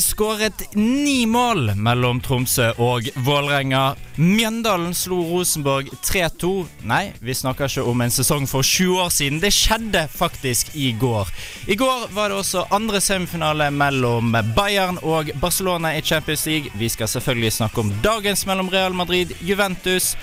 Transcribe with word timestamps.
Skåret 0.00 0.74
ni 0.74 1.26
mål 1.26 1.74
mellom 1.76 2.20
Tromsø 2.20 2.70
og 2.78 3.08
Vålerenga. 3.26 3.96
Mjøndalen 4.16 4.94
slo 4.94 5.18
Rosenborg 5.30 5.90
3-2. 6.06 6.52
Nei, 6.88 7.12
vi 7.20 7.34
snakker 7.34 7.70
ikke 7.70 7.84
om 7.90 8.02
en 8.04 8.14
sesong 8.14 8.46
for 8.50 8.66
20 8.66 9.02
år 9.04 9.12
siden. 9.14 9.42
Det 9.42 9.52
skjedde 9.54 10.06
faktisk 10.12 10.74
i 10.74 10.92
går. 11.00 11.30
I 11.66 11.76
går 11.78 12.08
var 12.16 12.30
det 12.30 12.40
også 12.40 12.66
andre 12.74 13.00
semifinale 13.02 13.70
mellom 13.74 14.36
Bayern 14.56 14.98
og 15.02 15.30
Barcelona 15.42 15.96
i 15.98 16.02
Champions 16.02 16.46
League. 16.46 16.74
Vi 16.78 16.88
skal 16.88 17.08
selvfølgelig 17.08 17.52
snakke 17.60 17.80
om 17.80 17.94
dagens 18.02 18.46
mellom 18.46 18.68
Real 18.72 18.94
Madrid, 18.94 19.34
Juventus 19.40 20.14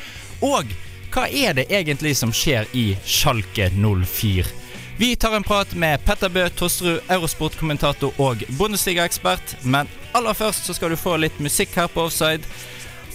og 0.43 0.67
hva 1.15 1.29
er 1.31 1.55
det 1.55 1.69
egentlig 1.71 2.15
som 2.19 2.33
skjer 2.35 2.67
i 2.75 2.89
Schalke 3.07 3.69
04? 3.71 4.64
Vi 4.97 5.15
tar 5.15 5.35
en 5.35 5.43
prat 5.43 5.73
med 5.75 6.05
Petter 6.05 6.29
Bø 6.29 6.49
Tosterud, 6.49 6.99
Eurosport-kommentator 7.09 8.13
og 8.17 8.43
Bundesliga-ekspert. 8.59 9.57
Men 9.63 9.89
aller 10.15 10.33
først 10.33 10.65
så 10.65 10.73
skal 10.73 10.89
du 10.89 10.95
få 10.95 11.17
litt 11.19 11.39
musikk 11.43 11.73
her 11.75 11.89
på 11.91 12.05
Offside. 12.07 12.47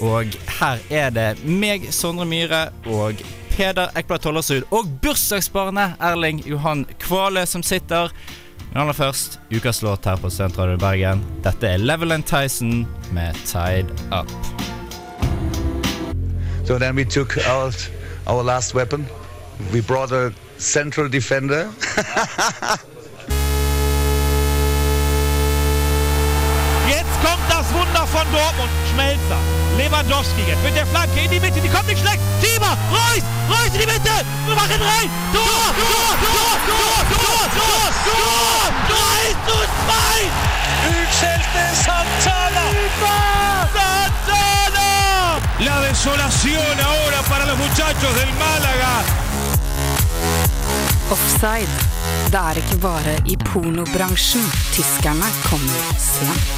Og 0.05 0.37
her 0.61 0.83
er 0.91 1.09
det 1.11 1.29
meg, 1.45 1.87
Sondre 1.93 2.27
Myhre, 2.29 2.67
og 2.85 3.23
Peder 3.55 3.97
Ekblad 3.97 4.21
Tollersrud 4.27 4.69
og 4.71 4.91
bursdagsbarnet 5.01 5.97
Erling 6.05 6.43
Johan 6.45 6.85
Kvale 7.01 7.47
som 7.49 7.65
sitter. 7.65 8.13
Men 8.73 8.83
aller 8.83 8.99
først 9.01 9.39
ukas 9.49 9.81
låt 9.83 10.05
her 10.05 10.21
på 10.21 10.29
Studentradioen 10.31 10.85
Bergen. 10.85 11.25
Dette 11.45 11.69
er 11.69 11.81
Leveland 11.81 12.29
Tyson 12.29 12.85
med 13.13 13.35
'Tied 13.47 13.89
Up'. 14.13 14.37
So 16.67 16.79
then 16.79 16.95
we 16.97 17.05
took 17.05 17.39
out 17.49 17.91
our 18.27 18.43
last 18.43 18.75
weapon. 18.75 19.07
We 19.73 19.81
brought 19.81 20.11
a 20.13 20.33
central 20.59 21.09
defender. 21.09 21.69
Jetzt 26.89 27.15
kommt 27.23 27.47
das 27.49 27.73
Wunder 27.73 28.07
von 28.07 28.27
Dortmund. 28.33 28.71
Schmelzer. 28.93 29.39
Lewandowski 29.77 30.43
jetzt 30.49 30.63
mit 30.65 30.75
der 30.75 30.87
Flanke 30.87 31.21
in 31.21 31.31
die 31.31 31.39
Mitte. 31.39 31.61
Die 31.61 31.69
kommt 31.69 31.87
nicht 31.87 32.01
schlecht. 32.01 32.19
Thiemer. 32.43 32.77
Reus. 32.91 33.23
Reus 33.49 33.73
in 33.75 33.81
die 33.81 33.87
Mitte. 33.87 34.11
Wir 34.47 34.55
machen 34.57 34.83
rein. 34.83 35.09
Tor. 35.33 35.45
Tor. 35.45 36.17
Tor. 36.19 36.59
Tor. 36.67 36.99
Tor. 37.15 37.47
Tor. 37.55 37.87
Tor. 38.07 38.73
3 38.89 39.37
zu 39.47 39.55
2. 39.55 40.29
Utskjelte 40.91 41.63
Santana. 41.85 42.67
Santana. 43.73 44.89
La 45.61 45.81
desolación 45.83 46.81
ahora 46.81 47.23
para 47.29 47.45
los 47.47 47.59
muchachos 47.59 48.15
del 48.17 48.33
Málaga. 48.35 49.05
Offside. 51.11 51.79
Det 52.31 52.39
er 52.39 52.59
ikke 52.61 52.77
bare 52.83 53.17
i 53.27 53.35
pornobransjen 53.43 54.45
tyskerne 54.71 55.27
kommer 55.43 55.89
sent. 55.99 56.53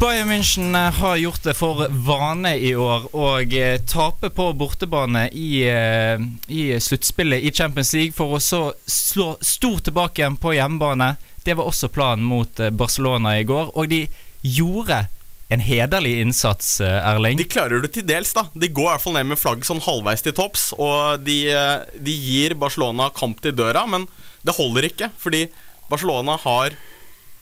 Bayern 0.00 0.30
München 0.30 0.74
har 0.74 1.16
gjort 1.16 1.42
det 1.42 1.56
for 1.58 1.82
vane 2.06 2.54
i 2.56 2.70
år 2.78 3.10
å 3.12 3.26
eh, 3.42 3.82
tape 3.82 4.30
på 4.32 4.46
bortebane 4.56 5.26
i, 5.34 5.50
eh, 5.66 6.22
i 6.48 6.62
sluttspillet 6.80 7.42
i 7.42 7.52
Champions 7.52 7.92
League 7.98 8.14
for 8.16 8.38
å 8.38 8.40
så 8.40 8.62
slå 8.86 9.34
stort 9.42 9.88
tilbake 9.90 10.22
igjen 10.22 10.38
på 10.40 10.54
hjemmebane. 10.54 11.16
Det 11.44 11.58
var 11.58 11.68
også 11.68 11.90
planen 11.92 12.24
mot 12.30 12.62
eh, 12.62 12.70
Barcelona 12.70 13.34
i 13.40 13.44
går, 13.48 13.74
og 13.74 13.90
de 13.90 14.04
gjorde 14.46 15.02
en 15.50 15.60
hederlig 15.60 16.20
innsats, 16.22 16.80
eh, 16.80 17.08
Erling. 17.10 17.36
De 17.40 17.44
klarer 17.50 17.82
det 17.82 17.92
til 17.96 18.04
dels, 18.06 18.32
da. 18.36 18.44
De 18.54 18.68
går 18.68 18.86
i 18.86 18.92
hvert 18.94 19.02
fall 19.02 19.16
ned 19.18 19.26
med 19.32 19.38
flagget 19.40 19.66
sånn 19.66 19.80
halvveis 19.82 20.22
til 20.22 20.32
topps. 20.36 20.68
Og 20.78 21.24
de, 21.26 21.38
eh, 21.50 21.80
de 21.98 22.12
gir 22.14 22.54
Barcelona 22.54 23.10
kamp 23.10 23.40
til 23.42 23.52
døra, 23.52 23.82
men 23.88 24.06
det 24.46 24.54
holder 24.56 24.86
ikke. 24.90 25.10
Fordi 25.18 25.48
Barcelona 25.90 26.38
har 26.38 26.70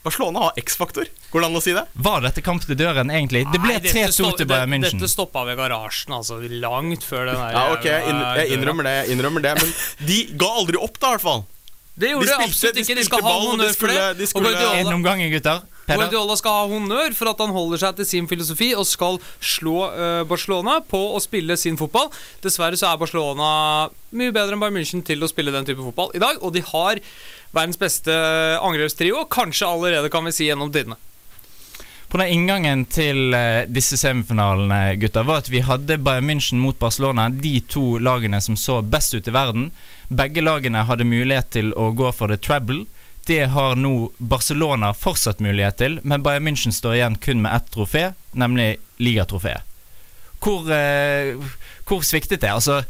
Barcelona 0.04 0.38
har 0.46 0.52
X-faktor. 0.56 1.04
Går 1.32 1.40
det 1.42 1.46
an 1.50 1.56
å 1.58 1.60
si 1.60 1.72
det? 1.74 1.82
Var 2.00 2.20
dette 2.24 2.40
kamp 2.40 2.62
til 2.64 2.76
døren, 2.78 3.10
egentlig? 3.12 3.42
Det 3.52 3.60
ble 3.60 3.74
Nei, 3.74 3.80
dette 3.82 3.92
3-2 3.92 4.36
til 4.38 4.46
Bayern 4.46 4.70
det- 4.70 4.78
München. 4.78 5.00
Dette 5.02 5.10
stoppa 5.10 5.44
ved 5.44 5.58
garasjen, 5.58 6.14
altså. 6.14 6.38
Langt 6.48 7.02
før 7.04 7.26
den 7.26 7.34
der 7.34 7.52
Ja, 7.52 7.72
ok, 7.74 7.84
jeg, 7.84 8.02
inn, 8.08 8.20
jeg 8.38 8.48
innrømmer 8.56 8.84
det, 8.84 8.94
jeg 9.08 9.18
innrømmer 9.18 9.42
det 9.42 9.54
men 9.60 9.74
de 10.06 10.24
ga 10.38 10.46
aldri 10.46 10.76
opp, 10.80 10.98
da, 10.98 11.08
i 11.08 11.16
hvert 11.16 11.20
fall. 11.20 11.44
Det 11.98 12.12
gjorde 12.14 12.24
De 12.24 12.26
de 12.26 12.32
spilte- 12.32 12.48
absolutt 12.48 12.76
ikke. 12.78 12.86
De 12.86 12.94
spilte 12.94 13.04
skal 13.04 13.22
ha 13.22 13.32
de 13.34 13.46
honnør 13.50 13.74
for 13.76 13.86
det. 13.88 14.18
de 14.18 14.26
skulle- 14.26 14.78
En 14.78 14.86
omgang, 14.94 15.20
gutter. 15.34 15.62
Guardiola 15.88 16.36
skal 16.38 16.56
ha 16.56 16.68
honnør 16.68 17.16
for 17.16 17.32
at 17.32 17.40
han 17.42 17.54
holder 17.54 17.80
seg 17.82 17.98
til 17.98 18.08
sin 18.08 18.28
filosofi 18.30 18.70
og 18.76 18.86
skal 18.88 19.18
slå 19.40 19.88
uh, 19.88 20.22
Barcelona 20.28 20.78
på 20.84 21.00
å 21.16 21.22
spille 21.24 21.56
sin 21.60 21.78
fotball. 21.80 22.10
Dessverre 22.44 22.78
så 22.78 22.90
er 22.90 23.00
Barcelona 23.00 23.50
mye 24.12 24.34
bedre 24.34 24.56
enn 24.56 24.62
Bayern 24.62 24.78
München 24.78 25.04
til 25.06 25.24
å 25.24 25.30
spille 25.30 25.54
den 25.54 25.68
type 25.68 25.84
fotball 25.84 26.14
i 26.16 26.22
dag, 26.22 26.40
og 26.44 26.54
de 26.54 26.64
har 26.64 27.00
verdens 27.56 27.80
beste 27.80 28.14
angrepstrio, 28.60 29.24
kanskje 29.32 29.68
allerede, 29.68 30.10
kan 30.12 30.26
vi 30.28 30.34
si, 30.36 30.48
gjennom 30.48 30.72
tidene. 30.72 30.98
På 32.08 32.16
den 32.16 32.30
inngangen 32.32 32.86
til 32.88 33.34
eh, 33.36 33.66
disse 33.68 33.98
semifinalene 34.00 34.94
gutter, 34.96 35.26
var 35.28 35.42
at 35.42 35.50
vi 35.52 35.60
hadde 35.60 35.98
Bayern 36.00 36.24
München 36.30 36.60
mot 36.62 36.78
Barcelona, 36.80 37.26
de 37.28 37.58
to 37.68 37.98
lagene 38.00 38.40
som 38.40 38.56
så 38.56 38.78
best 38.80 39.12
ut 39.12 39.28
i 39.28 39.34
verden. 39.34 39.68
Begge 40.08 40.40
lagene 40.40 40.86
hadde 40.88 41.04
mulighet 41.04 41.50
til 41.58 41.74
å 41.76 41.90
gå 41.92 42.08
for 42.16 42.32
the 42.32 42.40
treble. 42.40 42.86
Det 43.28 43.44
har 43.52 43.76
nå 43.76 44.08
Barcelona 44.16 44.94
fortsatt 44.96 45.42
mulighet 45.44 45.76
til, 45.82 45.98
men 46.00 46.22
Bayern 46.24 46.46
München 46.48 46.72
står 46.72 46.94
igjen 46.96 47.18
kun 47.20 47.42
med 47.44 47.52
ett 47.52 47.66
trofé, 47.74 48.04
nemlig 48.32 48.78
ligatrofeet. 48.96 49.66
Hvor, 50.40 50.64
eh, 50.72 51.34
hvor 51.84 52.00
sviktet 52.06 52.40
det? 52.40 52.48
Altså, 52.54 52.82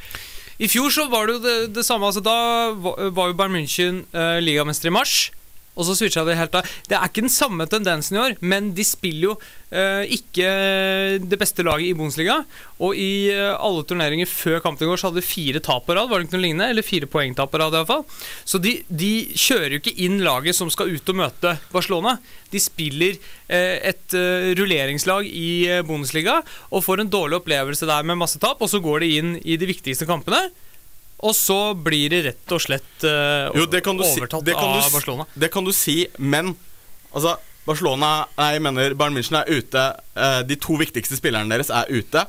I 0.58 0.68
fjor 0.70 0.94
så 0.94 1.08
var 1.10 1.26
det 1.26 1.38
jo 1.38 1.42
det, 1.42 1.56
det 1.74 1.84
samme. 1.86 2.06
Altså, 2.06 2.22
da 2.22 2.70
var 3.10 3.32
jo 3.32 3.34
Bayern 3.34 3.56
München 3.56 4.04
eh, 4.14 4.38
ligamester 4.44 4.92
i 4.92 4.94
mars. 4.94 5.32
Og 5.78 5.86
så 5.86 5.94
switcha 5.94 6.24
det 6.26 6.36
helt 6.38 6.56
av. 6.58 6.66
Det 6.88 6.96
er 6.98 7.06
ikke 7.06 7.24
den 7.24 7.32
samme 7.32 7.66
tendensen 7.70 8.18
i 8.18 8.22
år, 8.24 8.36
men 8.42 8.72
de 8.74 8.84
spiller 8.86 9.28
jo 9.28 9.34
uh, 9.38 10.02
ikke 10.02 10.48
det 11.22 11.38
beste 11.38 11.64
laget 11.66 11.92
i 11.92 11.96
Bundesliga. 11.96 12.40
Og 12.82 12.98
i 12.98 13.30
uh, 13.30 13.54
alle 13.54 13.84
turneringer 13.86 14.30
før 14.30 14.58
kampen 14.64 14.88
i 14.88 14.90
går 14.90 15.00
så 15.00 15.10
hadde 15.10 15.22
de 15.22 15.28
fire 15.28 15.62
tap 15.64 15.86
på 15.86 15.94
rad, 15.94 16.10
var 16.10 16.18
det 16.18 16.28
ikke 16.28 16.38
noe 16.38 16.46
lignende? 16.48 16.70
Eller 16.74 16.86
fire 16.86 17.10
poengtap 17.10 17.54
på 17.54 17.62
rad, 17.62 17.78
iallfall. 17.78 18.04
Så 18.42 18.60
de, 18.62 18.80
de 18.90 19.12
kjører 19.38 19.76
jo 19.76 19.82
ikke 19.84 19.96
inn 20.08 20.18
laget 20.26 20.58
som 20.58 20.72
skal 20.74 20.90
ut 20.90 21.14
og 21.14 21.20
møte 21.22 21.56
Barcelona. 21.72 22.18
De 22.50 22.62
spiller 22.62 23.18
uh, 23.18 23.76
et 23.78 24.20
rulleringslag 24.58 25.28
i 25.30 25.50
Bundesliga 25.86 26.40
og 26.72 26.82
får 26.84 27.04
en 27.04 27.12
dårlig 27.12 27.38
opplevelse 27.38 27.86
der 27.86 28.06
med 28.08 28.18
masse 28.18 28.40
tap, 28.42 28.58
og 28.58 28.70
så 28.70 28.82
går 28.82 29.04
de 29.04 29.12
inn 29.20 29.36
i 29.44 29.60
de 29.60 29.68
viktigste 29.70 30.08
kampene. 30.08 30.48
Og 31.26 31.34
så 31.34 31.74
blir 31.74 32.12
det 32.12 32.22
rett 32.28 32.52
og 32.54 32.62
slett 32.62 33.04
uh, 33.04 33.50
Jo, 33.56 33.66
det 33.66 33.82
kan 33.86 33.98
du 33.98 34.04
si, 34.06 34.20
overtatt 34.20 34.44
det 34.46 34.54
kan 34.54 34.76
av 34.76 34.92
Barcelona. 34.92 35.26
Det 35.34 35.50
kan 35.50 35.66
du 35.66 35.72
si, 35.74 36.04
men 36.18 36.52
altså 37.10 37.36
Barcelona 37.66 38.10
Nei, 38.38 38.52
jeg 38.54 38.62
mener 38.64 38.94
Bayern 38.98 39.16
München 39.18 39.40
er 39.40 39.50
ute. 39.50 39.86
Uh, 40.14 40.42
de 40.46 40.56
to 40.62 40.78
viktigste 40.78 41.18
spillerne 41.18 41.50
deres 41.50 41.72
er 41.74 41.90
ute. 41.90 42.22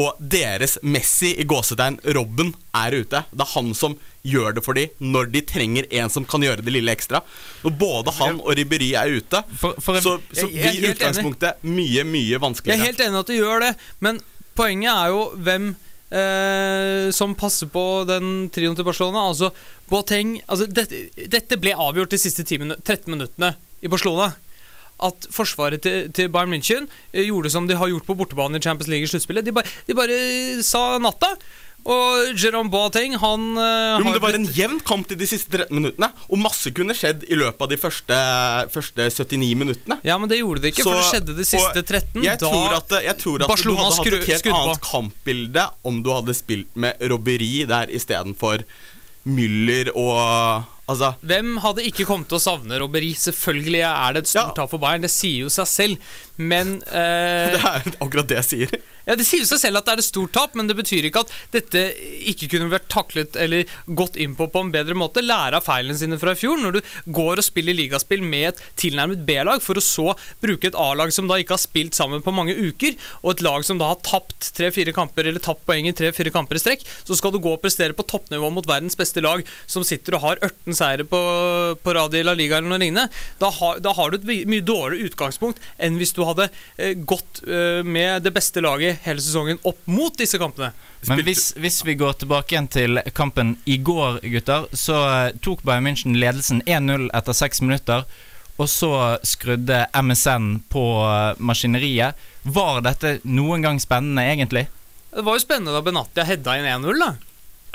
Og 0.00 0.16
deres 0.18 0.78
Messi 0.82 1.34
i 1.36 1.44
gåsetegn, 1.44 1.98
Robben, 2.16 2.54
er 2.74 2.96
ute. 2.96 3.22
Det 3.30 3.44
er 3.44 3.50
han 3.52 3.74
som 3.76 3.94
gjør 4.24 4.54
det 4.56 4.62
for 4.64 4.78
dem 4.78 4.92
når 5.12 5.28
de 5.34 5.42
trenger 5.44 5.88
en 5.98 6.10
som 6.12 6.24
kan 6.24 6.42
gjøre 6.44 6.64
det 6.64 6.72
lille 6.72 6.94
ekstra. 6.94 7.20
Når 7.64 7.74
både 7.78 8.14
han 8.18 8.40
og 8.40 8.54
Ribberi 8.56 8.92
er 8.98 9.18
ute, 9.18 9.42
For- 9.58 9.76
for 9.82 9.98
en- 9.98 10.02
så, 10.06 10.16
så 10.32 10.46
blir 10.48 10.92
utgangspunktet 10.92 10.94
utgangspunktet 10.96 11.62
mye, 11.66 12.04
mye 12.08 12.40
vanskeligere. 12.40 12.78
Jeg 12.78 12.82
er 12.82 12.92
helt 12.92 13.04
enig 13.06 13.20
at 13.20 13.32
de 13.32 13.40
gjør 13.40 13.64
det, 13.66 13.72
men 14.00 14.20
poenget 14.56 14.92
er 14.94 15.12
jo 15.12 15.22
hvem 15.36 15.72
eh, 16.12 17.10
som 17.14 17.34
passer 17.38 17.70
på 17.72 18.04
den 18.08 18.48
trioen 18.52 18.76
til 18.78 18.86
Barcelona. 18.86 19.26
Altså, 19.30 19.50
Boateng 19.90 20.38
altså, 20.46 20.68
dette, 20.68 21.08
dette 21.32 21.58
ble 21.60 21.74
avgjort 21.74 22.12
de 22.12 22.20
siste 22.20 22.44
10 22.44 22.62
minu 22.62 22.78
13 22.78 23.08
minuttene 23.12 23.54
i 23.82 23.90
Barcelona. 23.92 24.32
At 25.02 25.26
forsvaret 25.34 25.82
til, 25.82 26.12
til 26.14 26.30
Bayern 26.30 26.52
München 26.52 26.86
eh, 27.10 27.24
gjorde 27.26 27.50
som 27.54 27.66
de 27.68 27.78
har 27.78 27.90
gjort 27.90 28.06
på 28.06 28.16
bortebane 28.18 28.60
i 28.60 28.64
Champions 28.64 28.92
League 28.92 29.08
i 29.08 29.12
sluttspillet. 29.12 29.48
De, 29.48 29.66
de 29.88 29.98
bare 29.98 30.18
sa 30.66 31.00
natta. 31.02 31.34
Og 31.82 32.38
Jerome 32.38 32.70
Boateng, 32.70 33.16
han 33.18 33.46
uh, 33.58 33.98
Jo, 33.98 34.04
men 34.06 34.14
Det 34.14 34.22
var 34.22 34.36
en 34.38 34.46
jevn 34.54 34.78
kamp 34.86 35.10
i 35.10 35.16
de 35.18 35.26
siste 35.26 35.50
13 35.50 35.74
minuttene, 35.74 36.08
og 36.28 36.38
masse 36.38 36.70
kunne 36.76 36.94
skjedd 36.94 37.24
i 37.26 37.38
løpet 37.38 37.64
av 37.66 37.72
de 37.72 37.78
første, 37.80 38.18
første 38.74 39.08
79 39.10 39.48
minuttene. 39.58 39.98
Ja, 40.06 40.18
men 40.22 40.30
det 40.30 40.38
gjorde 40.38 40.62
det 40.62 40.74
ikke, 40.74 40.86
for 40.86 41.00
det 41.00 41.08
skjedde 41.10 41.36
de 41.40 41.46
siste 41.48 41.82
13. 41.82 42.22
Jeg 42.22 42.38
tror 42.42 42.76
at, 42.78 42.94
jeg 43.02 43.18
tror 43.24 43.42
at 43.42 43.50
Barcelona 43.50 43.82
du 43.82 43.84
hadde 43.88 43.98
hatt 43.98 44.20
et 44.22 44.30
helt 44.30 44.50
annet 44.54 44.78
på. 44.78 44.90
kampbilde 44.92 45.66
om 45.90 46.02
du 46.06 46.12
hadde 46.14 46.36
spilt 46.38 46.70
med 46.78 47.02
robberi 47.10 47.64
der 47.70 47.90
istedenfor 47.90 48.62
Müller 49.26 49.92
og 49.94 50.68
Altså 50.90 51.12
Hvem 51.22 51.60
hadde 51.62 51.84
ikke 51.86 52.04
kommet 52.08 52.26
til 52.28 52.40
å 52.40 52.42
savne 52.42 52.78
robberi? 52.82 53.12
Selvfølgelig 53.16 53.84
er 53.86 54.16
det 54.16 54.24
et 54.24 54.30
stort 54.32 54.50
Ja. 54.50 54.56
tap 54.64 54.70
for 54.72 54.82
Bayern, 54.82 55.04
det 55.06 55.12
sier 55.14 55.44
jo 55.46 55.52
seg 55.54 55.68
selv. 55.70 56.10
Men 56.42 56.80
uh, 56.90 57.52
Det 57.54 57.60
er 57.62 57.86
akkurat 58.02 58.28
det 58.28 58.40
jeg 58.40 58.48
sier. 58.48 58.74
Ja, 59.06 59.16
Det 59.18 59.26
sier 59.26 59.46
seg 59.48 59.58
selv 59.58 59.80
at 59.80 59.88
det 59.88 59.96
er 59.96 60.02
et 60.02 60.06
stort 60.06 60.32
tap, 60.36 60.54
men 60.58 60.68
det 60.70 60.76
betyr 60.78 61.08
ikke 61.08 61.24
at 61.24 61.32
dette 61.54 61.82
ikke 62.30 62.48
kunne 62.54 62.70
vært 62.72 62.88
taklet 62.92 63.36
eller 63.40 63.68
gått 63.86 64.18
inn 64.20 64.36
på 64.38 64.46
på 64.52 64.62
en 64.62 64.72
bedre 64.74 64.94
måte. 64.98 65.24
Lære 65.24 65.58
av 65.58 65.66
feilene 65.66 65.98
sine 65.98 66.18
fra 66.20 66.34
i 66.36 66.38
fjor. 66.38 66.60
Når 66.62 66.76
du 66.76 66.80
går 67.16 67.42
og 67.42 67.46
spiller 67.46 67.76
ligaspill 67.76 68.22
med 68.22 68.52
et 68.52 68.62
tilnærmet 68.78 69.24
B-lag, 69.26 69.62
for 69.64 69.78
å 69.78 69.84
så 69.84 70.12
bruke 70.42 70.70
et 70.70 70.78
A-lag 70.78 71.12
som 71.14 71.28
da 71.30 71.38
ikke 71.40 71.56
har 71.56 71.62
spilt 71.62 71.98
sammen 71.98 72.22
på 72.22 72.34
mange 72.34 72.54
uker, 72.54 72.94
og 73.22 73.34
et 73.34 73.44
lag 73.44 73.66
som 73.66 73.80
da 73.80 73.90
har 73.92 74.02
tapt 74.06 74.52
tre-fire 74.56 74.94
kamper 74.94 75.28
eller 75.28 75.42
tapt 75.42 75.64
poeng 75.66 75.88
i 75.88 75.94
tre-fire 75.96 76.32
kamper 76.34 76.58
i 76.58 76.62
strekk, 76.62 76.86
så 77.02 77.18
skal 77.18 77.34
du 77.34 77.40
gå 77.42 77.56
og 77.56 77.62
prestere 77.64 77.96
på 77.96 78.06
toppnivå 78.06 78.52
mot 78.54 78.68
verdens 78.68 78.98
beste 78.98 79.24
lag, 79.24 79.42
som 79.66 79.86
sitter 79.86 80.18
og 80.18 80.26
har 80.26 80.42
18 80.42 80.78
seire 80.78 81.06
på, 81.08 81.20
på 81.82 81.96
rad 81.96 82.14
i 82.14 82.24
La 82.26 82.36
Liga 82.38 82.60
eller 82.60 82.74
noe 82.74 82.82
lignende. 82.82 83.08
Da 83.42 83.50
har, 83.58 83.82
da 83.82 83.94
har 83.98 84.12
du 84.12 84.20
et 84.20 84.48
mye 84.48 84.64
dårligere 84.64 85.10
utgangspunkt 85.10 85.62
enn 85.82 85.98
hvis 86.00 86.14
du 86.16 86.22
hadde 86.28 86.48
eh, 86.76 86.94
gått 86.94 87.42
eh, 87.46 87.82
med 87.82 88.22
det 88.26 88.34
beste 88.34 88.62
laget 88.62 88.91
hele 89.04 89.22
sesongen 89.22 89.60
opp 89.68 89.80
mot 89.90 90.16
disse 90.18 90.38
kampene. 90.40 90.72
Men 91.08 91.22
hvis, 91.26 91.52
hvis 91.58 91.80
vi 91.86 91.96
går 91.98 92.20
tilbake 92.20 92.54
igjen 92.54 92.68
til 92.70 93.00
kampen 93.16 93.56
i 93.64 93.78
går, 93.82 94.20
gutter, 94.34 94.68
så 94.72 94.98
eh, 95.08 95.32
tok 95.42 95.64
Bayern 95.66 95.88
München 95.88 96.18
ledelsen 96.18 96.62
1-0 96.66 97.08
etter 97.16 97.36
seks 97.36 97.62
minutter. 97.64 98.06
Og 98.60 98.68
så 98.70 98.92
skrudde 99.26 99.86
MSN 99.96 100.62
på 100.70 100.84
eh, 101.08 101.42
maskineriet. 101.42 102.28
Var 102.42 102.80
dette 102.86 103.16
noen 103.24 103.64
gang 103.64 103.80
spennende, 103.82 104.24
egentlig? 104.28 104.68
Det 105.12 105.24
var 105.26 105.36
jo 105.36 105.44
spennende 105.44 105.74
da 105.74 105.82
Benatia 105.84 106.24
hedda 106.28 106.56
inn 106.58 106.70
1-0, 106.70 107.02
da. 107.02 107.12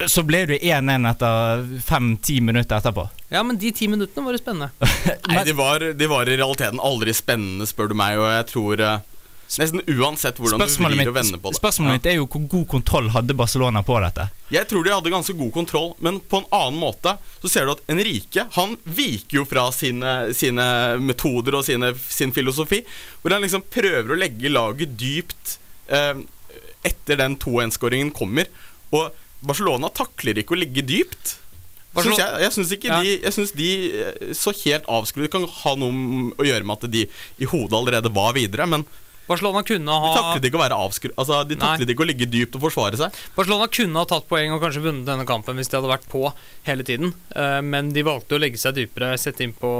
Så 0.08 0.22
ble 0.26 0.44
du 0.46 0.54
1-1 0.54 1.08
etter 1.10 1.64
fem-ti 1.86 2.38
minutter 2.46 2.78
etterpå. 2.78 3.08
Ja, 3.34 3.42
men 3.44 3.58
de 3.58 3.72
ti 3.74 3.88
minuttene 3.90 4.26
var 4.26 4.38
jo 4.38 4.42
spennende. 4.42 4.70
Nei, 5.32 5.44
de 5.46 5.56
var, 5.58 5.84
de 5.98 6.10
var 6.10 6.30
i 6.30 6.38
realiteten 6.38 6.80
aldri 6.80 7.16
spennende, 7.18 7.66
spør 7.70 7.92
du 7.92 7.98
meg, 7.98 8.20
og 8.22 8.30
jeg 8.30 8.48
tror 8.54 8.84
eh, 8.86 9.08
Nesten 9.48 9.80
uansett 9.88 10.38
hvordan 10.42 10.60
du 10.60 10.64
Spørsmålet 10.66 10.98
vrir 10.98 11.00
mitt, 11.06 11.10
og 11.10 11.16
vender 11.16 11.40
på 11.40 11.52
det. 11.54 11.60
spørsmålet 11.62 11.96
mitt 11.98 12.08
er 12.12 12.18
jo 12.18 12.26
hvor 12.28 12.44
god 12.52 12.66
kontroll 12.74 13.08
hadde 13.14 13.36
Barcelona 13.40 13.82
på 13.88 13.96
dette? 14.04 14.26
Jeg 14.52 14.68
tror 14.68 14.84
de 14.84 14.92
hadde 14.92 15.14
ganske 15.14 15.36
god 15.40 15.54
kontroll, 15.56 15.94
men 16.04 16.20
på 16.20 16.42
en 16.42 16.50
annen 16.52 16.80
måte 16.82 17.14
så 17.40 17.52
ser 17.54 17.66
du 17.70 17.72
at 17.78 17.84
Enrique 17.94 18.44
han 18.58 18.76
viker 18.84 19.40
jo 19.40 19.46
fra 19.48 19.70
sine, 19.72 20.18
sine 20.36 20.68
metoder 21.00 21.56
og 21.62 21.64
sine, 21.68 21.94
sin 22.12 22.36
filosofi. 22.36 22.82
Hvor 23.24 23.38
han 23.38 23.46
liksom 23.48 23.64
prøver 23.72 24.12
å 24.14 24.20
legge 24.20 24.52
laget 24.52 24.98
dypt 25.00 25.56
eh, 25.88 26.20
etter 26.92 27.20
den 27.24 27.40
2-1-skåringen 27.40 28.12
kommer. 28.16 28.52
Og 28.92 29.16
Barcelona 29.48 29.90
takler 29.96 30.44
ikke 30.44 30.58
å 30.58 30.60
ligge 30.60 30.84
dypt. 30.88 31.38
Synes 31.98 32.20
jeg 32.20 32.44
jeg 32.44 32.54
syns 32.54 32.72
ikke 32.76 32.88
Ja. 32.92 33.00
de, 33.02 33.16
jeg 33.24 33.34
synes 33.34 33.52
de 33.58 33.72
eh, 34.04 34.32
så 34.38 34.52
helt 34.66 34.86
avskrudd. 34.92 35.26
Det 35.26 35.34
kan 35.34 35.48
ha 35.64 35.76
noe 35.80 36.32
å 36.36 36.46
gjøre 36.46 36.68
med 36.68 36.78
at 36.84 36.92
de 36.94 37.08
i 37.08 37.48
hodet 37.50 37.74
allerede 37.80 38.12
var 38.14 38.36
videre, 38.38 38.68
men 38.70 38.84
Barcelona 39.28 39.64
kunne 39.68 39.92
de 39.92 39.98
ha 40.06 40.14
taklet 40.16 40.48
ikke 40.50 40.60
å 40.60 40.64
være 40.64 40.80
avskru... 40.88 41.12
Altså, 41.16 41.42
de 41.48 41.60
taklet 41.60 41.94
ikke 41.94 42.06
å 42.06 42.10
ligge 42.10 42.30
dypt 42.32 42.58
og 42.58 42.64
forsvare 42.68 43.00
seg. 43.00 43.18
Barcelona 43.36 43.68
kunne 43.72 44.04
ha 44.04 44.10
tatt 44.10 44.28
poeng 44.30 44.56
og 44.56 44.64
kanskje 44.64 44.86
vunnet 44.86 45.08
denne 45.10 45.28
kampen 45.28 45.60
hvis 45.60 45.72
de 45.72 45.80
hadde 45.80 45.92
vært 45.92 46.08
på 46.12 46.28
hele 46.68 46.88
tiden, 46.88 47.16
Eh, 47.38 47.60
men 47.62 47.92
de 47.94 48.02
valgte 48.06 48.38
å 48.38 48.42
legge 48.42 48.60
seg 48.60 48.76
dypere, 48.78 49.12
sette 49.20 49.44
inn 49.46 49.54
på, 49.56 49.72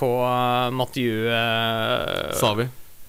på 0.00 0.08
uh, 0.22 0.70
Mathieu 0.74 1.26
eh, 1.28 2.32
Sa 2.36 2.54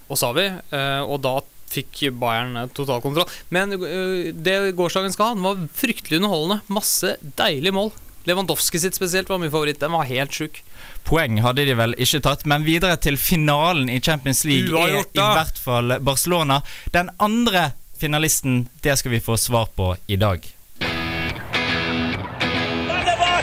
og 0.08 0.20
Savi, 0.20 0.48
eh, 0.48 1.04
og 1.04 1.20
da 1.24 1.38
fikk 1.72 2.06
Bayern 2.20 2.56
eh, 2.62 2.70
totalkontroll. 2.76 3.28
Men 3.54 3.76
eh, 3.76 4.32
det 4.34 4.58
gårsdagen 4.78 5.14
skal 5.16 5.32
ha, 5.32 5.38
den 5.38 5.48
var 5.48 5.64
fryktelig 5.78 6.22
underholdende. 6.22 6.62
Masse 6.72 7.18
deilige 7.40 7.76
mål. 7.76 7.92
Lewandowski 8.28 8.80
sitt 8.84 8.98
spesielt 8.98 9.30
var 9.32 9.40
min 9.40 9.52
favoritt. 9.54 9.80
Den 9.84 9.96
var 9.96 10.08
helt 10.08 10.36
sjuk. 10.36 10.62
Poeng 11.08 11.40
hadde 11.40 11.64
de 11.64 11.76
vel 11.80 11.96
ikke 12.04 12.20
tatt, 12.26 12.44
men 12.52 12.66
videre 12.68 12.98
til 13.00 13.16
finalen 13.16 13.88
i 13.88 14.02
Champions 14.04 14.44
League 14.44 14.76
er 14.76 15.06
i 15.08 15.24
hvert 15.24 15.60
fall 15.64 16.00
Barcelona. 16.04 16.60
Den 16.94 17.10
andre 17.24 17.72
finalisten, 18.00 18.66
det 18.84 18.98
skal 19.00 19.16
vi 19.16 19.24
få 19.24 19.38
svar 19.40 19.72
på 19.76 19.96
i 20.08 20.20
dag. 20.20 20.44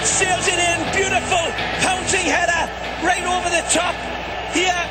Sails 0.04 0.46
it 0.52 0.60
in. 0.60 0.80
Beautiful 0.92 1.46
pouncing 1.80 2.28
header 2.28 2.68
right 3.00 3.24
over 3.24 3.48
the 3.48 3.64
top. 3.72 3.96
Here, 4.52 4.82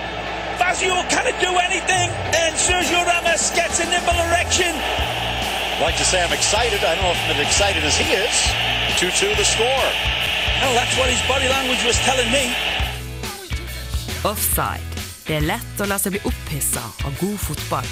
Fazio 0.58 0.96
cannot 1.14 1.38
do 1.38 1.54
anything. 1.70 2.10
And 2.34 2.58
Sergio 2.58 2.98
Ramos 3.06 3.54
gets 3.54 3.78
a 3.80 3.86
nimble 3.94 4.18
erection. 4.26 4.74
like 5.82 5.98
to 5.98 6.04
say 6.04 6.24
I'm 6.24 6.34
excited. 6.34 6.80
I 6.84 6.96
don't 6.96 7.04
know 7.04 7.12
if 7.12 7.22
I'm 7.30 7.36
as 7.36 7.46
excited 7.46 7.84
as 7.84 7.96
he 7.96 8.10
is. 8.26 8.36
2-2 8.98 9.38
the 9.38 9.46
score. 9.46 10.23
Well, 10.64 10.76
that's 10.76 10.98
what 10.98 11.10
his 11.10 11.22
body 11.28 11.50
language 11.50 11.84
was 11.86 11.98
telling 12.06 12.32
me. 12.32 12.44
Offside. 14.24 14.94
Det 15.28 15.36
er 15.36 15.44
lett 15.44 15.82
å 15.84 15.88
la 15.92 15.98
seg 16.00 16.16
bli 16.16 16.22
opphissa 16.24 16.84
av 17.04 17.18
god 17.20 17.36
fotball. 17.44 17.90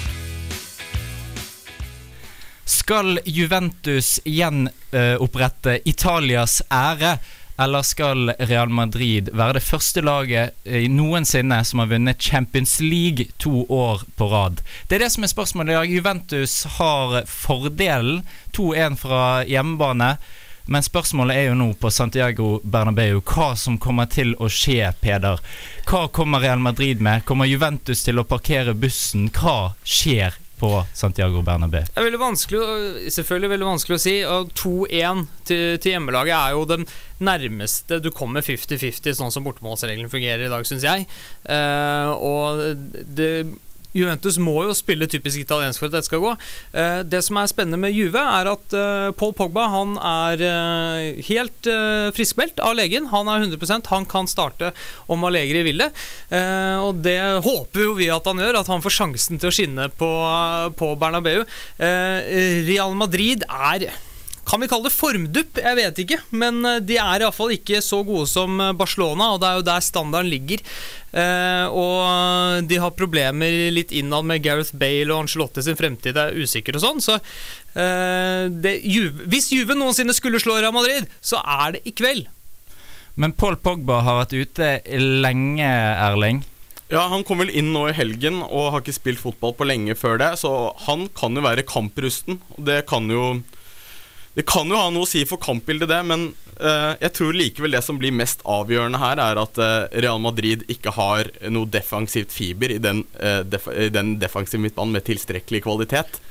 Skal 2.64 3.20
Juventus 3.28 4.14
gjenopprette 4.24 5.82
Italias 5.84 6.62
ære, 6.72 7.18
eller 7.60 7.84
skal 7.84 8.32
Real 8.40 8.72
Madrid 8.72 9.28
være 9.36 9.60
det 9.60 9.66
første 9.68 10.00
laget 10.00 10.56
eh, 10.64 10.88
noensinne 10.88 11.60
som 11.68 11.84
har 11.84 11.92
vunnet 11.92 12.24
Champions 12.24 12.78
League 12.80 13.28
to 13.36 13.66
år 13.68 14.06
på 14.16 14.32
rad? 14.32 14.64
Det 14.88 14.96
er 14.96 15.04
det 15.04 15.12
som 15.12 15.28
er 15.28 15.36
spørsmålet 15.36 15.74
i 15.74 15.82
dag. 15.82 15.98
Juventus 16.00 16.62
har 16.80 17.20
fordelen, 17.28 18.24
2-1 18.56 18.96
fra 19.04 19.26
hjemmebane. 19.44 20.16
Men 20.66 20.84
spørsmålet 20.86 21.36
er 21.38 21.48
jo 21.50 21.58
nå 21.58 21.72
på 21.80 21.90
Santiago 21.90 22.60
Bernabeu 22.62 23.20
hva 23.20 23.52
som 23.58 23.78
kommer 23.82 24.10
til 24.12 24.36
å 24.38 24.50
skje, 24.52 24.92
Peder. 25.02 25.42
Hva 25.88 26.06
kommer 26.14 26.44
Real 26.44 26.62
Madrid 26.62 27.02
med? 27.02 27.24
Kommer 27.26 27.50
Juventus 27.50 28.04
til 28.06 28.22
å 28.22 28.26
parkere 28.28 28.74
bussen? 28.78 29.28
Hva 29.34 29.74
skjer 29.82 30.38
på 30.62 30.70
Santiago 30.94 31.42
Bernabeu? 31.42 31.82
Det 31.88 31.98
er 31.98 32.06
veldig 32.06 32.20
vanskelig, 32.22 32.60
selvfølgelig 33.10 33.50
veldig 33.56 33.66
vanskelig 33.66 33.96
å 33.96 34.02
si. 34.04 34.14
2-1 34.62 35.24
til, 35.48 35.64
til 35.82 35.96
hjemmelaget 35.96 36.36
er 36.36 36.54
jo 36.54 36.68
den 36.70 36.86
nærmeste 37.22 37.98
du 38.02 38.12
kommer 38.14 38.46
50-50, 38.46 39.18
sånn 39.18 39.34
som 39.34 39.46
bortemålsregelen 39.46 40.12
fungerer 40.12 40.46
i 40.46 40.52
dag, 40.52 40.66
syns 40.68 40.86
jeg. 40.86 41.08
Eh, 41.50 42.14
og 42.14 42.62
det 43.18 43.32
Juventus 43.96 44.38
må 44.40 44.54
jo 44.66 44.76
spille 44.76 45.08
typisk 45.10 45.42
italiensk 45.42 45.80
for 45.82 45.90
at 45.90 45.96
dette 45.96 46.08
skal 46.08 46.22
gå. 46.22 46.32
Eh, 46.72 47.00
det 47.04 47.22
som 47.26 47.38
er 47.38 47.50
spennende 47.50 47.80
med 47.80 47.94
Juve, 47.94 48.20
er 48.20 48.50
at 48.52 48.76
eh, 48.76 49.08
Paul 49.18 49.34
Pogba 49.36 49.68
han 49.72 49.96
er 49.98 50.44
eh, 50.48 51.22
helt 51.28 51.70
friskmeldt 52.16 52.62
av 52.64 52.76
legen. 52.78 53.10
Han 53.12 53.28
er 53.30 53.44
100% 53.44 53.90
han 53.92 54.06
kan 54.08 54.28
starte 54.30 54.72
om 55.12 55.24
Allegri 55.28 55.62
vil 55.66 55.82
det. 55.82 55.90
Og 56.82 57.00
det 57.04 57.18
håper 57.44 57.84
jo 57.84 57.94
vi 57.98 58.08
at 58.12 58.26
han 58.28 58.40
gjør, 58.40 58.58
at 58.60 58.70
han 58.70 58.82
får 58.84 58.96
sjansen 58.96 59.40
til 59.40 59.50
å 59.50 59.54
skinne 59.54 59.88
på, 59.98 60.10
på 60.78 60.92
Bernabeu. 61.00 61.44
Real 61.78 62.96
Madrid 62.98 63.46
er 63.48 63.88
kan 64.48 64.60
vi 64.62 64.68
kalle 64.70 64.88
det 64.88 64.94
formdupp? 64.94 65.60
Jeg 65.62 65.78
vet 65.78 66.00
ikke. 66.02 66.18
Men 66.34 66.60
eh, 66.66 66.80
de 66.82 66.98
er 67.00 67.24
iallfall 67.24 67.54
ikke 67.54 67.82
så 67.84 68.02
gode 68.06 68.26
som 68.30 68.58
eh, 68.60 68.74
Barcelona, 68.76 69.32
og 69.34 69.40
det 69.42 69.48
er 69.48 69.60
jo 69.60 69.66
der 69.68 69.86
standarden 69.86 70.30
ligger. 70.32 70.64
Eh, 71.12 71.66
og 71.68 72.68
de 72.68 72.80
har 72.80 72.94
problemer 72.96 73.70
litt 73.74 73.92
innad 73.94 74.26
med 74.28 74.42
Gareth 74.44 74.74
Bale 74.74 75.12
og 75.12 75.24
Angelotti 75.26 75.64
sin 75.64 75.78
fremtid 75.78 76.18
er 76.18 76.36
usikker 76.36 76.78
og 76.78 76.84
sånn. 76.86 77.02
Så 77.04 77.18
eh, 77.18 78.46
det, 78.52 78.78
Juve, 78.82 79.28
hvis 79.32 79.52
Juve 79.54 79.78
noensinne 79.78 80.16
skulle 80.16 80.42
slå 80.42 80.58
Real 80.58 80.74
Madrid, 80.74 81.10
så 81.20 81.42
er 81.42 81.76
det 81.76 81.84
i 81.88 81.94
kveld. 81.96 82.30
Men 83.20 83.34
Paul 83.36 83.58
Pogba 83.60 84.00
har 84.06 84.22
vært 84.22 84.34
ute 84.40 84.72
lenge, 84.96 85.68
Erling. 85.68 86.42
Ja, 86.92 87.06
Han 87.08 87.24
kom 87.24 87.40
vel 87.40 87.52
inn 87.56 87.70
nå 87.72 87.86
i 87.88 87.96
helgen 87.96 88.42
og 88.42 88.72
har 88.72 88.82
ikke 88.82 88.94
spilt 88.96 89.20
fotball 89.20 89.54
på 89.56 89.64
lenge 89.68 89.96
før 89.96 90.18
det, 90.20 90.34
så 90.40 90.72
han 90.88 91.06
kan 91.16 91.36
jo 91.36 91.44
være 91.44 91.64
kamprusten. 91.68 92.40
og 92.56 92.66
Det 92.68 92.82
kan 92.88 93.08
jo 93.08 93.38
Det 94.34 94.46
kan 94.48 94.70
jo 94.70 94.78
ha 94.78 94.88
noe 94.92 95.04
å 95.04 95.08
si 95.08 95.26
for 95.28 95.40
kampbildet, 95.42 95.90
det, 95.90 95.98
men 96.08 96.30
uh, 96.56 96.92
jeg 97.02 97.12
tror 97.18 97.36
likevel 97.36 97.76
det 97.76 97.82
som 97.84 97.98
blir 98.00 98.14
mest 98.16 98.40
avgjørende 98.48 99.00
her, 99.02 99.20
er 99.20 99.40
at 99.42 99.60
uh, 99.60 99.88
Real 99.92 100.22
Madrid 100.24 100.64
ikke 100.72 100.94
har 100.96 101.28
noe 101.52 101.68
defensivt 101.68 102.32
fiber 102.32 102.72
i 102.72 102.80
den, 102.80 103.04
uh, 103.20 103.42
def 103.44 103.68
den 103.92 104.16
defensive 104.22 104.62
midtbanen 104.62 104.96
med 104.96 105.04
tilstrekkelig 105.08 105.64
kvalitet. 105.66 106.22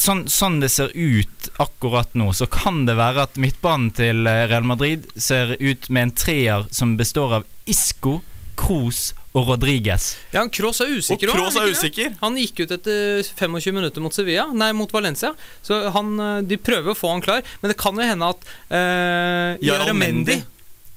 Sånn, 0.00 0.24
sånn 0.26 0.56
det 0.64 0.72
ser 0.72 0.90
ut 0.96 1.50
akkurat 1.62 2.16
nå, 2.18 2.32
så 2.34 2.48
kan 2.50 2.86
det 2.88 2.96
være 2.98 3.28
at 3.28 3.36
midtbanen 3.38 3.92
til 3.94 4.24
Real 4.26 4.66
Madrid 4.66 5.04
ser 5.14 5.52
ut 5.60 5.86
med 5.92 6.08
en 6.08 6.16
treer 6.24 6.66
som 6.74 6.96
består 6.98 7.36
av 7.38 7.46
Isco, 7.68 8.18
Kroos 8.58 9.12
og 9.36 9.48
Rodriguez. 9.50 10.14
Ja, 10.32 10.44
Kroos 10.52 10.80
er 10.80 10.92
usikker 10.96 11.30
også, 11.32 11.60
han 11.60 11.68
er 11.68 11.74
usikker. 11.76 12.14
Han 12.22 12.38
gikk 12.40 12.62
ut 12.64 12.76
etter 12.78 13.26
25 13.26 13.76
minutter 13.76 14.04
mot 14.04 14.14
Sevilla, 14.14 14.48
nei, 14.56 14.70
mot 14.76 14.92
Valencia. 14.94 15.34
Så 15.62 15.80
han, 15.94 16.14
eh, 16.20 16.38
de 16.48 16.56
prøver 16.60 16.94
å 16.94 16.98
få 16.98 17.12
han 17.12 17.24
klar, 17.24 17.44
men 17.60 17.72
det 17.72 17.78
kan 17.80 17.98
jo 17.98 18.08
hende 18.08 18.30
at 18.32 18.48
eh, 18.48 19.58
Jaramendi. 19.68 19.68
Jaramendi 19.68 20.38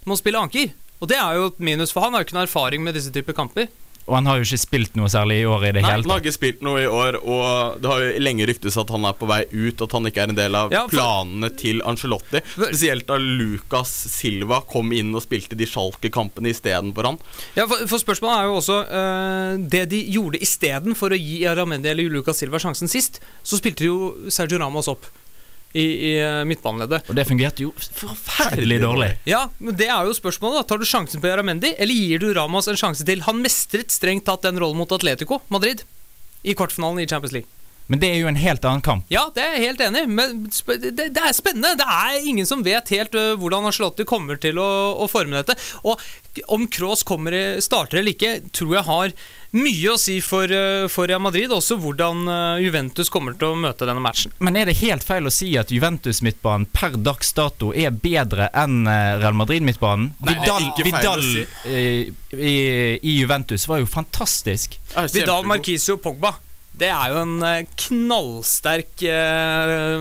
må 0.10 0.18
spille 0.18 0.42
anker. 0.42 0.72
Og 1.02 1.10
det 1.10 1.18
er 1.18 1.38
jo 1.38 1.50
et 1.50 1.62
minus, 1.64 1.92
for 1.94 2.06
han 2.06 2.14
har 2.14 2.22
jo 2.22 2.30
ikke 2.30 2.38
noe 2.38 2.48
erfaring 2.48 2.84
med 2.86 2.96
disse 2.98 3.12
typer 3.14 3.36
kamper. 3.38 3.70
Og 4.12 4.18
han 4.18 4.28
har 4.28 4.42
jo 4.42 4.44
ikke 4.44 4.60
spilt 4.60 4.98
noe 5.00 5.08
særlig 5.08 5.38
i 5.40 5.46
år 5.48 5.62
i 5.64 5.72
det 5.72 5.82
Nei, 5.86 5.92
hele 5.94 6.04
han 6.04 6.12
har 6.12 6.20
ikke 6.20 6.34
spilt 6.36 6.64
noe 6.68 6.82
i 6.84 6.88
år, 6.92 7.16
og 7.24 7.78
det 7.80 7.88
har 7.88 8.02
jo 8.04 8.10
lenge 8.26 8.48
ryktes 8.50 8.76
at 8.82 8.90
han 8.92 9.08
er 9.08 9.16
på 9.16 9.30
vei 9.30 9.38
ut, 9.54 9.84
at 9.86 9.96
han 9.96 10.10
ikke 10.10 10.26
er 10.26 10.34
en 10.34 10.40
del 10.42 10.58
av 10.60 10.74
Ja, 10.76 10.82
for- 10.84 10.98
planene 10.98 11.50
til 11.62 11.80
Angelotti. 11.88 12.42
Spesielt 12.58 13.08
da 13.08 13.16
Lucas 13.22 13.94
Silva 14.12 14.60
kom 14.68 14.92
inn 14.92 15.16
og 15.16 15.24
spilte 15.24 15.56
de 15.56 15.64
Schalke-kampene 15.70 16.52
istedenfor 16.52 17.08
han. 17.08 17.22
Ja, 17.56 17.64
for, 17.72 17.88
for 17.88 18.04
spørsmålet 18.04 18.36
er 18.42 18.50
jo 18.52 18.60
også 18.60 18.78
uh, 18.92 19.56
Det 19.72 19.86
de 19.96 20.04
gjorde 20.12 20.44
istedenfor 20.44 21.16
å 21.16 21.22
gi 21.22 21.40
Aramendi 21.48 21.94
eller 21.94 22.12
Lucas 22.12 22.44
Silva 22.44 22.60
sjansen 22.60 22.92
sist, 22.92 23.22
så 23.48 23.56
spilte 23.62 23.88
jo 23.88 24.28
Sergio 24.28 24.60
Ramos 24.60 24.92
opp 24.92 25.08
i, 25.74 25.84
i 25.84 26.12
eh, 26.20 26.42
midtbaneleddet. 26.48 27.10
Og 27.10 27.18
det 27.18 27.26
fungerte 27.30 27.66
jo 27.66 27.72
forferdelig 27.78 28.82
dårlig. 28.84 29.12
Ja, 29.30 29.46
men 29.60 29.78
det 29.80 29.88
er 29.92 30.08
jo 30.08 30.16
spørsmålet. 30.18 30.62
da 30.62 30.68
Tar 30.72 30.82
du 30.82 30.88
sjansen 30.90 31.24
på 31.24 31.32
Jaramendi, 31.32 31.74
eller 31.78 31.96
gir 31.96 32.22
du 32.24 32.32
Ramas 32.36 32.70
en 32.72 32.80
sjanse 32.80 33.08
til? 33.08 33.24
Han 33.28 33.42
mestret 33.44 33.94
strengt 33.94 34.28
tatt 34.28 34.46
den 34.48 34.60
rollen 34.62 34.82
mot 34.82 34.92
Atletico 34.92 35.42
Madrid 35.54 35.86
i 36.44 36.56
kvartfinalen 36.58 37.04
i 37.04 37.08
Champions 37.08 37.36
League. 37.36 37.61
Men 37.92 38.00
det 38.00 38.08
er 38.14 38.22
jo 38.22 38.30
en 38.32 38.40
helt 38.40 38.64
annen 38.70 38.84
kamp. 38.86 39.06
Ja, 39.12 39.26
det 39.36 39.44
er 39.44 39.58
jeg 39.58 39.66
helt 39.74 39.82
enig 39.90 40.06
men 40.08 40.46
sp- 40.48 40.78
det, 40.80 41.10
det 41.12 41.20
er 41.28 41.36
spennende. 41.36 41.74
Det 41.82 41.88
er 41.92 42.24
ingen 42.32 42.48
som 42.48 42.64
vet 42.64 42.88
helt 42.96 43.16
ø, 43.20 43.26
hvordan 43.42 43.68
Ancelotti 43.68 44.06
kommer 44.08 44.40
til 44.40 44.60
å, 44.64 44.70
å 45.04 45.10
forme 45.12 45.42
dette. 45.42 45.58
Og 45.84 46.00
om 46.56 46.64
kommer 47.04 47.36
starter 47.62 48.00
eller 48.00 48.16
ikke, 48.16 48.30
tror 48.56 48.78
jeg 48.78 48.88
har 48.88 49.14
mye 49.60 49.92
å 49.92 49.98
si 50.00 50.16
for, 50.24 50.48
ø, 50.48 50.86
for 50.94 51.10
Real 51.12 51.20
Madrid. 51.26 51.52
Også 51.52 51.76
hvordan 51.84 52.22
ø, 52.32 52.38
Juventus 52.64 53.12
kommer 53.12 53.36
til 53.36 53.50
å 53.52 53.58
møte 53.60 53.84
denne 53.90 54.00
matchen. 54.06 54.32
Men 54.40 54.56
er 54.62 54.72
det 54.72 54.78
helt 54.80 55.04
feil 55.04 55.28
å 55.28 55.34
si 55.36 55.50
at 55.60 55.74
Juventus-midtbanen 55.76 56.70
per 56.72 56.96
dags 57.04 57.34
dato 57.36 57.74
er 57.76 57.92
bedre 57.92 58.48
enn 58.62 58.86
eh, 58.88 59.18
Real 59.20 59.36
Madrid-midtbanen? 59.42 60.14
Vidal, 60.30 60.70
ikke 60.70 60.86
feil 60.88 60.96
å 60.96 61.18
Vidal 61.18 61.26
si. 61.28 61.44
eh, 61.68 62.40
i, 62.40 62.56
i 63.04 63.18
Juventus 63.20 63.68
var 63.68 63.84
jo 63.84 63.90
fantastisk. 63.92 64.80
Vidal. 65.12 65.44
Marquisio, 65.52 65.98
Pogba. 66.00 66.38
Det 66.78 66.88
er 66.90 67.12
jo 67.12 67.20
en 67.22 67.68
knallsterk 67.84 69.04
ø, 69.04 69.18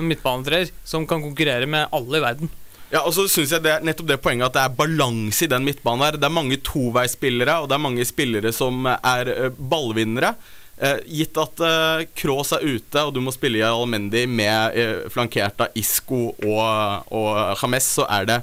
midtbanetreer 0.07 0.71
som 0.87 1.07
kan 1.09 1.23
konkurrere 1.25 1.67
med 1.69 1.91
alle 1.93 2.21
i 2.21 2.23
verden. 2.25 2.53
Ja, 2.91 3.05
og 3.07 3.13
så 3.15 3.27
synes 3.31 3.53
jeg 3.55 3.63
det 3.63 3.77
nettopp 3.87 4.09
det 4.11 4.21
poenget 4.23 4.49
at 4.49 4.57
det 4.57 4.63
er 4.65 4.79
balanse 4.79 5.45
i 5.47 5.51
den 5.51 5.67
midtbanen 5.67 6.03
her. 6.07 6.17
Det 6.19 6.27
er 6.27 6.35
mange 6.35 6.59
toveisspillere, 6.67 7.61
og 7.63 7.69
det 7.71 7.77
er 7.77 7.85
mange 7.85 8.07
spillere 8.09 8.51
som 8.55 8.89
er 8.91 9.31
eh, 9.31 9.53
ballvinnere. 9.55 10.33
Eh, 10.81 10.99
gitt 11.07 11.37
at 11.39 11.61
eh, 11.61 12.07
Kroos 12.17 12.55
er 12.57 12.65
ute, 12.65 13.05
og 13.05 13.13
du 13.15 13.21
må 13.23 13.35
spille 13.35 13.61
i 13.61 13.67
Almendi 13.67 14.25
med 14.27 14.79
eh, 14.81 14.97
flankert 15.13 15.61
av 15.67 15.77
Isco 15.79 16.31
og, 16.33 17.07
og 17.13 17.31
James, 17.61 17.91
så 18.01 18.09
er 18.09 18.27
det 18.31 18.41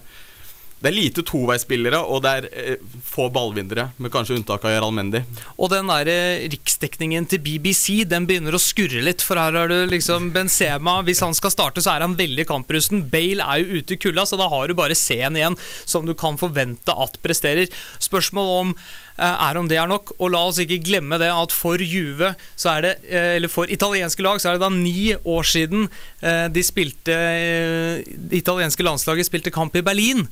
det 0.78 0.92
er 0.92 0.94
lite 0.94 1.24
toveisspillere, 1.26 2.00
og 2.06 2.22
det 2.22 2.32
er 2.38 2.48
eh, 2.52 2.98
få 3.02 3.28
ballvinnere, 3.34 3.88
med 3.98 4.12
kanskje 4.14 4.36
unntak 4.38 4.66
av 4.68 4.76
Almendi. 4.86 5.24
Og 5.58 5.72
den 5.74 5.90
der 5.90 6.12
eh, 6.12 6.46
riksdekningen 6.54 7.26
til 7.32 7.42
BBC 7.42 8.04
Den 8.06 8.28
begynner 8.30 8.54
å 8.54 8.62
skurre 8.62 9.02
litt, 9.02 9.26
for 9.26 9.42
her 9.42 9.58
har 9.58 9.72
du 9.74 9.90
liksom 9.90 10.30
Benzema. 10.36 11.00
Hvis 11.08 11.24
han 11.26 11.34
skal 11.38 11.54
starte, 11.56 11.82
så 11.82 11.96
er 11.96 12.06
han 12.06 12.14
veldig 12.20 12.46
kamprusten. 12.50 13.08
Bale 13.10 13.42
er 13.42 13.64
jo 13.64 13.82
ute 13.82 13.98
i 13.98 14.02
kulda, 14.06 14.28
så 14.30 14.38
da 14.38 14.52
har 14.54 14.70
du 14.70 14.78
bare 14.78 14.98
C-en 14.98 15.40
igjen 15.40 15.58
som 15.82 16.06
du 16.06 16.14
kan 16.18 16.38
forvente 16.38 16.94
at 16.94 17.18
presterer. 17.26 17.74
Spørsmål 18.04 18.54
om 18.62 18.78
er 19.26 19.58
om 19.58 19.68
det 19.70 19.80
er 19.82 19.90
nok. 19.90 20.14
Og 20.20 20.32
la 20.34 20.44
oss 20.48 20.62
ikke 20.62 20.82
glemme 20.86 21.20
det 21.22 21.32
at 21.34 21.56
for 21.56 21.82
Juve, 21.82 22.34
så 22.56 22.78
er 22.78 22.86
det, 22.86 22.94
eh, 23.10 23.36
eller 23.38 23.52
for 23.52 23.70
italienske 23.70 24.24
lag, 24.26 24.42
så 24.42 24.52
er 24.52 24.58
det 24.58 24.66
da 24.66 24.70
ni 24.74 25.16
år 25.18 25.48
siden 25.48 25.90
eh, 26.22 26.48
de 26.54 26.64
spilte 26.64 27.16
eh, 27.16 28.06
Det 28.08 28.44
italienske 28.44 28.84
landslaget 28.86 29.30
spilte 29.30 29.54
kamp 29.54 29.76
i 29.76 29.86
Berlin. 29.86 30.28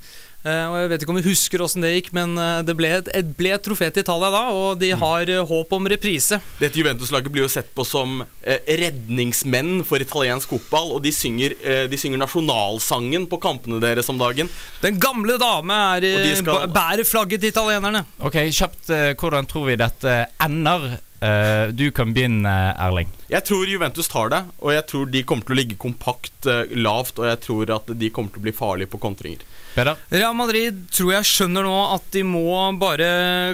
Eh, 0.46 0.66
og 0.70 0.76
Jeg 0.78 0.90
vet 0.92 1.04
ikke 1.04 1.14
om 1.16 1.18
vi 1.18 1.26
husker 1.26 1.62
åssen 1.66 1.82
det 1.82 1.96
gikk, 1.96 2.12
men 2.14 2.36
eh, 2.38 2.60
det 2.66 2.76
ble 2.78 2.92
et, 3.00 3.08
et, 3.18 3.30
ble 3.38 3.50
et 3.56 3.64
trofé 3.66 3.90
til 3.90 4.06
Italia 4.06 4.30
da, 4.30 4.44
og 4.54 4.78
de 4.82 4.92
har 4.94 5.26
mm. 5.26 5.48
håp 5.50 5.74
om 5.74 5.90
reprise. 5.90 6.38
Dette 6.60 6.78
Juventus-laget 6.78 7.34
blir 7.34 7.48
jo 7.48 7.50
sett 7.50 7.72
på 7.74 7.86
som 7.88 8.22
eh, 8.44 8.62
redningsmenn 8.84 9.82
for 9.88 10.04
italiensk 10.04 10.54
fotball, 10.54 10.94
og 10.94 11.02
de 11.06 11.14
synger, 11.16 11.58
eh, 11.66 11.86
de 11.90 11.98
synger 11.98 12.22
nasjonalsangen 12.22 13.26
på 13.32 13.40
kampene 13.42 13.82
deres 13.82 14.12
om 14.14 14.22
dagen. 14.22 14.52
Den 14.84 15.02
gamle 15.02 15.40
dame 15.42 15.80
er, 15.98 16.06
eh, 16.12 16.36
skal- 16.38 16.70
bærer 16.76 17.06
flagget 17.10 17.42
til 17.42 17.50
italienerne. 17.50 18.06
Ok, 18.22 18.38
kjapt, 18.54 18.75
eh, 18.94 19.14
hvordan 19.18 19.48
tror 19.50 19.70
vi 19.70 19.80
dette 19.80 20.16
ender? 20.44 20.98
Eh, 21.26 21.68
du 21.72 21.92
kan 21.92 22.14
begynne, 22.14 22.54
Erling. 22.78 23.10
Jeg 23.32 23.46
tror 23.48 23.66
Juventus 23.70 24.10
tar 24.12 24.30
det, 24.34 24.42
og 24.60 24.74
jeg 24.76 24.86
tror 24.90 25.10
de 25.10 25.24
kommer 25.26 25.48
til 25.48 25.56
å 25.56 25.60
ligge 25.62 25.78
kompakt 25.80 26.50
eh, 26.52 26.76
lavt, 26.76 27.22
og 27.22 27.30
jeg 27.32 27.42
tror 27.46 27.72
at 27.80 27.94
de 27.98 28.10
kommer 28.14 28.34
til 28.34 28.44
å 28.44 28.46
bli 28.46 28.56
farlige 28.56 28.92
på 28.92 29.02
kontringer. 29.02 29.46
Peder? 29.76 29.98
Real 30.08 30.36
Madrid 30.38 30.86
tror 30.96 31.10
jeg 31.18 31.28
skjønner 31.28 31.66
nå 31.68 31.80
at 31.98 32.06
de 32.14 32.22
må 32.24 32.46
bare 32.80 33.08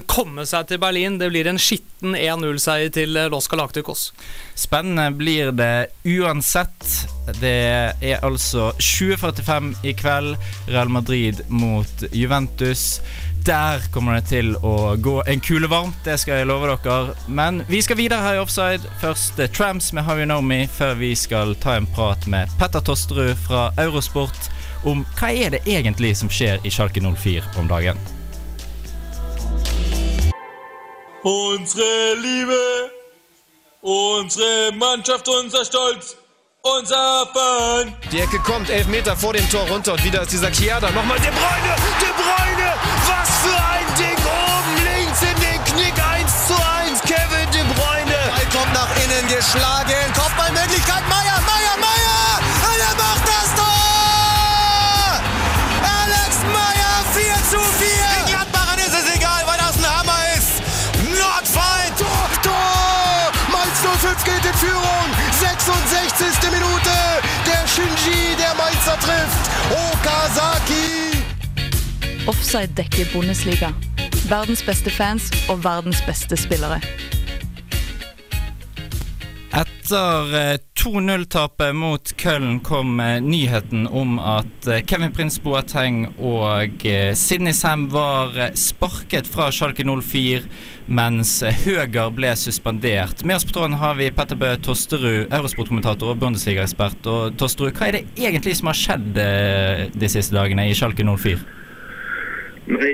komme 0.09 0.45
seg 0.45 0.67
til 0.69 0.81
Berlin. 0.81 1.17
Det 1.17 1.31
blir 1.33 1.49
en 1.49 1.57
skitten 1.61 2.13
1-0-seier 2.17 2.91
til 2.93 3.17
Los 3.33 3.49
Galacticos. 3.49 4.11
Spennende 4.53 5.07
blir 5.17 5.49
det 5.57 5.89
uansett. 6.05 6.85
Det 7.41 7.55
er 7.95 8.21
altså 8.21 8.69
20.45 8.77 9.73
i 9.81 9.95
kveld. 9.97 10.37
Real 10.69 10.93
Madrid 10.93 11.41
mot 11.49 12.05
Juventus. 12.13 13.01
Der 13.45 13.81
kommer 13.93 14.19
det 14.19 14.27
til 14.29 14.51
å 14.61 14.93
gå 15.01 15.15
en 15.25 15.39
kule 15.41 15.65
varmt, 15.69 15.97
det 16.05 16.19
skal 16.21 16.41
jeg 16.41 16.47
love 16.49 16.67
dere. 16.83 17.15
Men 17.25 17.63
vi 17.69 17.79
skal 17.81 17.97
videre 17.97 18.21
her 18.21 18.37
i 18.37 18.41
Offside. 18.43 18.85
Først 19.01 19.39
eh, 19.41 19.49
Tramps 19.49 19.89
med 19.97 20.05
How 20.05 20.19
You 20.19 20.27
Know 20.29 20.43
Me, 20.45 20.67
før 20.69 20.93
vi 20.99 21.15
skal 21.17 21.55
ta 21.63 21.73
en 21.79 21.87
prat 21.89 22.27
med 22.29 22.53
Petter 22.59 22.83
Tosterud 22.85 23.33
fra 23.47 23.71
Eurosport 23.81 24.51
om 24.85 25.01
hva 25.17 25.31
er 25.33 25.55
det 25.55 25.63
egentlig 25.65 26.13
som 26.21 26.29
skjer 26.29 26.61
i 26.65 26.69
Schalke 26.73 27.01
04 27.01 27.57
om 27.57 27.69
dagen. 27.71 27.97
Unsere 31.25 32.15
Liebe, 32.21 32.61
unsere 33.81 34.71
Mannschaft, 34.77 35.27
unser 35.27 35.65
Stolz, 35.65 36.15
unser 36.61 37.25
Fan. 37.33 37.93
Die 38.11 38.21
Ecke 38.21 38.37
kommt, 38.45 38.69
elf 38.69 38.87
Meter 38.87 39.15
vor 39.17 39.33
dem 39.33 39.49
Tor 39.49 39.65
runter 39.69 39.93
und 39.93 40.03
wieder 40.05 40.21
ist 40.21 40.31
dieser 40.31 40.51
Chiada. 40.51 40.91
Nochmal 40.91 41.17
De 41.19 41.29
Bruyne, 41.29 41.75
De 42.01 42.11
Bruyne, 42.21 43.00
was 43.21 43.29
für 43.43 43.59
ein 43.73 43.85
Ding 43.97 44.17
oben 44.25 44.75
links 44.83 45.21
in 45.21 45.37
den 45.41 45.63
Knick, 45.65 45.93
1 45.93 46.47
zu 46.47 46.55
1, 46.55 47.01
Kevin 47.01 47.49
De 47.53 47.63
Bruyne. 47.73 48.17
Ball 48.33 48.47
kommt 48.49 48.73
nach 48.73 48.89
innen 49.03 49.27
geschlagen, 49.27 50.01
Kopfballmöglichkeit, 50.15 51.03
Meier, 51.09 51.39
Meier, 51.45 51.75
Meier, 51.77 52.39
und 52.65 52.79
er 52.89 52.95
macht 52.97 53.25
das 53.29 53.49
Tor! 53.59 55.21
Alex 56.01 56.31
Meier, 56.49 56.95
4 57.13 57.35
zu 57.51 57.59
4. 57.61 57.89
Den 58.17 58.25
Gladbachern 58.33 58.79
ist 58.79 58.95
es 58.97 59.15
egal, 59.15 59.43
weil 59.45 59.59
das 59.59 59.77
ein 59.77 59.85
Hammer 59.85 60.21
ist. 60.37 60.53
Nordfall, 61.05 61.85
Tor, 62.01 62.25
Tor! 62.41 63.29
Mainz 63.53 63.77
05 64.01 64.23
geht 64.23 64.45
in 64.45 64.57
Führung, 64.57 65.05
66. 65.39 66.49
Minute. 66.49 66.95
Der 67.45 67.67
Shinji, 67.67 68.35
der 68.35 68.53
Mainzer 68.55 68.97
trifft. 68.99 69.43
Okazaki. 69.69 70.80
Offside 72.27 72.75
dekker 72.77 73.07
Bundesliga. 73.13 73.71
Verdens 74.29 74.61
beste 74.65 74.91
fans 74.93 75.31
og 75.49 75.63
verdens 75.63 76.03
beste 76.05 76.37
spillere. 76.37 76.77
Etter 79.51 80.35
eh, 80.37 80.57
2-0-tapet 80.79 81.73
mot 81.75 82.13
Köln 82.21 82.59
kom 82.63 82.99
eh, 83.03 83.17
nyheten 83.25 83.87
om 83.89 84.19
at 84.21 84.67
eh, 84.69 84.83
Kevin 84.87 85.11
Prince 85.11 85.41
Boateng 85.43 86.05
og 86.15 86.85
eh, 86.87 87.11
Sidney 87.17 87.57
Sam 87.57 87.89
var 87.91 88.37
eh, 88.37 88.53
sparket 88.55 89.27
fra 89.27 89.49
Schalke 89.51 89.83
04, 89.83 90.45
mens 90.87 91.33
eh, 91.43 91.57
Høger 91.65 92.13
ble 92.15 92.31
suspendert. 92.39 93.25
Med 93.25 93.39
oss 93.41 93.47
på 93.49 93.57
tråden 93.57 93.79
har 93.81 93.97
vi 93.99 94.11
Petter 94.15 94.39
Bø 94.39 94.53
Tosterud, 94.61 95.25
Eurosport-kommentator 95.33 96.13
og 96.13 96.21
Bundesliga-ekspert. 96.21 97.01
Og 97.11 97.33
Tosterud, 97.41 97.73
hva 97.75 97.89
er 97.89 97.97
det 97.97 98.05
egentlig 98.15 98.55
som 98.61 98.71
har 98.71 98.79
skjedd 98.85 99.19
eh, 99.25 99.89
de 99.91 100.13
siste 100.13 100.37
dagene 100.37 100.69
i 100.69 100.77
Schalke 100.77 101.03
04? 101.03 101.60
Nei, 102.69 102.93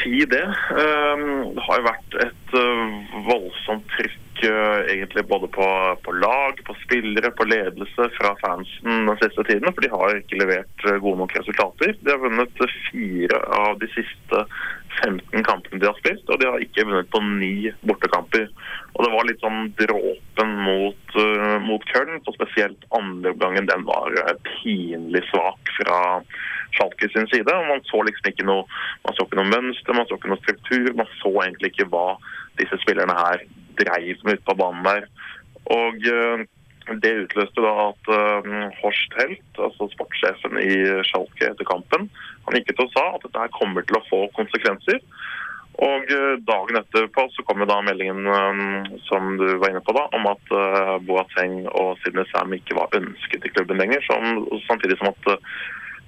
si 0.00 0.24
det. 0.24 0.46
Um, 0.72 1.52
Det 1.54 1.64
har 1.66 1.80
jo 1.80 1.86
vært 1.86 2.16
et 2.24 2.54
uh, 2.56 3.16
voldsomt 3.26 3.86
trykk 3.92 4.44
uh, 4.48 4.80
egentlig 4.88 5.26
både 5.28 5.50
på, 5.52 5.66
på 6.04 6.14
lag, 6.16 6.62
på 6.64 6.76
spillere, 6.86 7.32
på 7.36 7.44
ledelse 7.50 8.08
fra 8.16 8.32
fansen 8.40 9.10
den 9.10 9.20
siste 9.20 9.44
tiden. 9.50 9.68
For 9.68 9.84
de 9.84 9.92
har 9.92 10.16
ikke 10.16 10.40
levert 10.40 10.86
uh, 10.88 10.96
gode 10.96 11.20
nok 11.20 11.36
resultater. 11.36 11.92
De 12.00 12.14
har 12.14 12.22
vunnet 12.24 12.64
fire 12.88 13.42
av 13.60 13.76
de 13.82 13.90
siste 13.92 14.44
15 14.98 15.44
kampene 15.46 15.80
de 15.80 15.88
har 15.88 15.98
spilt, 16.00 16.26
og 16.28 16.40
de 16.40 16.48
har 16.48 16.62
ikke 16.64 16.84
vunnet 16.88 17.10
på 17.12 17.22
ni 17.24 17.70
bortekamper. 17.86 18.48
Og 18.96 19.04
det 19.04 19.10
var 19.14 19.28
litt 19.28 19.44
sånn 19.44 19.70
dråpen 19.78 20.54
mot, 20.66 21.14
uh, 21.16 21.56
mot 21.64 21.84
Köln, 21.92 22.18
og 22.24 22.36
spesielt 22.36 22.86
andre 22.96 23.34
omgangen 23.36 23.70
den 23.70 23.86
var 23.88 24.16
uh, 24.18 24.34
pinlig 24.48 25.22
svak 25.30 25.72
fra 25.78 26.00
Schalke 26.76 27.08
sin 27.12 27.28
side. 27.32 27.54
og 27.54 27.68
Man 27.70 27.84
så 27.88 28.02
liksom 28.06 28.30
ikke 28.30 28.46
noe 28.48 28.66
man 29.06 29.16
så 29.16 29.26
ikke 29.26 29.40
noe 29.40 29.50
mønster, 29.50 29.96
man 29.96 30.08
så 30.08 30.18
ikke 30.18 30.32
noe 30.32 30.42
struktur. 30.44 30.92
Man 30.98 31.10
så 31.18 31.32
egentlig 31.44 31.72
ikke 31.72 31.90
hva 31.92 32.06
disse 32.60 32.78
spillerne 32.84 33.16
her 33.16 33.44
dreiv 33.80 34.22
med 34.26 34.38
ute 34.38 34.46
på 34.46 34.58
banen 34.58 34.86
der. 34.86 35.06
Og 35.70 36.06
eh, 36.10 36.44
det 37.02 37.12
utløste 37.24 37.62
da 37.62 37.72
at 37.86 38.10
eh, 38.16 38.50
Horst 38.80 39.14
Helt, 39.20 39.50
altså 39.58 39.88
sportssjefen 39.94 40.58
i 40.62 40.74
Schalke 41.06 41.52
etter 41.52 41.68
kampen, 41.68 42.08
han 42.46 42.58
gikk 42.58 42.74
ut 42.74 42.86
og 42.86 42.94
sa 42.96 43.04
at 43.14 43.26
dette 43.26 43.44
her 43.44 43.52
kommer 43.54 43.86
til 43.86 44.00
å 44.00 44.06
få 44.08 44.24
konsekvenser. 44.38 44.98
Og 45.80 46.10
eh, 46.12 46.36
dagen 46.44 46.80
etterpå 46.80 47.26
så 47.32 47.44
kom 47.48 47.62
jo 47.62 47.68
da 47.70 47.78
meldingen 47.84 48.26
eh, 48.28 48.62
som 49.06 49.36
du 49.40 49.46
var 49.62 49.72
inne 49.72 49.84
på 49.86 49.94
da, 49.96 50.06
om 50.16 50.28
at 50.28 50.54
eh, 50.56 50.96
Boateng 51.08 51.62
og 51.70 51.94
Sidney 52.02 52.26
Sam 52.32 52.52
ikke 52.56 52.76
var 52.76 52.96
ønsket 52.98 53.46
i 53.46 53.52
klubben 53.54 53.80
lenger. 53.80 54.04
Som, 54.08 54.44
samtidig 54.66 54.98
som 55.00 55.12
at 55.12 55.30
eh, 55.32 55.60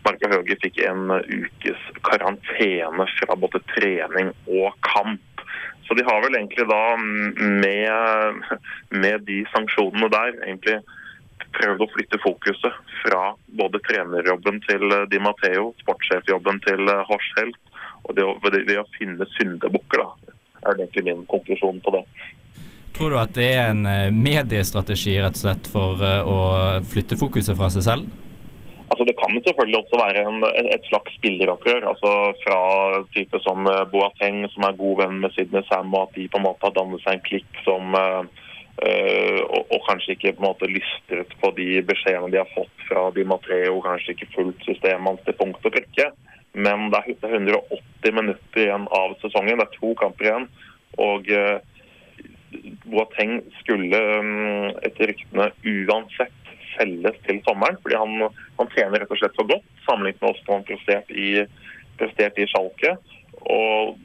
Marco 0.03 0.29
Høge 0.33 0.59
fikk 0.65 0.83
en 0.85 1.13
ukes 1.15 1.83
karantene 2.05 3.07
fra 3.21 3.39
både 3.39 3.63
trening 3.73 4.33
og 4.51 4.75
kamp. 4.85 5.23
Så 5.87 5.95
de 5.99 6.05
har 6.07 6.21
vel 6.25 6.37
egentlig 6.39 6.67
da 6.71 6.83
med, 6.97 8.43
med 8.95 9.25
de 9.29 9.43
sanksjonene 9.53 10.09
der 10.13 10.37
egentlig 10.45 10.79
prøvd 11.57 11.85
å 11.85 11.91
flytte 11.93 12.21
fokuset 12.23 12.77
fra 13.03 13.33
både 13.59 13.81
trenerjobben 13.89 14.61
til 14.69 14.87
eh, 14.95 15.09
Di 15.11 15.21
Matteo, 15.23 15.73
sportssjefjobben 15.83 16.63
til 16.67 16.87
Horshelt, 16.87 17.09
Horst 17.11 17.41
Helt, 17.41 17.59
og 18.03 18.17
det 18.17 18.27
å, 18.27 18.37
det, 18.53 18.79
å 18.81 18.87
finne 18.97 19.27
syndebukker, 19.37 20.03
da, 20.03 20.37
er 20.63 20.79
det 20.79 20.87
egentlig 20.87 21.05
min 21.11 21.27
konklusjon 21.31 21.83
på 21.85 21.97
det. 21.97 22.03
Tror 22.97 23.15
du 23.15 23.19
at 23.21 23.35
det 23.37 23.49
er 23.57 23.71
en 23.71 23.87
eh, 23.89 24.11
mediestrategi 24.15 25.17
rett 25.21 25.39
og 25.39 25.45
slett 25.45 25.71
for 25.73 26.03
eh, 26.07 26.29
å 26.29 26.39
flytte 26.93 27.19
fokuset 27.21 27.57
fra 27.59 27.71
seg 27.73 27.87
selv? 27.87 28.32
Altså 28.93 29.05
Det 29.09 29.17
kan 29.17 29.33
selvfølgelig 29.47 29.79
også 29.81 29.97
være 30.05 30.23
en, 30.29 30.45
et 30.77 30.85
slags 30.91 31.15
spilleropprør. 31.19 31.83
altså 31.93 32.11
Fra 32.45 32.59
type 33.17 33.39
som 33.47 33.67
eh, 33.73 33.87
Boateng, 33.93 34.45
som 34.53 34.67
er 34.69 34.81
god 34.83 34.95
venn 35.03 35.21
med 35.23 35.33
Sydney 35.33 35.65
Sam, 35.69 35.95
og 35.97 36.03
at 36.03 36.17
de 36.17 36.29
på 36.29 36.41
en 36.41 36.47
måte 36.49 36.67
har 36.67 36.75
dannet 36.77 37.01
seg 37.05 37.17
en 37.17 37.27
klikk 37.31 37.63
som 37.65 37.97
eh, 38.03 38.23
og, 39.55 39.63
og 39.73 39.81
kanskje 39.89 40.17
ikke 40.17 40.35
på 40.37 40.43
en 40.43 40.49
måte 40.51 40.69
lystret 40.69 41.33
på 41.41 41.53
de 41.57 41.69
beskjedene 41.89 42.33
de 42.33 42.41
har 42.43 42.53
fått 42.57 42.87
fra 42.89 43.09
Di 43.17 43.25
Matteo, 43.29 43.81
kanskje 43.85 44.17
ikke 44.17 44.33
fulgt 44.37 44.69
systemet 44.69 45.09
hans 45.09 45.25
til 45.27 45.39
punkt 45.41 45.69
og 45.69 45.77
prikke. 45.77 46.11
Men 46.53 46.91
det 46.93 47.01
er 47.01 47.37
180 47.41 48.17
minutter 48.19 48.65
igjen 48.67 48.89
av 48.93 49.17
sesongen. 49.23 49.61
Det 49.61 49.69
er 49.69 49.77
to 49.79 49.93
kamper 50.01 50.29
igjen. 50.29 50.49
Og 51.01 51.31
øh, 51.33 51.59
Boateng 52.85 53.39
skulle 53.63 54.01
mm, 54.21 54.83
etter 54.85 55.13
ryktene 55.13 55.49
uansett 55.65 56.42
selges 56.77 57.19
til 57.27 57.43
sommeren. 57.47 57.79
Fordi 57.83 57.99
han, 58.01 58.29
han 58.59 58.73
tjener 58.75 59.03
rett 59.03 59.13
og 59.13 59.21
slett 59.21 59.37
for 59.39 59.51
godt 59.51 59.69
sammenlignet 59.89 60.23
med 60.23 60.29
hvordan 60.31 60.59
han 60.59 60.69
prestert 60.71 61.13
i, 61.15 61.29
prestert 62.01 62.41
i 62.41 62.49
Schalke. 62.51 62.97
Og 63.43 63.97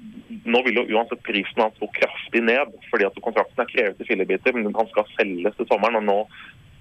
nå 0.48 0.62
vil 0.66 0.80
jo 0.82 0.88
uansett 0.98 1.24
prisen 1.24 1.62
hans 1.64 1.80
gå 1.80 1.90
kraftig 2.00 2.44
ned, 2.44 2.74
fordi 2.92 3.08
at 3.08 3.20
kontrakten 3.24 3.64
er 3.64 3.72
krevet 3.72 4.02
i 4.02 4.10
fillebiter. 4.10 4.56
Men 4.56 4.76
han 4.78 4.90
skal 4.94 5.10
selges 5.16 5.58
til 5.60 5.70
sommeren. 5.72 6.02
og 6.02 6.08
nå 6.08 6.22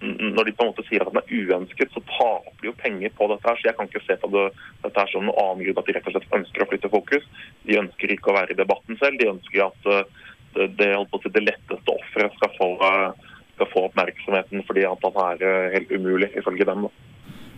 når 0.00 0.44
de 0.44 0.52
på 0.52 0.64
en 0.64 0.70
måte 0.70 0.84
sier 0.84 1.00
at 1.00 1.08
den 1.08 1.22
er 1.22 1.30
uønsket, 1.32 1.92
så 1.94 2.02
taper 2.04 2.52
de 2.60 2.68
jo 2.68 2.74
penger 2.82 3.12
på 3.16 3.28
dette. 3.30 3.48
her, 3.48 3.56
så 3.56 3.68
Jeg 3.68 3.76
kan 3.76 3.88
ikke 3.88 4.04
se 4.04 4.16
på 4.20 4.28
det, 4.28 4.44
dette 4.82 5.00
her 5.00 5.12
som 5.12 5.24
noen 5.24 5.40
annen 5.40 5.64
grunn 5.64 5.80
at 5.80 5.86
de 5.86 5.94
rett 5.96 6.08
og 6.10 6.16
slett 6.16 6.36
ønsker 6.38 6.64
å 6.64 6.68
flytte 6.68 6.92
fokus. 6.92 7.24
De 7.64 7.78
ønsker 7.80 8.12
ikke 8.12 8.30
å 8.30 8.36
være 8.36 8.52
i 8.52 8.60
debatten 8.60 8.98
selv. 9.00 9.16
De 9.18 9.30
ønsker 9.32 9.64
at 9.64 9.88
uh, 9.88 10.04
det, 10.52 10.68
det, 10.76 11.32
det 11.32 11.44
letteste 11.46 11.96
offeret 11.96 12.36
skal, 12.36 12.52
få, 12.58 12.68
uh, 12.84 13.25
skal 13.56 13.70
få 13.72 13.86
oppmerksomheten 13.88 14.62
fordi 14.68 14.86
at 14.86 15.04
han 15.08 15.20
er 15.26 15.42
uh, 15.42 15.72
helt 15.74 15.92
umulig, 15.96 16.30
ifølge 16.38 16.68
dem. 16.68 16.86
da. 16.86 16.94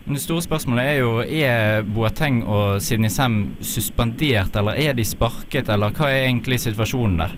Men 0.05 0.15
Det 0.17 0.23
store 0.23 0.41
spørsmålet 0.41 0.85
er 0.89 0.95
jo 1.03 1.09
er 1.21 1.83
Boateng 1.85 2.39
og 2.49 2.79
Sidney 2.81 3.11
Sam 3.13 3.35
suspendert, 3.61 4.55
eller 4.57 4.79
er 4.81 4.95
de 4.97 5.05
sparket, 5.05 5.69
eller 5.69 5.93
hva 5.93 6.07
er 6.09 6.23
egentlig 6.29 6.57
situasjonen 6.63 7.19
der? 7.21 7.35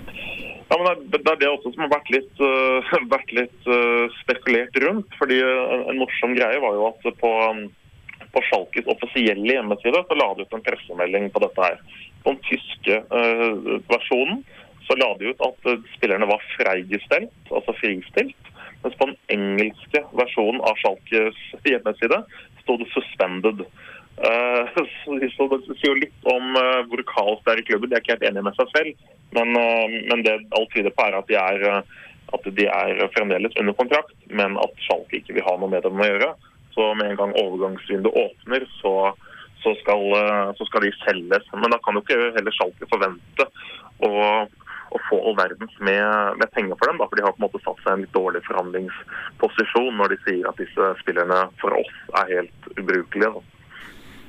Ja, 0.71 0.77
men 0.79 1.01
det, 1.11 1.19
er- 1.27 1.35
det 1.41 1.49
også 1.51 1.73
som 1.73 1.83
har 1.83 1.91
vært 1.91 2.13
litt, 2.15 2.31
uh, 2.39 2.93
vært 3.17 3.33
litt 3.35 3.67
uh, 3.67 4.05
spekulert 4.21 4.77
rundt. 4.85 5.09
fordi 5.19 5.41
En, 5.43 5.83
En 5.91 5.99
morsom 5.99 6.37
greie 6.37 6.61
var 6.63 6.77
jo 6.77 6.85
at 6.93 7.09
på, 7.19 7.31
på 8.31 8.43
Schalkes 8.47 8.87
offisielle 8.93 9.57
hjemmeside 9.57 10.05
så 10.07 10.15
la 10.21 10.29
de 10.37 10.45
ut 10.47 10.55
en 10.55 10.63
pressemelding 10.69 11.27
på 11.35 11.43
dette 11.43 11.67
her. 11.67 11.81
På 12.23 12.31
den 12.37 12.39
tyske 12.47 13.01
uh, 13.11 13.81
versjonen 13.91 14.45
så 14.87 14.95
la 14.97 15.11
de 15.19 15.33
ut 15.33 15.43
at 15.45 15.67
spillerne 15.97 16.27
var 16.31 16.39
freigestelt, 16.55 17.35
altså 17.51 17.75
fristilt. 17.77 18.47
Mens 18.81 18.97
på 18.97 19.07
den 19.09 19.17
engelske 19.35 20.03
versjonen 20.17 20.61
av 20.65 20.77
Schalkes 20.81 21.37
hjemmeside 21.67 22.23
sto 22.63 22.77
det 22.81 22.89
'suspended'. 22.93 23.65
Uh, 24.21 24.67
så 25.07 25.15
det 25.17 25.31
sier 25.31 25.87
jo 25.87 25.97
litt 25.97 26.27
om 26.29 26.51
uh, 26.53 26.83
hvor 26.91 27.01
kaos 27.09 27.39
det 27.41 27.53
er 27.55 27.61
i 27.61 27.63
klubben. 27.65 27.89
De 27.89 27.95
er 27.95 28.03
ikke 28.03 28.11
helt 28.13 28.25
enige 28.27 28.43
med 28.45 28.57
seg 28.57 28.67
selv. 28.75 28.99
Men, 29.33 29.55
uh, 29.57 29.87
men 30.11 30.21
det 30.27 30.35
alt 30.53 30.69
tyder 30.75 30.93
på 30.93 31.05
er 31.07 31.17
at 31.17 31.31
de 31.31 31.37
er, 31.39 31.63
at 32.35 32.49
de 32.59 32.67
er 32.69 33.01
fremdeles 33.15 33.55
under 33.57 33.73
kontrakt, 33.79 34.13
men 34.29 34.59
at 34.61 34.77
Schalke 34.85 35.17
ikke 35.17 35.39
vil 35.39 35.47
ha 35.47 35.55
noe 35.57 35.71
med 35.73 35.81
dem 35.87 35.97
å 35.97 36.09
gjøre. 36.11 36.29
Så 36.75 36.91
med 36.99 37.07
en 37.07 37.17
gang 37.23 37.33
overgangsvinduet 37.39 38.19
åpner, 38.27 38.67
så, 38.77 38.93
så, 39.63 39.73
skal, 39.81 40.05
så 40.59 40.69
skal 40.69 40.85
de 40.85 40.93
selges. 41.01 41.49
Men 41.55 41.73
da 41.73 41.81
kan 41.81 41.97
jo 41.97 42.05
ikke 42.05 42.35
heller 42.37 42.57
Schalke 42.59 42.91
forvente 42.91 43.47
å, 44.05 44.11
å 44.91 44.99
få 45.07 45.19
all 45.23 45.37
verdens 45.39 45.77
med, 45.79 46.37
med 46.41 46.51
penger 46.55 46.77
for 46.79 46.91
dem. 46.91 46.99
Da, 47.01 47.07
for 47.07 47.19
de 47.19 47.25
har 47.25 47.35
på 47.35 47.41
en 47.41 47.47
måte 47.47 47.63
satt 47.63 47.79
seg 47.83 47.91
i 47.91 47.95
en 47.95 48.03
litt 48.05 48.17
dårlig 48.17 48.43
forhandlingsposisjon 48.49 49.97
når 50.01 50.13
de 50.13 50.19
sier 50.25 50.51
at 50.51 50.61
disse 50.61 50.91
spillerne 51.01 51.39
for 51.63 51.79
oss 51.79 51.97
er 52.23 52.35
helt 52.35 52.71
ubrukelige. 52.75 53.31
Da. 53.37 53.47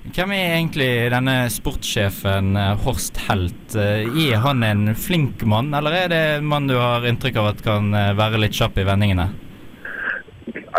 Hvem 0.03 0.33
er 0.35 0.57
egentlig 0.57 0.91
denne 1.15 1.37
sportssjefen 1.55 2.57
eh, 2.59 2.73
Horst 2.83 3.21
Helt? 3.29 3.77
Eh, 3.79 4.03
Er 4.27 4.43
han 4.43 4.65
en 4.67 4.97
flink 4.99 5.45
mann, 5.47 5.71
eller 5.79 5.95
er 5.95 6.11
det 6.11 6.23
en 6.39 6.49
mann 6.51 6.67
du 6.67 6.75
har 6.75 7.07
inntrykk 7.07 7.39
av 7.39 7.53
at 7.53 7.63
kan 7.63 7.95
eh, 7.95 8.11
være 8.19 8.41
litt 8.43 8.59
kjapp 8.59 8.83
i 8.83 8.87
vendingene? 8.89 9.29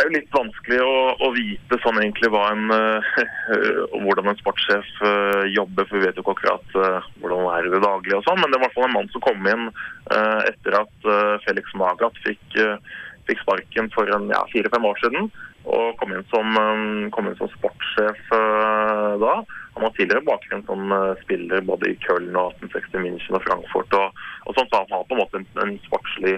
Er 0.04 0.10
jo 0.10 0.18
litt 0.18 0.34
vanskelig 0.36 0.80
å, 0.84 0.96
å 1.24 1.28
vite 1.32 1.78
sånn 1.80 1.96
egentlig 2.02 2.28
en, 2.36 2.64
uh, 2.76 3.20
hvordan 4.04 4.34
en 4.34 4.40
sportssjef 4.42 4.90
uh, 5.00 5.46
jobber, 5.48 5.88
for 5.88 5.96
vi 5.96 6.10
vet 6.10 6.18
jo 6.20 6.26
ikke 6.26 6.34
akkurat 6.34 6.76
uh, 6.76 7.06
hvordan 7.22 7.46
det 7.46 7.54
er 7.54 7.68
i 7.70 7.72
det 7.72 7.80
daglige 7.86 8.18
og 8.18 8.26
sånn. 8.26 8.42
Men 8.42 8.52
det 8.52 8.58
er 8.58 8.60
i 8.60 8.66
hvert 8.66 8.76
fall 8.76 8.88
en 8.90 8.96
mann 8.98 9.08
som 9.14 9.24
kom 9.24 9.48
inn 9.48 9.70
etter 10.12 10.76
at 10.76 11.08
Felix 11.46 11.72
Magath 11.80 12.18
fikk, 12.26 12.58
fikk 13.30 13.40
sparken 13.46 13.88
for 13.94 14.10
ja, 14.12 14.42
fire-fem 14.52 14.88
år 14.90 15.00
siden. 15.00 15.30
Og 15.64 15.96
kom 16.02 16.12
inn 16.12 16.26
som, 16.34 16.60
um, 16.60 17.32
som 17.40 17.52
sportssjef 17.54 18.20
da. 19.24 19.38
Han 19.78 19.86
har 19.88 19.96
tidligere 19.96 20.28
bakgrunn 20.28 20.66
som 20.68 20.92
spiller 21.24 21.64
både 21.64 21.94
i 21.94 21.96
Köln 22.04 22.36
og 22.36 22.60
1860 22.60 23.06
München 23.08 23.40
og 23.40 23.48
Frankfurt. 23.48 23.96
Og, 23.96 24.20
og 24.44 24.60
sånn, 24.60 24.68
så 24.68 24.84
han 24.84 24.92
har 24.98 25.08
på 25.08 25.16
en 25.16 25.24
måte 25.24 25.40
en, 25.40 25.48
en 25.64 25.74
sportslig 25.88 26.36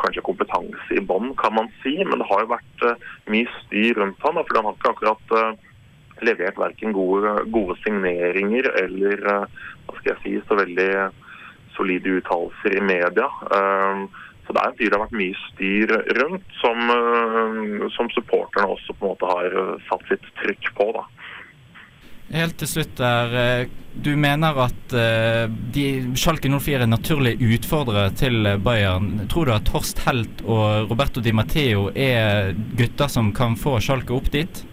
kanskje 0.00 0.24
kompetanse 0.26 0.96
i 0.96 1.02
bånn, 1.04 1.32
kan 1.40 1.54
man 1.56 1.70
si. 1.82 1.96
Men 2.04 2.20
det 2.20 2.28
har 2.30 2.44
jo 2.44 2.52
vært 2.54 2.84
eh, 2.88 3.06
mye 3.32 3.52
styr 3.62 4.00
rundt 4.00 4.22
han, 4.24 4.38
da, 4.38 4.44
for 4.44 4.60
han 4.60 4.68
har 4.68 4.78
ikke 4.78 4.92
akkurat 4.94 5.34
eh, 5.38 5.64
levert 6.26 6.60
verken 6.60 6.94
gode, 6.96 7.34
gode 7.54 7.76
signeringer 7.82 8.70
eller 8.82 9.26
eh, 9.32 9.64
hva 9.86 9.98
skal 9.98 10.12
jeg 10.14 10.22
si, 10.22 10.36
så 10.48 10.58
veldig 10.58 10.90
solide 11.76 12.16
uttalelser 12.18 12.78
i 12.78 12.80
media. 12.80 13.26
Så 14.46 14.54
det 14.54 14.62
er 14.62 14.70
en 14.70 14.76
fyr 14.78 14.88
det 14.88 14.96
har 14.96 15.02
vært 15.02 15.18
mye 15.18 15.36
styr 15.42 15.90
rundt, 16.16 16.46
som, 16.56 16.78
som 17.92 18.08
supporterne 18.14 18.70
også 18.72 18.94
på 18.96 19.04
en 19.04 19.12
måte 19.12 19.28
har 19.28 19.56
satt 19.90 20.06
sitt 20.08 20.24
trykk 20.40 20.70
på. 20.78 20.86
da. 20.96 21.04
Helt 22.34 22.56
til 22.58 22.68
slutt 22.68 22.96
der, 22.98 23.34
eh, 23.38 23.68
Du 23.96 24.10
mener 24.16 24.58
at 24.60 24.92
eh, 24.92 25.46
de, 25.72 26.12
Schalke 26.20 26.50
04 26.52 26.82
er 26.82 26.86
naturlige 26.86 27.38
naturlig 27.38 27.54
utfordrere 27.56 28.10
til 28.12 28.46
eh, 28.46 28.58
Bayern. 28.58 29.28
Tror 29.28 29.46
du 29.46 29.52
at 29.54 29.68
Horst 29.72 30.02
Helt 30.04 30.42
og 30.44 30.90
Roberto 30.90 31.22
Di 31.24 31.32
Matteo 31.32 31.88
er 31.94 32.52
gutter 32.76 33.08
som 33.08 33.32
kan 33.32 33.56
få 33.56 33.78
Schalke 33.80 34.12
opp 34.12 34.28
dit? 34.34 34.64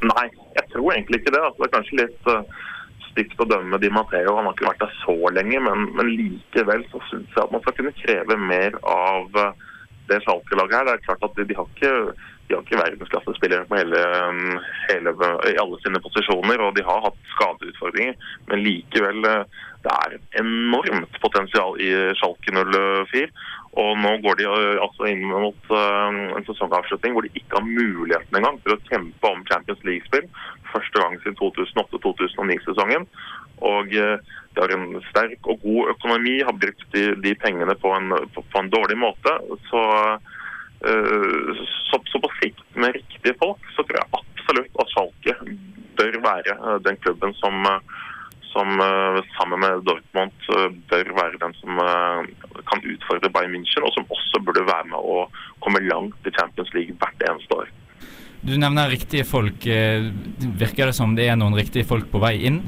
Nei, 0.00 0.30
jeg 0.54 0.64
tror 0.72 0.94
egentlig 0.94 1.20
ikke 1.20 1.34
det. 1.34 1.42
Altså, 1.42 1.60
det 1.60 1.66
er 1.66 1.74
kanskje 1.74 2.00
litt 2.00 2.32
stygt 3.10 3.42
å 3.42 3.48
dømme 3.50 3.82
Di 3.82 3.90
Matteo. 3.92 4.38
Han 4.38 4.48
har 4.48 4.56
ikke 4.56 4.70
vært 4.70 4.86
der 4.86 4.96
så 5.02 5.18
lenge, 5.36 5.60
men, 5.60 5.90
men 5.98 6.14
likevel 6.14 6.86
så 6.92 7.02
syns 7.10 7.28
jeg 7.36 7.42
at 7.42 7.52
man 7.52 7.64
skal 7.66 7.76
kunne 7.76 7.96
kreve 8.00 8.38
mer 8.40 8.80
av 8.80 9.28
det 10.08 10.22
Schalke-laget 10.24 10.78
her. 10.78 10.88
Det 10.88 10.96
er 10.96 11.06
klart 11.10 11.28
at 11.28 11.36
de, 11.36 11.50
de 11.50 11.58
har 11.58 11.68
ikke 11.74 11.94
de 12.46 12.54
har 12.54 12.62
ikke 12.62 12.78
verdensklassespillere 12.78 13.66
på 13.66 13.78
hele, 13.78 14.02
um, 14.30 14.58
hele, 14.90 15.14
i 15.50 15.56
alle 15.58 15.78
sine 15.82 16.00
posisjoner, 16.02 16.62
og 16.62 16.76
de 16.76 16.84
har 16.86 17.02
hatt 17.02 17.18
skadeutfordringer. 17.34 18.14
Men 18.50 18.62
likevel, 18.62 19.26
uh, 19.26 19.64
det 19.86 19.94
er 19.94 20.16
enormt 20.42 21.18
potensial 21.22 21.78
i 21.82 21.90
Schalke 22.18 22.54
04. 22.54 23.26
Og 23.76 23.98
nå 24.00 24.12
går 24.24 24.38
de 24.40 24.46
uh, 24.48 24.78
altså 24.84 25.10
inn 25.10 25.24
mot 25.28 25.72
uh, 25.74 26.08
en 26.38 26.46
sesongavslutning 26.46 27.16
hvor 27.16 27.26
de 27.26 27.34
ikke 27.34 27.58
har 27.58 27.66
muligheten 27.66 28.38
engang 28.38 28.60
til 28.64 28.76
å 28.76 28.80
kjempe 28.88 29.32
om 29.32 29.44
Champions 29.50 29.82
League-spill. 29.88 30.30
Første 30.72 31.02
gang 31.02 31.18
siden 31.20 31.38
2008-2009-sesongen. 31.42 33.04
Og 33.66 33.92
uh, 33.92 34.16
de 34.56 34.62
har 34.62 34.72
en 34.72 34.88
sterk 35.10 35.50
og 35.50 35.60
god 35.66 35.92
økonomi, 35.92 36.38
har 36.46 36.56
brukt 36.56 36.88
de, 36.94 37.10
de 37.20 37.34
pengene 37.42 37.76
på 37.82 37.92
en, 37.92 38.14
på, 38.32 38.44
på 38.52 38.62
en 38.62 38.72
dårlig 38.72 38.96
måte. 39.02 39.34
Så, 39.68 39.82
så, 40.80 41.98
så 42.10 42.20
på 42.22 42.28
sikt, 42.40 42.60
med 42.76 42.94
riktige 42.98 43.34
folk, 43.40 43.62
så 43.74 43.84
tror 43.86 44.00
jeg 44.00 44.18
absolutt 44.18 44.82
at 44.82 44.92
Schalke 44.92 45.36
bør 45.96 46.18
være 46.26 46.56
uh, 46.60 46.76
den 46.84 46.98
klubben 47.04 47.32
som 47.40 47.64
uh, 47.64 47.80
som 48.56 48.78
sammen 49.36 49.60
med 49.60 49.82
Dortmund 49.84 50.32
bør 50.88 51.10
være 51.18 51.40
den 51.42 51.52
som 51.58 51.76
kan 52.70 52.84
utfordre 52.88 53.28
Bayern 53.28 53.52
München, 53.52 53.84
og 53.84 53.92
som 53.92 54.06
også 54.08 54.40
burde 54.46 54.62
være 54.64 54.86
med 54.94 54.96
å 54.96 55.26
komme 55.60 55.82
langt 55.84 56.24
i 56.24 56.32
Champions 56.32 56.72
League 56.72 56.96
hvert 56.96 57.26
eneste 57.28 57.58
år. 57.58 57.68
Du 58.46 58.54
nevner 58.60 58.90
riktige 58.92 59.26
folk. 59.26 59.66
Eh, 59.66 60.06
Virker 60.60 60.90
det 60.90 60.96
som 60.96 61.16
det 61.18 61.26
er 61.30 61.38
noen 61.38 61.56
riktige 61.58 61.86
folk 61.88 62.06
på 62.12 62.20
vei 62.22 62.36
inn? 62.48 62.60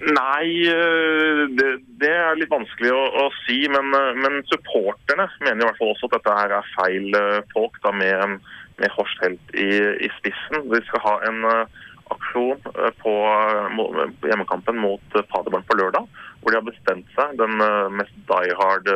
Nei, 0.00 0.64
eh, 0.64 1.42
det, 1.52 1.66
det 2.00 2.08
er 2.08 2.38
litt 2.40 2.52
vanskelig 2.52 2.92
å, 2.94 3.02
å 3.20 3.26
si. 3.42 3.58
Men, 3.68 3.92
eh, 3.96 4.16
men 4.16 4.40
supporterne 4.48 5.28
mener 5.44 5.60
i 5.60 5.68
hvert 5.68 5.80
fall 5.80 5.92
også 5.92 6.08
at 6.08 6.16
dette 6.16 6.36
her 6.38 6.56
er 6.56 6.72
feil 6.78 7.18
eh, 7.18 7.42
folk 7.52 7.76
da 7.84 7.92
med, 7.92 8.38
med 8.80 8.96
Horst 8.96 9.20
Helt 9.20 9.52
i, 9.52 9.68
i 10.00 10.08
spissen. 10.16 10.64
De 10.72 10.80
skal 10.88 11.04
ha 11.04 11.14
en 11.28 11.44
uh, 11.44 11.84
aksjon 12.14 12.64
på 13.02 13.14
eh, 13.28 14.00
hjemmekampen 14.24 14.80
mot 14.80 15.20
Paderborn 15.30 15.68
på 15.68 15.76
lørdag. 15.82 16.08
Hvor 16.40 16.54
de 16.54 16.62
har 16.62 16.66
bestemt 16.66 17.12
seg, 17.12 17.36
den 17.36 17.60
uh, 17.60 17.92
mest 17.92 18.16
die 18.30 18.56
hard 18.56 18.88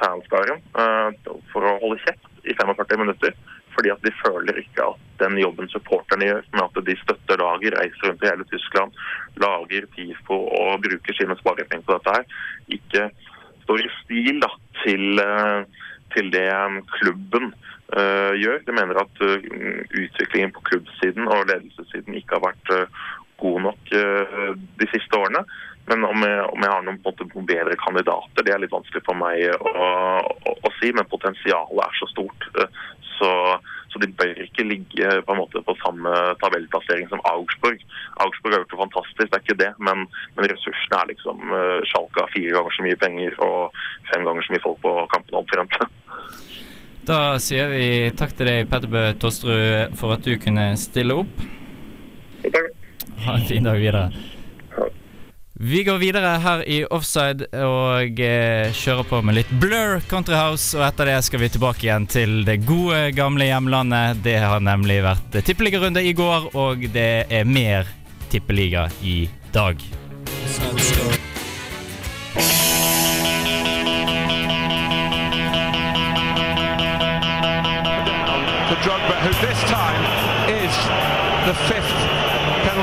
fanskaren, 0.00 0.58
uh, 0.74 1.14
for 1.52 1.62
å 1.62 1.78
holde 1.84 2.02
kjeft 2.02 2.26
i 2.42 2.56
45 2.58 3.04
minutter. 3.04 3.36
Fordi 3.74 3.90
at 3.94 4.02
de 4.06 4.10
føler 4.18 4.58
ikke 4.58 4.90
at 4.90 5.04
den 5.22 5.38
jobben 5.38 5.70
supporterne 5.70 6.26
gjør, 6.26 6.42
med 6.54 6.64
at 6.66 6.86
de 6.88 6.96
støtter 7.00 7.40
laget, 7.40 7.78
reiser 7.78 8.10
rundt 8.10 8.26
i 8.26 8.30
hele 8.30 8.46
Tyskland, 8.50 8.98
lager 9.42 9.86
TIFO 9.94 10.38
og 10.58 10.82
bruker 10.84 11.16
sine 11.16 11.36
sparepenger 11.40 11.86
på 11.86 11.96
dette 11.98 12.14
her, 12.16 12.26
ikke 12.78 13.08
står 13.64 13.84
i 13.84 13.90
stil 14.02 14.40
da, 14.44 14.50
til, 14.82 15.20
eh, 15.20 15.90
til 16.14 16.30
det 16.34 16.46
eh, 16.52 16.80
klubben 16.98 17.52
uh, 17.96 18.32
gjør. 18.38 18.62
De 18.66 18.76
mener 18.76 19.00
at 19.00 19.22
uh, 19.24 19.44
utviklingen 19.90 20.52
på 20.54 20.64
klubbsiden 20.70 21.28
og 21.28 21.46
ledelsessiden 21.50 22.16
ikke 22.18 22.38
har 22.38 22.44
vært 22.50 22.74
uh, 22.74 23.04
god 23.42 23.64
nok 23.66 23.90
de 23.90 24.86
siste 24.92 25.18
årene. 25.18 25.42
Men 25.90 26.04
om 26.06 26.22
jeg, 26.24 26.44
om 26.48 26.62
jeg 26.64 26.70
har 26.70 26.84
noen, 26.86 27.00
måte, 27.04 27.26
bedre 27.34 27.76
kandidater, 27.82 28.46
det 28.46 28.54
er 28.54 28.62
litt 28.62 28.72
vanskelig 28.72 29.02
for 29.04 29.18
meg 29.20 29.42
å, 29.58 29.72
å, 29.74 30.54
å 30.54 30.70
si. 30.78 30.92
Men 30.96 31.10
potensialet 31.10 31.82
er 31.82 31.98
så 31.98 32.08
stort. 32.12 32.46
Så, 33.18 33.32
så 33.94 34.02
de 34.02 34.10
bør 34.18 34.42
ikke 34.42 34.66
ligge 34.66 35.10
på, 35.22 35.34
en 35.34 35.38
måte, 35.38 35.62
på 35.62 35.76
samme 35.78 36.10
tabellplassering 36.42 37.06
som 37.12 37.22
Augsburg. 37.30 37.78
Augsburg 38.24 38.56
har 38.56 38.64
gjort 38.64 38.74
det 38.74 38.80
fantastisk, 38.82 39.30
det 39.30 39.38
er 39.38 39.44
ikke 39.44 39.60
det. 39.62 39.70
Men, 39.86 40.06
men 40.34 40.48
ressursene 40.50 40.98
er 41.00 41.12
liksom 41.12 41.44
uh, 41.54 41.78
Schalke 41.86 42.24
har 42.24 42.34
fire 42.34 42.56
ganger 42.56 42.74
så 42.74 42.86
mye 42.88 43.00
penger 43.04 43.38
og 43.46 43.78
fem 44.10 44.26
ganger 44.26 44.46
så 44.46 44.56
mye 44.56 44.64
folk 44.66 44.82
på 44.82 44.96
kampene 45.14 45.44
omtrent. 45.44 45.78
Da 47.04 47.36
sier 47.36 47.68
vi 47.68 47.86
takk 48.16 48.30
til 48.32 48.48
deg, 48.48 48.68
Petter 48.70 48.88
Bø 48.88 49.00
Tosterud, 49.20 49.92
for 50.00 50.14
at 50.14 50.24
du 50.24 50.38
kunne 50.40 50.70
stille 50.80 51.18
opp. 51.20 51.42
Ha 53.26 53.34
en 53.36 53.44
fin 53.44 53.68
dag 53.68 53.76
videre. 53.76 54.06
Vi 55.56 55.84
går 55.84 55.98
videre 56.02 56.32
her 56.42 56.64
i 56.66 56.80
offside 56.90 57.46
og 57.62 58.18
eh, 58.18 58.72
kjører 58.74 59.06
på 59.06 59.20
med 59.22 59.36
litt 59.36 59.52
Blur 59.62 60.00
Country 60.10 60.34
House. 60.34 60.74
Og 60.74 60.82
etter 60.82 61.06
det 61.06 61.20
skal 61.22 61.44
vi 61.44 61.48
tilbake 61.54 61.86
igjen 61.86 62.08
til 62.10 62.40
det 62.42 62.56
gode, 62.66 63.12
gamle 63.14 63.46
hjemlandet. 63.46 64.18
Det 64.26 64.34
har 64.42 64.64
nemlig 64.66 64.98
vært 65.06 65.38
tippeligarunde 65.46 66.02
i 66.02 66.10
går, 66.10 66.50
og 66.58 66.82
det 66.90 67.30
er 67.30 67.46
mer 67.46 67.86
tippeliga 68.34 68.88
i 69.06 69.28
dag. 69.54 69.78
Drogba, 78.82 79.14
who 79.22 79.30
this 79.46 79.60
time 79.70 80.02
is 80.50 80.74
the 81.46 81.54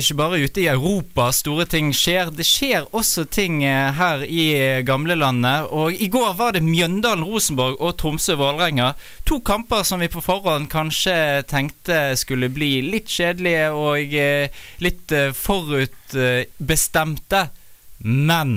ikke 0.00 0.16
bare 0.18 0.38
ute 0.42 0.60
i 0.62 0.68
Europa 0.70 1.32
store 1.34 1.66
ting 1.70 1.92
skjer. 1.96 2.30
Det 2.34 2.44
skjer 2.46 2.86
også 2.96 3.24
ting 3.30 3.64
eh, 3.66 3.92
her 3.98 4.18
i 4.24 4.54
eh, 4.56 4.84
gamlelandet. 4.86 5.66
Og 5.74 5.92
i 5.92 6.08
går 6.12 6.34
var 6.38 6.52
det 6.56 6.62
Mjøndalen-Rosenborg 6.66 7.76
og 7.78 7.96
Tromsø-Vålerenga. 8.00 8.88
To 9.28 9.36
kamper 9.44 9.82
som 9.86 9.98
vi 10.02 10.08
på 10.12 10.20
forhånd 10.24 10.64
kanskje 10.72 11.42
tenkte 11.50 12.16
skulle 12.18 12.48
bli 12.52 12.82
litt 12.86 13.08
kjedelige 13.12 13.66
og 13.76 14.14
eh, 14.14 14.48
litt 14.84 15.06
forutbestemte. 15.38 17.40
Men 18.04 18.50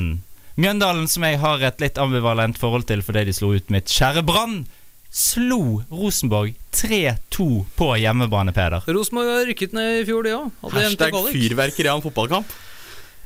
Mjøndalen, 0.62 1.08
som 1.10 1.24
jeg 1.26 1.40
har 1.42 1.64
et 1.64 1.80
litt 1.82 1.98
ambivalent 2.02 2.58
forhold 2.60 2.86
til 2.90 3.02
fordi 3.06 3.22
de 3.30 3.34
slo 3.34 3.54
ut 3.56 3.72
mitt 3.74 3.90
kjære 3.90 4.22
Brann, 4.28 4.66
slo 5.12 5.84
Rosenborg 5.92 6.56
3-2 6.72 7.66
på 7.76 7.88
hjemmebane, 8.00 8.54
Peder. 8.56 8.86
Rosenborg 8.88 9.28
har 9.28 9.48
rykket 9.50 9.74
ned 9.76 10.02
i 10.02 10.06
fjor, 10.08 10.24
de 10.24 10.36
òg. 10.38 10.52
Hashtag 10.72 11.18
fyrverkeri 11.34 11.92
av 11.92 12.00
en 12.00 12.06
fotballkamp. 12.06 12.54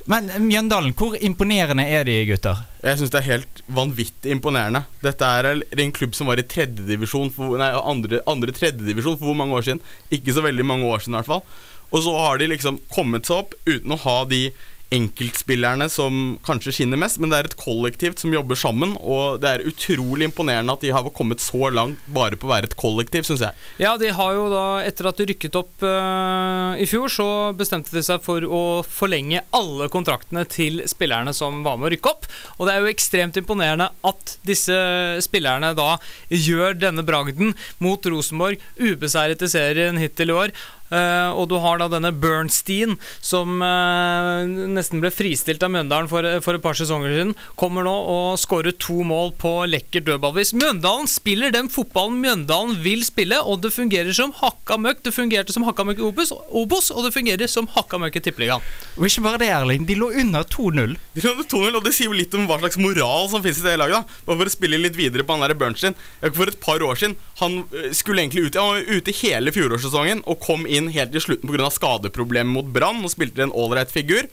Men 0.09 0.29
eh, 0.29 0.41
Mjøndalen, 0.41 0.93
hvor 0.97 1.15
imponerende 1.17 1.85
er 1.89 2.05
de, 2.07 2.17
gutter? 2.29 2.65
Jeg 2.85 2.99
syns 2.99 3.13
det 3.13 3.21
er 3.21 3.29
helt 3.29 3.61
vanvittig 3.77 4.33
imponerende. 4.33 4.83
Dette 5.05 5.29
er 5.29 5.51
en 5.53 5.93
klubb 5.95 6.17
som 6.17 6.29
var 6.29 6.41
i 6.41 6.45
tredjedivisjon 6.49 7.31
Nei, 7.61 7.71
andre, 7.77 8.21
andre 8.29 8.53
tredjedivisjon 8.53 9.17
for 9.17 9.29
hvor 9.29 9.37
mange 9.37 9.57
år 9.57 9.65
siden? 9.69 9.81
Ikke 10.13 10.33
så 10.33 10.45
veldig 10.45 10.65
mange 10.65 10.89
år 10.89 11.05
siden, 11.05 11.17
i 11.17 11.21
hvert 11.21 11.33
fall. 11.33 11.45
Og 11.93 12.01
så 12.05 12.13
har 12.17 12.41
de 12.41 12.49
liksom 12.49 12.79
kommet 12.93 13.29
seg 13.29 13.43
opp 13.43 13.53
uten 13.69 13.93
å 13.93 14.01
ha 14.05 14.17
de 14.29 14.47
enkeltspillerne 14.93 15.87
som 15.89 16.37
kanskje 16.45 16.73
skinner 16.75 16.99
mest, 16.99 17.17
men 17.21 17.31
det 17.31 17.39
er 17.39 17.49
et 17.49 17.57
kollektivt 17.57 18.21
som 18.21 18.33
jobber 18.33 18.57
sammen, 18.59 18.93
og 19.01 19.39
det 19.41 19.49
er 19.51 19.65
utrolig 19.69 20.29
imponerende 20.29 20.75
at 20.75 20.85
de 20.85 20.93
har 20.93 21.09
kommet 21.15 21.41
så 21.43 21.71
langt 21.73 22.01
bare 22.05 22.37
på 22.37 22.47
å 22.47 22.51
være 22.53 22.69
et 22.69 22.77
kollektiv, 22.79 23.25
syns 23.27 23.43
jeg. 23.47 23.65
Ja, 23.81 23.95
de 24.01 24.11
har 24.15 24.35
jo 24.37 24.45
da, 24.53 24.65
etter 24.85 25.09
at 25.09 25.19
de 25.19 25.27
rykket 25.31 25.57
opp 25.59 25.85
uh, 25.85 26.77
i 26.77 26.87
fjor, 26.89 27.09
så 27.11 27.27
bestemte 27.57 27.95
de 27.95 28.03
seg 28.05 28.21
for 28.25 28.45
å 28.45 28.61
forlenge 28.85 29.43
alle 29.55 29.89
kontraktene 29.93 30.45
til 30.49 30.83
spillerne 30.89 31.33
som 31.35 31.63
var 31.65 31.79
med 31.81 31.89
å 31.89 31.93
rykke 31.95 32.13
opp. 32.13 32.29
Og 32.59 32.67
det 32.67 32.75
er 32.75 32.85
jo 32.85 32.93
ekstremt 32.93 33.41
imponerende 33.41 33.89
at 34.05 34.37
disse 34.45 34.77
spillerne 35.25 35.73
da 35.77 35.95
gjør 36.29 36.77
denne 36.77 37.05
bragden 37.05 37.55
mot 37.83 38.05
Rosenborg, 38.05 38.61
ubeseiret 38.79 39.43
i 39.45 39.51
serien 39.51 39.99
hittil 40.01 40.31
i 40.31 40.39
år. 40.45 40.57
Eh, 40.93 41.29
og 41.33 41.49
du 41.49 41.57
har 41.63 41.79
da 41.81 41.87
denne 41.89 42.11
Bernstein, 42.13 42.95
som 43.23 43.61
eh, 43.65 44.45
nesten 44.75 45.01
ble 45.01 45.09
fristilt 45.13 45.63
av 45.65 45.73
Mjøndalen 45.73 46.09
for, 46.11 46.27
for 46.45 46.57
et 46.57 46.63
par 46.63 46.77
sesonger 46.77 47.15
siden, 47.15 47.33
kommer 47.57 47.85
nå 47.87 47.93
og 47.93 48.37
skårer 48.41 48.75
to 48.77 49.01
mål 49.07 49.33
på 49.41 49.53
lekkert 49.71 50.05
dødballvis. 50.09 50.53
Mjøndalen 50.57 51.09
spiller 51.09 51.53
den 51.55 51.71
fotballen 51.73 52.21
Mjøndalen 52.21 52.77
vil 52.85 53.01
spille, 53.07 53.39
og 53.41 53.63
det 53.65 53.73
fungerer 53.75 54.13
som 54.15 54.33
hakka 54.37 54.77
møkk. 54.81 55.01
Det 55.07 55.15
fungerte 55.15 55.55
som 55.55 55.65
hakka 55.67 55.87
møkk 55.87 56.03
i 56.03 56.07
Obos, 56.09 56.33
Obos, 56.53 56.91
og 56.93 57.07
det 57.07 57.15
fungerer 57.15 57.49
som 57.51 57.69
hakka 57.73 57.99
møkk 58.01 58.19
i 58.19 58.25
Tippeligaen. 58.27 58.65
Og 58.99 59.07
ikke 59.09 59.25
bare 59.25 59.41
det, 59.41 59.49
Erling. 59.55 59.89
De 59.89 59.97
lå 59.97 60.11
under 60.21 60.45
2-0. 60.45 60.95
De 61.15 61.25
lå 61.25 61.33
under 61.33 61.49
2-0, 61.49 61.79
og 61.79 61.83
Det 61.85 61.93
sier 61.95 62.09
jo 62.09 62.17
litt 62.17 62.33
om 62.37 62.45
hva 62.49 62.59
slags 62.61 62.79
moral 62.81 63.29
som 63.31 63.43
finnes 63.43 63.61
i 63.61 63.65
det 63.65 63.77
laget. 63.81 64.05
da 64.05 64.25
Bare 64.27 64.41
For 64.43 64.51
å 64.51 64.53
spille 64.53 64.81
litt 64.81 64.97
videre 64.97 65.25
på 65.25 65.35
han 65.35 65.45
der 65.45 65.57
Bernstein. 65.57 65.97
For 66.21 66.49
et 66.49 66.59
par 66.61 66.81
år 66.83 66.97
siden 66.99 67.15
Han 67.41 67.65
øh, 67.71 67.91
skulle 67.93 68.21
egentlig 68.23 68.47
ut 68.47 68.57
Han 68.59 68.71
var 68.71 68.97
ute 68.97 69.13
hele 69.21 69.51
fjorårssesongen 69.55 70.23
og 70.25 70.39
kom 70.43 70.65
inn 70.65 70.74
helt 70.93 71.13
til 71.13 71.23
slutten 71.23 71.49
pga. 71.51 71.69
skadeproblemer 71.73 72.51
mot 72.51 72.65
Brann 72.65 73.03
og 73.03 73.13
spilte 73.13 73.45
en 73.45 73.55
ålreit 73.55 73.93
figur. 73.93 74.27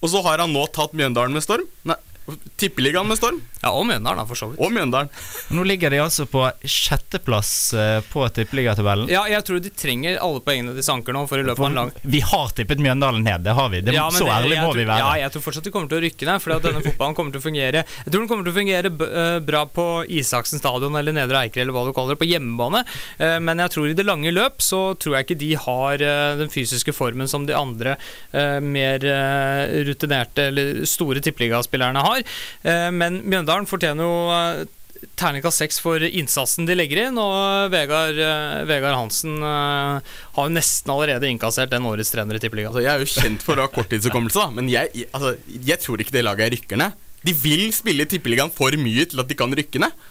Og 0.00 0.08
så 0.12 0.22
har 0.24 0.40
han 0.40 0.54
nå 0.54 0.64
tatt 0.72 0.94
Mjøndalen 0.96 1.34
med 1.36 1.44
storm. 1.44 1.66
Nei, 1.88 1.98
Tippeligaen 2.60 3.06
med 3.08 3.16
storm. 3.18 3.40
Ja, 3.62 3.70
og 3.76 3.84
Mjøndalen, 3.88 4.26
for 4.28 4.34
så 4.38 4.46
vidt. 4.50 4.60
Og 4.64 4.72
Mjøndalen. 4.72 5.10
Nå 5.52 5.64
ligger 5.68 5.90
de 5.92 5.98
altså 6.00 6.24
på 6.30 6.46
sjetteplass 6.64 7.50
eh, 7.76 8.00
på 8.12 8.24
tippeligatabellen. 8.32 9.08
Ja, 9.12 9.26
jeg 9.28 9.44
tror 9.44 9.60
de 9.60 9.70
trenger 9.76 10.16
alle 10.24 10.40
poengene 10.44 10.72
de 10.76 10.84
sanker 10.84 11.12
nå 11.16 11.26
for 11.28 11.40
i 11.40 11.44
løpet 11.44 11.60
av 11.60 11.68
en 11.68 11.76
lang 11.78 11.90
Vi 12.02 12.20
har 12.24 12.54
tippet 12.56 12.80
Mjøndalen 12.80 13.24
ned, 13.26 13.44
det 13.44 13.52
har 13.58 13.68
vi. 13.72 13.80
Det, 13.84 13.92
Ja, 13.96 14.06
så 14.10 14.24
det- 14.24 14.32
ærlig 14.38 14.56
må 14.62 14.70
tror- 14.72 14.80
vi 14.80 14.86
være. 14.88 14.98
Ja, 15.04 15.12
jeg 15.26 15.32
tror 15.34 15.44
fortsatt 15.48 15.64
de 15.68 15.70
kommer 15.74 15.88
til 15.92 15.98
å 16.00 16.04
rykke 16.06 16.26
ned. 16.30 16.40
for 16.40 16.60
denne 16.60 16.82
fotballen 16.86 17.14
kommer 17.18 17.32
til 17.32 17.40
å 17.40 17.44
fungere 17.44 17.84
Jeg 17.84 18.10
tror 18.12 18.20
den 18.20 18.28
kommer 18.28 18.44
til 18.48 18.52
å 18.54 18.58
fungere 18.60 18.90
b 18.96 19.04
eh, 19.04 19.38
bra 19.40 19.64
på 19.66 19.86
Isaksen 20.08 20.58
stadion 20.62 20.96
eller 20.96 21.12
Nedre 21.12 21.44
Eiker 21.44 21.60
eller 21.62 21.72
hva 21.76 21.84
du 21.86 21.92
kaller 21.92 22.14
det, 22.16 22.20
på 22.24 22.30
hjemmebane. 22.30 22.84
Eh, 23.18 23.38
Men 23.40 23.58
jeg 23.58 23.70
tror 23.70 23.88
i 23.90 23.94
det 23.94 24.06
lange 24.06 24.32
løp 24.32 24.58
så 24.64 24.94
tror 24.98 25.16
jeg 25.18 25.26
ikke 25.28 25.38
de 25.38 25.54
har 25.54 25.96
den 26.40 26.48
fysiske 26.48 26.92
formen 26.94 27.28
som 27.28 27.44
de 27.46 27.52
andre 27.54 27.96
mer 28.60 28.98
rutinerte 29.84 30.46
eller 30.50 30.84
store 30.88 31.20
tippeligaspillerne 31.24 32.00
har. 32.04 32.19
Eh, 32.22 32.90
Men 32.94 33.20
Mjøndalen 33.24 33.68
fortjener 33.70 34.06
jo 34.06 34.14
eh, 34.34 35.08
terningkast 35.20 35.62
seks 35.62 35.80
for 35.80 36.02
innsatsen 36.04 36.66
de 36.68 36.76
legger 36.76 37.06
inn, 37.06 37.18
og 37.20 37.72
Vegard, 37.72 38.18
eh, 38.20 38.60
Vegard 38.68 38.98
Hansen 38.98 39.38
har 39.40 40.02
jo 40.36 40.52
nesten 40.52 40.92
allerede 40.92 41.30
innkassert 41.30 41.72
den 41.72 41.88
årets 41.88 42.12
trener 42.12 42.36
i 42.36 42.42
Tippeligaen. 42.42 42.72
Altså, 42.74 42.84
jeg 42.84 42.92
er 42.92 43.04
jo 43.04 43.12
kjent 43.14 43.44
for 43.46 43.56
å 43.56 43.64
ha 43.64 43.72
korttidshukommelse, 43.72 44.50
men 44.58 44.68
jeg, 44.72 45.06
altså, 45.10 45.34
jeg 45.56 45.80
tror 45.80 46.04
ikke 46.04 46.18
det 46.18 46.26
laget 46.26 46.52
rykker 46.58 46.82
ned. 46.84 47.06
De 47.24 47.36
vil 47.36 47.68
spille 47.76 48.04
i 48.04 48.08
Tippeligaen 48.08 48.52
for 48.52 48.76
mye 48.80 49.08
til 49.08 49.20
at 49.20 49.28
de 49.28 49.36
kan 49.36 49.52
rykke 49.56 49.82
ned. 49.82 50.08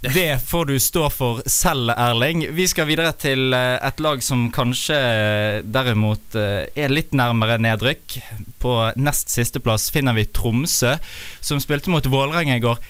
Det 0.00 0.38
får 0.46 0.64
du 0.64 0.80
stå 0.80 1.08
for 1.10 1.40
selv, 1.46 1.90
Erling. 1.90 2.44
Vi 2.52 2.66
skal 2.68 2.88
videre 2.90 3.14
til 3.16 3.54
eh, 3.56 3.78
et 3.80 4.00
lag 4.04 4.20
som 4.22 4.46
kanskje 4.52 4.96
eh, 4.96 5.60
derimot 5.64 6.36
eh, 6.36 6.68
er 6.76 6.92
litt 6.92 7.16
nærmere 7.16 7.56
nedrykk. 7.62 8.18
På 8.60 8.76
nest 9.00 9.32
sisteplass 9.32 9.88
finner 9.94 10.16
vi 10.18 10.26
Tromsø, 10.28 10.98
som 11.40 11.62
spilte 11.64 11.92
mot 11.92 12.06
Vålerenga 12.12 12.58
i 12.58 12.64
går. 12.64 12.82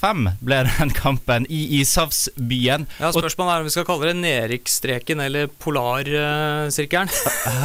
4-5 0.00 0.30
ble 0.40 0.62
den 0.64 0.90
kampen 0.90 1.46
i 1.52 1.80
Ishavsbyen. 1.80 2.86
Ja, 3.00 3.10
Spørsmålet 3.12 3.52
er 3.52 3.60
om 3.64 3.68
vi 3.68 3.72
skal 3.74 3.86
kalle 3.88 4.10
det 4.10 4.16
nedrykksstreken 4.20 5.20
eller 5.24 5.50
polarsirkelen. 5.60 7.10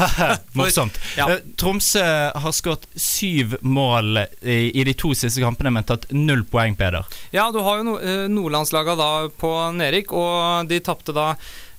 Morsomt. 0.60 1.00
Ja. 1.18 1.30
Eh, 1.32 1.44
Tromsø 1.60 2.04
har 2.36 2.56
skåret 2.56 2.88
syv 3.00 3.58
mål 3.62 4.26
i, 4.42 4.72
i 4.76 4.86
de 4.88 4.96
to 4.98 5.14
siste 5.18 5.44
kampene, 5.44 5.74
men 5.76 5.88
tatt 5.88 6.08
null 6.16 6.46
poeng, 6.52 6.76
Peder. 6.80 7.08
Ja, 7.36 7.50
du 7.56 7.62
har 7.66 7.82
jo 7.82 7.88
no 7.88 7.98
eh, 8.00 8.26
nordlandslaga 8.32 8.98
da 9.00 9.12
på 9.40 9.52
nedrykk, 9.80 10.16
og 10.16 10.72
de 10.72 10.82
tapte 10.84 11.16
da 11.16 11.32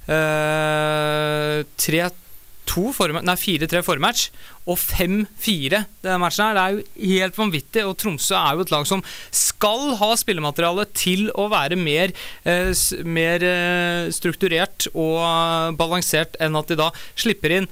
eh, 0.09 1.65
3-2 1.77 2.26
forma- 2.67 3.23
Nei, 3.23 3.35
4-3 3.37 3.83
formatch 3.85 4.31
og 4.67 4.77
5-4 4.79 5.87
denne 6.03 6.19
matchen 6.19 6.45
her. 6.45 6.55
Det 6.55 6.63
er 6.63 6.73
jo 6.77 7.21
helt 7.23 7.37
vanvittig, 7.37 7.85
og 7.87 7.97
Tromsø 7.97 8.35
er 8.35 8.55
jo 8.57 8.61
et 8.67 8.71
lag 8.71 8.87
som 8.87 9.03
skal 9.31 9.97
ha 9.97 10.11
spillemateriale 10.17 10.87
til 10.93 11.31
å 11.35 11.49
være 11.51 11.77
mer, 11.77 12.13
eh, 12.45 12.73
mer 13.05 13.43
eh, 13.43 14.11
strukturert 14.11 14.89
og 14.95 15.77
balansert 15.77 16.37
enn 16.41 16.57
at 16.57 16.67
de 16.69 16.77
da 16.77 16.91
slipper 17.15 17.51
inn 17.61 17.69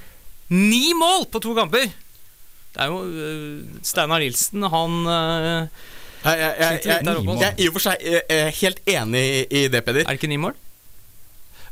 ni 0.49 0.93
mål 0.93 1.25
på 1.31 1.41
to 1.41 1.55
kamper! 1.55 1.91
Det 2.75 2.83
er 2.83 2.87
jo 2.91 3.01
eh, 3.07 3.79
Steinar 3.83 4.19
Nilsen, 4.19 4.63
han 4.63 5.05
eh, 5.07 5.67
Jeg, 6.25 6.39
jeg, 6.39 6.55
jeg, 6.59 6.81
jeg, 6.85 7.05
jeg 7.05 7.47
er 7.51 7.59
i 7.61 7.67
og 7.69 7.75
for 7.77 7.83
seg 7.85 8.01
eh, 8.01 8.21
eh, 8.29 8.51
helt 8.61 8.81
enig 8.89 9.21
i, 9.21 9.41
i 9.63 9.67
det, 9.69 9.83
Peder. 9.85 10.03
Er 10.03 10.15
det 10.15 10.19
ikke 10.19 10.31
ni 10.31 10.37
mål? 10.41 10.55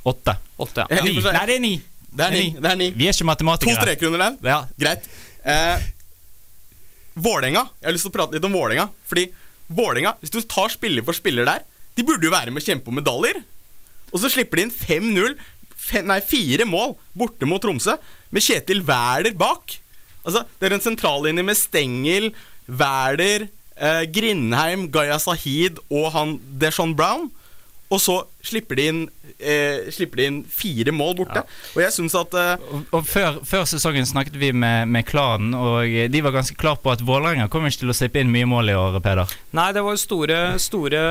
Åtte. 0.05 0.35
Åtte, 0.59 0.83
ja. 0.91 0.99
er 0.99 1.33
Nei, 1.33 1.45
det 1.47 1.55
er 1.55 1.63
ni. 1.63 1.73
Det 2.15 2.25
er 2.27 2.31
ni. 2.35 2.43
Det 2.59 2.69
er 2.71 2.75
ni. 2.79 2.91
Vi 2.93 3.07
er 3.07 3.13
ikke 3.15 3.23
To 3.23 3.29
matematikere. 3.31 3.81
streker 3.81 4.07
under 4.11 4.23
den. 4.25 4.37
Ja. 4.45 4.59
Greit. 4.79 5.07
Eh, 5.45 5.79
Vålerenga. 7.15 7.67
Jeg 7.81 7.87
har 7.89 7.95
lyst 7.95 8.05
til 8.07 8.13
å 8.13 8.15
prate 8.17 8.37
litt 8.37 8.45
om 8.47 8.53
Vålerenga. 8.55 8.87
Fordi 9.09 9.27
Vålerenga, 9.73 10.15
hvis 10.21 10.33
du 10.33 10.39
tar 10.41 10.69
spiller 10.73 11.05
for 11.05 11.13
spiller 11.17 11.45
der, 11.49 11.63
de 11.95 12.05
burde 12.05 12.25
jo 12.25 12.33
være 12.33 12.51
med 12.53 12.61
å 12.63 12.65
kjempe 12.65 12.89
om 12.89 12.97
medaljer. 12.97 13.43
Og 14.13 14.21
så 14.21 14.29
slipper 14.33 14.59
de 14.59 14.67
inn 14.67 14.73
5-0, 14.73 15.35
nei, 16.05 16.19
fire 16.25 16.65
mål 16.69 16.95
borte 17.17 17.47
mot 17.49 17.61
Tromsø, 17.61 17.97
med 18.33 18.45
Kjetil 18.45 18.81
Wæler 18.85 19.33
bak. 19.37 19.77
Altså, 20.25 20.45
Det 20.59 20.69
er 20.69 20.75
en 20.77 20.85
sentrallinje 20.85 21.43
med 21.45 21.57
Stengel, 21.57 22.31
Wæler, 22.69 23.47
eh, 23.77 24.03
Grindheim, 24.05 24.89
Gaya 24.91 25.17
Sahid 25.19 25.79
og 25.89 26.11
han 26.13 26.37
Deshaun 26.61 26.95
Brown. 26.95 27.31
Og 27.93 28.01
så 28.01 28.15
slipper 28.43 28.79
de 28.79 28.85
inn, 28.89 29.01
eh, 29.37 29.85
slipper 29.93 30.19
de 30.19 30.25
inn 30.27 30.39
fire 30.49 30.91
mål 30.95 31.13
borte. 31.21 31.43
Og 31.75 31.79
jeg 31.83 31.93
syns 31.95 32.15
at 32.17 32.33
eh, 32.35 32.63
Og, 32.73 32.87
og 32.97 33.05
før, 33.07 33.37
før 33.47 33.67
sesongen 33.69 34.07
snakket 34.09 34.35
vi 34.41 34.49
med, 34.51 34.89
med 34.91 35.05
klanen, 35.07 35.53
og 35.55 35.85
de 36.11 36.23
var 36.25 36.33
ganske 36.35 36.57
klar 36.59 36.79
på 36.81 36.91
at 36.91 37.03
Vålerenga 37.05 37.47
kommer 37.53 37.71
ikke 37.71 37.83
til 37.85 37.93
å 37.93 37.97
slippe 37.97 38.19
inn 38.23 38.33
mye 38.33 38.49
mål 38.49 38.73
i 38.73 38.77
år, 38.79 38.97
Peder. 39.03 39.31
Nei, 39.55 39.69
det 39.75 39.83
var 39.85 39.95
jo 39.95 40.01
store, 40.01 40.39
store 40.63 41.03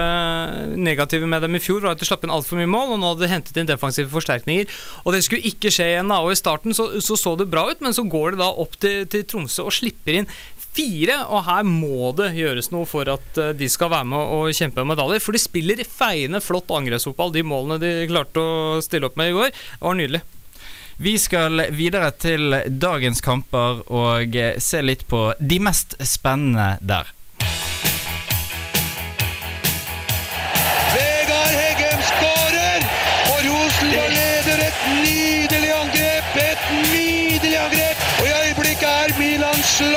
negative 0.77 1.29
med 1.31 1.47
dem 1.47 1.57
i 1.57 1.63
fjor, 1.63 1.85
var 1.85 1.97
at 1.97 2.03
de 2.03 2.09
slapp 2.09 2.27
inn 2.27 2.35
altfor 2.35 2.61
mye 2.61 2.71
mål, 2.71 2.97
og 2.97 3.01
nå 3.01 3.13
hadde 3.13 3.25
de 3.25 3.33
hentet 3.33 3.63
inn 3.63 3.71
defensive 3.71 4.11
forsterkninger. 4.13 4.71
Og 5.07 5.17
det 5.17 5.23
skulle 5.27 5.47
ikke 5.49 5.73
skje 5.73 5.93
igjen, 5.95 6.13
da. 6.13 6.21
Og 6.25 6.35
i 6.35 6.41
starten 6.41 6.77
så, 6.77 6.89
så 7.05 7.19
så 7.21 7.37
det 7.39 7.49
bra 7.53 7.69
ut, 7.71 7.81
men 7.85 7.97
så 7.97 8.05
går 8.05 8.35
det 8.35 8.43
da 8.43 8.51
opp 8.65 8.77
til, 8.83 9.07
til 9.13 9.25
Tromsø 9.29 9.69
og 9.69 9.77
slipper 9.77 10.21
inn 10.21 10.31
fire, 10.77 11.19
og 11.29 11.45
her 11.47 11.67
må 11.69 12.13
det 12.19 12.33
gjøres 12.37 12.71
noe 12.73 12.89
for 12.89 13.09
at 13.13 13.41
eh, 13.41 13.55
de 13.57 13.69
skal 13.71 13.93
være 13.93 14.09
med 14.13 14.35
og 14.37 14.53
kjempe 14.57 14.85
om 14.85 14.93
medaljer. 14.93 15.23
For 15.23 15.37
de 15.37 15.43
spiller 15.43 15.83
feiende 15.87 16.43
flott 16.45 16.71
angrepsfotball. 16.73 17.35
De 17.35 17.45
målene 17.47 17.81
de 17.83 17.93
klarte 18.11 18.43
å 18.43 18.79
stille 18.85 19.11
opp 19.11 19.19
med 19.21 19.33
i 19.33 19.37
går, 19.37 19.51
Det 19.53 19.85
var 19.87 19.99
nydelig. 20.01 20.23
Vi 21.03 21.17
skal 21.19 21.65
videre 21.75 22.13
til 22.15 22.55
dagens 22.69 23.23
kamper 23.25 23.83
og 23.91 24.37
eh, 24.37 24.59
se 24.61 24.83
litt 24.85 25.07
på 25.11 25.33
de 25.41 25.59
mest 25.63 25.97
spennende 26.07 26.77
der. 26.81 27.11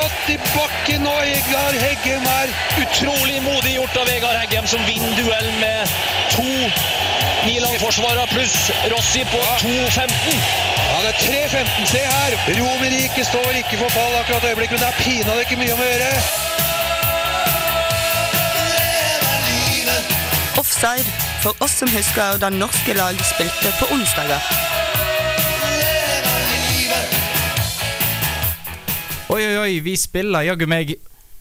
Slått 0.05 0.29
i 0.29 0.37
bakken, 0.53 1.07
og 1.07 1.21
Vegard 1.21 1.77
Heggem 1.81 2.25
er 2.29 2.51
Utrolig 2.81 3.41
modig 3.43 3.75
gjort 3.75 3.97
av 3.97 4.07
Vegard 4.09 4.37
Heggem, 4.37 4.67
som 4.67 4.83
vinner 4.85 5.13
duell 5.17 5.49
med 5.59 5.87
to 6.33 6.45
Milan-forsvarere 7.45 8.27
pluss 8.29 8.71
Rossi 8.91 9.23
på 9.31 9.41
2.15. 9.61 10.05
det 11.01 11.11
er 11.11 11.17
3.15, 11.21 11.89
se 11.89 12.03
her! 12.05 12.37
Romerike 12.59 13.25
står 13.25 13.59
ikke 13.61 13.77
for 13.81 13.89
fall 13.93 14.15
akkurat 14.19 14.43
i 14.43 14.53
øyeblikket, 14.53 14.77
men 14.77 14.85
det 14.85 14.91
er 14.91 15.01
pinadø 15.01 15.39
ikke 15.45 15.59
mye 15.61 15.73
om 15.73 15.81
å 15.81 15.89
gjøre. 15.89 16.11
Offside, 20.61 21.19
for 21.43 21.65
oss 21.65 21.81
som 21.81 21.91
husker 21.93 22.41
da 22.41 22.49
norske 22.53 22.97
lag 22.97 23.21
spilte 23.33 23.73
på 23.81 23.93
onsdager. 23.93 24.74
Oi, 29.29 29.41
oi, 29.47 29.57
oi, 29.57 29.79
vi 29.81 29.95
spiller 29.97 30.45
jaggu 30.45 30.67
meg 30.69 30.91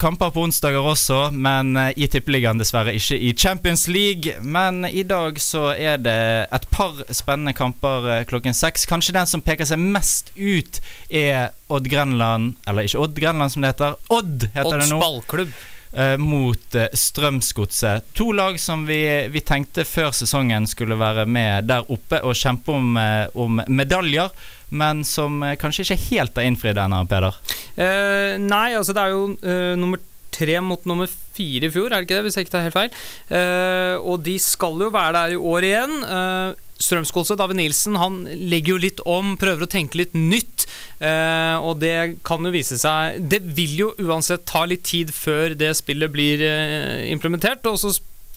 kamper 0.01 0.31
på 0.33 0.41
onsdager 0.47 0.83
også, 0.89 1.19
men 1.31 1.75
eh, 1.77 1.91
i 2.01 2.07
Tippeligaen 2.11 2.57
dessverre 2.59 2.95
ikke 2.97 3.17
i 3.21 3.29
Champions 3.37 3.85
League. 3.87 4.33
Men 4.41 4.87
i 4.89 5.03
dag 5.07 5.37
så 5.41 5.67
er 5.77 6.01
det 6.01 6.17
et 6.49 6.65
par 6.73 7.03
spennende 7.13 7.53
kamper 7.55 8.09
eh, 8.09 8.23
klokken 8.27 8.57
seks. 8.57 8.87
Kanskje 8.89 9.15
den 9.19 9.29
som 9.29 9.43
peker 9.45 9.69
seg 9.69 9.79
mest 9.85 10.33
ut, 10.35 10.81
er 11.13 11.53
Odd 11.69 11.87
Grenland 11.89 12.57
Eller 12.67 12.89
ikke 12.89 13.05
Odd 13.05 13.15
Grenland, 13.21 13.53
som 13.53 13.63
det 13.63 13.75
heter. 13.75 13.95
Odd 14.09 14.49
heter 14.49 14.73
Odds 14.73 14.83
det 14.83 14.89
nå. 14.91 14.99
ballklubb. 15.05 15.53
eh, 15.93 16.17
mot 16.19 16.79
Strømsgodset. 17.05 18.09
To 18.17 18.31
lag 18.35 18.59
som 18.59 18.89
vi, 18.89 18.99
vi 19.31 19.45
tenkte 19.45 19.85
før 19.87 20.09
sesongen 20.17 20.65
skulle 20.67 20.97
være 20.99 21.29
med 21.29 21.69
der 21.69 21.85
oppe 21.93 22.19
og 22.25 22.35
kjempe 22.35 22.75
om, 22.75 22.97
om 23.45 23.61
medaljer, 23.69 24.33
men 24.77 25.05
som 25.07 25.39
eh, 25.43 25.55
kanskje 25.59 25.85
ikke 25.85 26.01
helt 26.09 26.39
har 26.39 26.49
innfridd 26.49 26.81
ennå, 26.81 27.05
Peder. 27.09 27.39
Eh, 27.75 28.35
nei, 28.41 28.67
altså 28.77 28.95
det 28.95 29.05
er 29.05 29.15
jo 29.15 29.23
eh, 29.39 29.73
nummer 29.79 30.03
tre 30.35 30.59
mot 30.63 30.83
nummer 30.89 31.07
fire 31.07 31.69
i 31.69 31.71
fjor, 31.71 31.89
er 31.89 32.01
det 32.01 32.09
ikke 32.09 32.17
det? 32.17 32.25
Hvis 32.27 32.37
jeg 32.37 32.47
ikke 32.47 32.55
tar 32.57 32.67
helt 32.67 32.75
feil. 32.75 33.01
Eh, 33.39 33.95
og 34.03 34.21
de 34.25 34.35
skal 34.41 34.83
jo 34.83 34.91
være 34.93 35.15
der 35.15 35.35
i 35.35 35.41
år 35.53 35.67
igjen. 35.69 35.97
Uh, 36.03 36.65
Strømsgodset, 36.75 37.39
David 37.39 37.55
Nilsen, 37.55 37.95
han 37.95 38.17
legger 38.27 38.75
jo 38.75 38.81
litt 38.83 39.01
om, 39.07 39.35
prøver 39.39 39.63
å 39.63 39.71
tenke 39.71 39.99
litt 40.01 40.15
nytt. 40.15 40.65
eh, 40.99 41.55
og 41.59 41.79
det 41.79 42.19
kan 42.23 42.43
jo 42.43 42.51
vise 42.51 42.77
seg 42.79 43.19
Det 43.31 43.41
vil 43.43 43.73
jo 43.79 43.87
uansett 43.99 44.45
ta 44.45 44.65
litt 44.65 44.83
tid 44.83 45.11
før 45.13 45.55
det 45.55 45.75
spillet 45.75 46.11
blir 46.11 46.43
eh, 46.43 47.07
implementert. 47.11 47.65
Og 47.71 47.79
så 47.79 47.93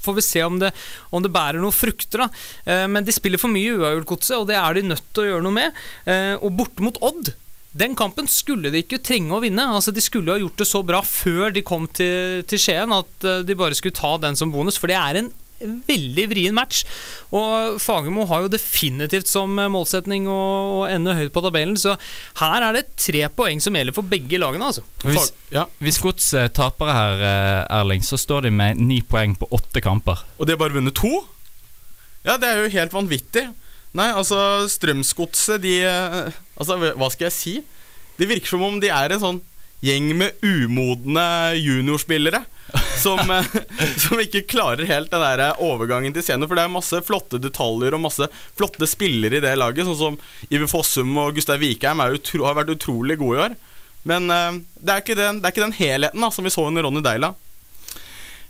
får 0.08 0.18
vi 0.18 0.26
se 0.26 0.46
om 0.46 0.60
det, 0.62 0.72
om 1.14 1.24
det 1.24 1.32
bærer 1.34 1.60
noen 1.62 1.74
frukter. 1.74 2.26
da. 2.26 2.30
Eh, 2.66 2.86
men 2.90 3.06
de 3.06 3.14
spiller 3.14 3.40
for 3.40 3.52
mye 3.52 3.76
uavgjort, 3.76 4.08
Godset, 4.08 4.38
og 4.40 4.48
det 4.50 4.56
er 4.58 4.78
de 4.78 4.88
nødt 4.92 5.12
til 5.12 5.26
å 5.26 5.28
gjøre 5.32 5.46
noe 5.46 5.58
med. 5.60 5.84
Eh, 6.08 6.34
og 6.40 6.56
borte 6.58 6.84
mot 6.84 6.98
Odd 7.04 7.34
den 7.78 7.94
kampen 7.94 8.28
skulle 8.30 8.72
de 8.72 8.80
ikke 8.82 9.00
trenge 9.04 9.34
å 9.34 9.42
vinne. 9.44 9.66
Altså 9.76 9.92
De 9.94 10.02
skulle 10.02 10.32
ha 10.32 10.40
gjort 10.40 10.62
det 10.62 10.68
så 10.68 10.82
bra 10.86 11.02
før 11.04 11.52
de 11.54 11.64
kom 11.66 11.86
til, 11.92 12.42
til 12.48 12.62
Skien 12.62 12.94
at 12.94 13.28
eh, 13.28 13.44
de 13.46 13.58
bare 13.58 13.76
skulle 13.78 13.98
ta 13.98 14.16
den 14.22 14.38
som 14.38 14.52
bonus, 14.54 14.80
for 14.80 14.90
det 14.90 14.98
er 14.98 15.20
en 15.20 15.30
veldig 15.60 16.26
vrien 16.30 16.56
match. 16.56 16.84
Og 17.34 17.78
Fagermo 17.82 18.26
har 18.30 18.44
jo 18.44 18.52
definitivt 18.52 19.30
som 19.30 19.54
målsetning 19.72 20.28
å, 20.30 20.40
å 20.80 20.82
ende 20.88 21.16
høyt 21.18 21.32
på 21.34 21.42
tabellen, 21.44 21.76
så 21.80 21.96
her 22.40 22.68
er 22.68 22.78
det 22.78 22.84
tre 22.98 23.24
poeng 23.34 23.62
som 23.62 23.76
gjelder 23.76 23.96
for 23.96 24.06
begge 24.08 24.40
lagene. 24.40 24.70
altså. 24.70 24.84
Hvis, 25.04 25.32
hvis 25.82 26.02
Gods 26.02 26.30
taper 26.56 26.92
her, 26.94 27.24
eh, 27.28 27.78
Erling, 27.80 28.04
så 28.06 28.20
står 28.20 28.48
de 28.48 28.54
med 28.54 28.80
ni 28.82 29.00
poeng 29.02 29.36
på 29.38 29.50
åtte 29.54 29.82
kamper. 29.84 30.24
Og 30.38 30.46
de 30.46 30.54
har 30.54 30.60
bare 30.60 30.78
vunnet 30.78 30.96
to? 30.98 31.12
Ja, 32.26 32.36
det 32.36 32.48
er 32.50 32.62
jo 32.62 32.72
helt 32.74 32.94
vanvittig. 32.94 33.48
Nei, 33.96 34.10
altså, 34.12 34.66
Strømsgodset, 34.68 35.62
de 35.64 35.78
eh, 35.88 36.36
Altså, 36.58 36.76
hva 36.76 37.08
skal 37.12 37.28
jeg 37.28 37.36
si? 37.36 37.54
Det 38.18 38.26
virker 38.28 38.50
som 38.50 38.64
om 38.66 38.80
de 38.82 38.90
er 38.90 39.14
en 39.14 39.22
sånn 39.22 39.38
gjeng 39.84 40.10
med 40.18 40.42
umodne 40.42 41.54
juniorspillere. 41.54 42.42
Som, 42.98 43.30
eh, 43.30 43.46
som 44.02 44.20
ikke 44.20 44.42
klarer 44.50 44.88
helt 44.88 45.12
den 45.12 45.22
der 45.22 45.60
overgangen 45.62 46.14
til 46.14 46.24
scenen. 46.24 46.48
For 46.48 46.58
det 46.58 46.64
er 46.66 46.72
masse 46.72 47.00
flotte 47.06 47.40
detaljer 47.40 47.94
og 47.96 48.02
masse 48.02 48.26
flotte 48.58 48.88
spillere 48.90 49.38
i 49.38 49.44
det 49.44 49.54
laget. 49.56 49.86
Sånn 49.86 50.00
som 50.00 50.18
Iver 50.50 50.70
Fossum 50.70 51.14
og 51.22 51.38
Gustav 51.38 51.62
Vikheim 51.62 52.02
utro, 52.02 52.44
har 52.48 52.58
vært 52.58 52.74
utrolig 52.74 53.18
gode 53.20 53.38
i 53.38 53.44
år. 53.46 53.58
Men 54.08 54.30
eh, 54.34 54.58
det, 54.80 54.96
er 54.96 55.20
den, 55.22 55.40
det 55.40 55.48
er 55.48 55.54
ikke 55.54 55.66
den 55.68 55.78
helheten 55.78 56.26
da, 56.26 56.32
som 56.34 56.46
vi 56.46 56.54
så 56.54 56.66
under 56.68 56.86
Ronny 56.86 57.04
Deila. 57.04 57.32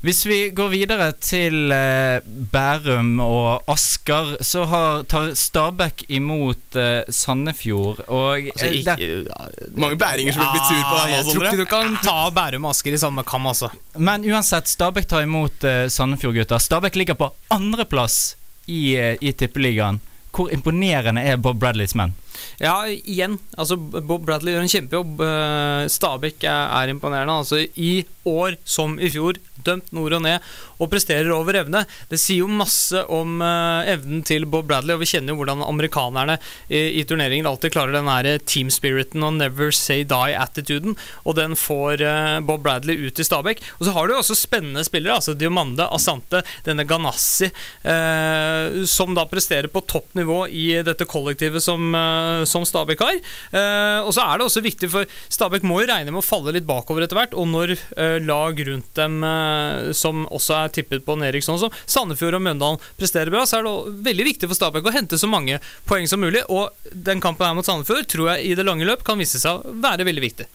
Hvis 0.06 0.20
vi 0.30 0.36
går 0.54 0.68
videre 0.70 1.08
til 1.18 1.72
eh, 1.74 2.20
Bærum 2.52 3.16
og 3.24 3.64
Asker, 3.72 4.36
så 4.46 4.62
har, 4.70 5.00
tar 5.10 5.32
Stabæk 5.34 6.04
imot 6.14 6.76
eh, 6.78 7.00
Sandefjord. 7.10 8.04
Og 8.06 8.36
Altså, 8.38 8.66
eh, 8.68 8.76
ikke- 8.78 9.24
der- 9.26 9.74
Mange 9.74 9.98
bæringer 9.98 10.32
som 10.36 10.42
ja, 10.42 10.52
blir 10.54 10.62
sur 10.68 10.84
på 10.86 10.94
deg 11.00 11.10
nå, 11.10 11.16
jeg 11.16 11.24
tror 11.24 11.32
Sondre. 11.32 11.50
ikke 11.50 11.64
du 11.64 11.64
kan 11.72 11.96
ta 12.04 12.30
Bærum 12.30 12.64
og 12.64 12.70
Asker 12.76 12.94
i 12.94 12.96
samme 13.02 13.24
kam, 13.26 13.46
altså. 13.50 13.70
Men 13.98 14.22
uansett, 14.30 14.68
Stabæk 14.70 15.08
tar 15.10 15.22
imot 15.26 15.66
Sandefjord, 15.90 16.34
gutter. 16.34 16.58
Stabæk 16.62 16.94
ligger 16.96 17.14
på 17.18 17.32
andreplass 17.50 18.36
i, 18.68 18.94
i 19.20 19.32
Tippeligaen. 19.32 19.98
Hvor 20.30 20.52
imponerende 20.54 21.22
er 21.26 21.36
Bob 21.42 21.58
Bradleys 21.58 21.94
menn? 21.98 22.12
Ja, 22.62 22.76
igjen. 22.88 23.38
Altså, 23.56 23.76
Bob 23.78 24.26
Bradley 24.26 24.54
gjør 24.54 24.66
en 24.66 24.72
kjempejobb. 24.74 25.24
Eh, 25.26 25.88
Stabæk 25.92 26.44
er, 26.44 26.72
er 26.82 26.94
imponerende. 26.94 27.38
Altså, 27.42 27.62
I 27.76 28.04
år 28.28 28.58
som 28.68 28.98
i 29.00 29.10
fjor, 29.12 29.38
dømt 29.66 29.90
nord 29.96 30.14
og 30.18 30.22
ned, 30.24 30.44
og 30.78 30.90
presterer 30.92 31.30
over 31.34 31.56
evne. 31.58 31.82
Det 32.10 32.18
sier 32.20 32.44
jo 32.44 32.50
masse 32.60 33.00
om 33.12 33.40
eh, 33.44 33.90
evnen 33.94 34.22
til 34.26 34.46
Bob 34.50 34.68
Bradley, 34.68 34.94
og 34.94 35.02
vi 35.02 35.10
kjenner 35.10 35.34
jo 35.34 35.40
hvordan 35.40 35.64
amerikanerne 35.66 36.38
i, 36.68 37.00
i 37.00 37.04
turneringen 37.08 37.48
alltid 37.48 37.74
klarer 37.74 37.96
den 37.96 38.10
her 38.10 38.28
team 38.46 38.70
spiriten 38.72 39.24
og 39.26 39.36
never 39.40 39.72
say 39.74 40.04
die-attituden, 40.08 40.96
og 41.24 41.38
den 41.38 41.56
får 41.58 42.04
eh, 42.06 42.36
Bob 42.46 42.62
Bradley 42.66 43.08
ut 43.08 43.18
i 43.18 43.26
Stabæk. 43.26 43.64
Og 43.78 43.88
så 43.88 43.96
har 43.96 44.06
du 44.06 44.14
jo 44.14 44.20
også 44.22 44.38
spennende 44.38 44.84
spillere, 44.86 45.18
altså 45.18 45.34
Diomande, 45.38 45.88
Asante, 45.94 46.44
denne 46.68 46.86
Ganassi, 46.88 47.50
eh, 47.82 48.84
som 48.88 49.16
da 49.18 49.26
presterer 49.28 49.70
på 49.72 49.82
topp 49.88 50.14
nivå 50.18 50.44
i 50.52 50.70
dette 50.86 51.08
kollektivet 51.08 51.64
som, 51.64 51.90
eh, 51.94 52.27
som 52.48 52.66
Stabæk 52.68 53.04
har. 53.04 53.20
Eh, 53.52 54.00
og 54.02 54.12
så 54.16 54.24
er 54.24 54.38
det 54.38 54.48
også 54.48 54.64
viktig, 54.64 54.90
for 54.92 55.08
Stabæk 55.32 55.66
må 55.66 55.80
jo 55.82 55.90
regne 55.90 56.12
med 56.12 56.22
å 56.22 56.26
falle 56.26 56.54
litt 56.56 56.68
bakover 56.68 57.06
etter 57.06 57.18
hvert, 57.18 57.36
og 57.38 57.48
når 57.50 57.74
eh, 57.76 58.18
lag 58.24 58.60
rundt 58.68 58.90
dem 58.98 59.22
eh, 59.26 59.90
som 59.96 60.26
også 60.26 60.58
er 60.60 60.74
tippet 60.78 61.06
på 61.06 61.18
Neriksson, 61.20 61.60
sånn 61.60 61.72
som 61.72 61.88
Sandefjord 61.98 62.38
og 62.38 62.44
Mjøndalen, 62.44 62.82
presterer 63.00 63.32
bra, 63.34 63.46
så 63.48 63.60
er 63.60 63.68
det 63.68 63.96
veldig 64.10 64.28
viktig 64.32 64.50
for 64.50 64.58
Stabæk 64.58 64.88
å 64.88 64.94
hente 64.94 65.20
så 65.20 65.30
mange 65.30 65.60
poeng 65.88 66.08
som 66.10 66.22
mulig. 66.22 66.44
Og 66.52 66.70
den 66.92 67.22
kampen 67.24 67.48
her 67.48 67.56
mot 67.58 67.66
Sandefjord 67.66 68.08
tror 68.10 68.34
jeg 68.34 68.52
i 68.52 68.56
det 68.58 68.66
lange 68.66 68.86
løp 68.88 69.04
kan 69.06 69.20
vise 69.20 69.40
seg 69.40 69.58
å 69.58 69.76
være 69.82 70.06
veldig 70.08 70.24
viktig. 70.24 70.48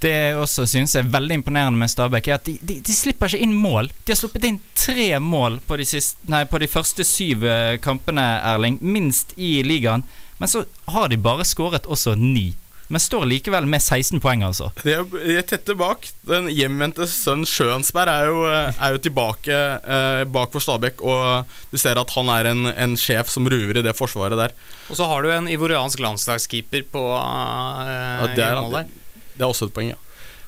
Det 0.00 0.10
jeg 0.14 0.36
også 0.40 0.64
synes 0.68 0.94
er 0.96 1.08
veldig 1.12 1.36
imponerende 1.40 1.76
med 1.80 1.90
Stabæk, 1.92 2.30
er 2.30 2.38
at 2.38 2.46
de, 2.48 2.54
de, 2.64 2.78
de 2.80 2.94
slipper 2.96 3.28
ikke 3.28 3.44
inn 3.44 3.52
mål. 3.52 3.90
De 4.06 4.14
har 4.14 4.18
sluppet 4.20 4.46
inn 4.48 4.56
tre 4.72 5.10
mål 5.20 5.58
på 5.66 5.76
de, 5.76 5.86
siste, 5.88 6.24
nei, 6.32 6.46
på 6.48 6.60
de 6.62 6.68
første 6.72 7.04
syv 7.04 7.44
eh, 7.44 7.76
kampene, 7.84 8.24
Erling. 8.48 8.78
Minst 8.80 9.34
i 9.36 9.58
ligaen. 9.66 10.06
Men 10.40 10.48
så 10.48 10.64
har 10.88 11.12
de 11.12 11.20
bare 11.20 11.44
skåret 11.44 11.86
også 11.86 12.16
ni. 12.18 12.50
Men 12.90 12.98
står 12.98 13.22
likevel 13.30 13.68
med 13.70 13.78
16 13.84 14.18
poeng, 14.18 14.40
altså. 14.42 14.72
De 14.82 14.96
er, 14.96 15.04
de 15.12 15.36
er 15.38 15.44
tette 15.46 15.76
bak. 15.78 16.08
Den 16.26 16.48
hjemvendte 16.50 17.06
sønnen 17.06 17.46
Sjøensberg 17.46 18.10
er 18.10 18.30
jo, 18.32 18.40
er 18.50 18.96
jo 18.96 19.02
tilbake 19.04 19.58
eh, 19.78 20.22
bak 20.26 20.50
for 20.50 20.64
Stabæk, 20.64 21.04
og 21.06 21.52
du 21.70 21.78
ser 21.78 22.00
at 22.02 22.14
han 22.16 22.32
er 22.34 22.50
en, 22.50 22.66
en 22.72 22.96
sjef 22.98 23.30
som 23.30 23.46
ruver 23.46 23.78
i 23.78 23.84
det 23.86 23.94
forsvaret 23.94 24.34
der. 24.40 24.56
Og 24.90 24.98
så 24.98 25.06
har 25.06 25.22
du 25.22 25.30
en 25.30 25.46
ivoriansk 25.52 26.02
landslagskeeper 26.02 26.88
på 26.90 27.04
eh, 27.14 27.94
Ja, 27.94 28.26
det, 28.34 28.48
er, 28.48 28.58
det, 28.74 28.84
det 29.36 29.46
er 29.46 29.52
også 29.52 29.70
et 29.70 29.76
poeng, 29.76 29.92
ja. 29.94 30.00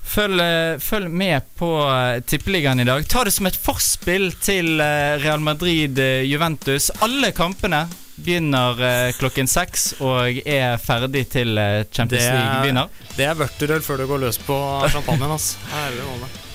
Følg, 0.02 0.40
eh, 0.40 0.78
følg 0.78 1.08
med 1.08 1.40
på 1.56 1.70
eh, 1.88 2.20
Tippeligaen 2.26 2.80
i 2.80 2.84
dag. 2.84 3.06
Ta 3.08 3.24
det 3.24 3.32
som 3.32 3.46
et 3.48 3.56
forspill 3.56 4.32
til 4.42 4.80
eh, 4.82 5.16
Real 5.22 5.40
Madrid-Juventus. 5.40 6.90
Alle 7.00 7.32
kampene 7.32 7.86
begynner 8.22 8.76
klokken 9.16 9.48
seks 9.48 9.94
og 10.04 10.42
er 10.44 10.76
ferdig 10.78 11.24
til 11.32 11.56
Champions 11.90 12.26
League 12.28 12.60
begynner. 12.60 12.90
det 13.16 13.24
er 13.24 13.38
vørterøl 13.40 13.80
før 13.82 14.02
du 14.02 14.06
går 14.12 14.20
løs 14.26 14.38
på 14.44 14.58
champagnen. 14.92 15.32
ass. 15.32 15.56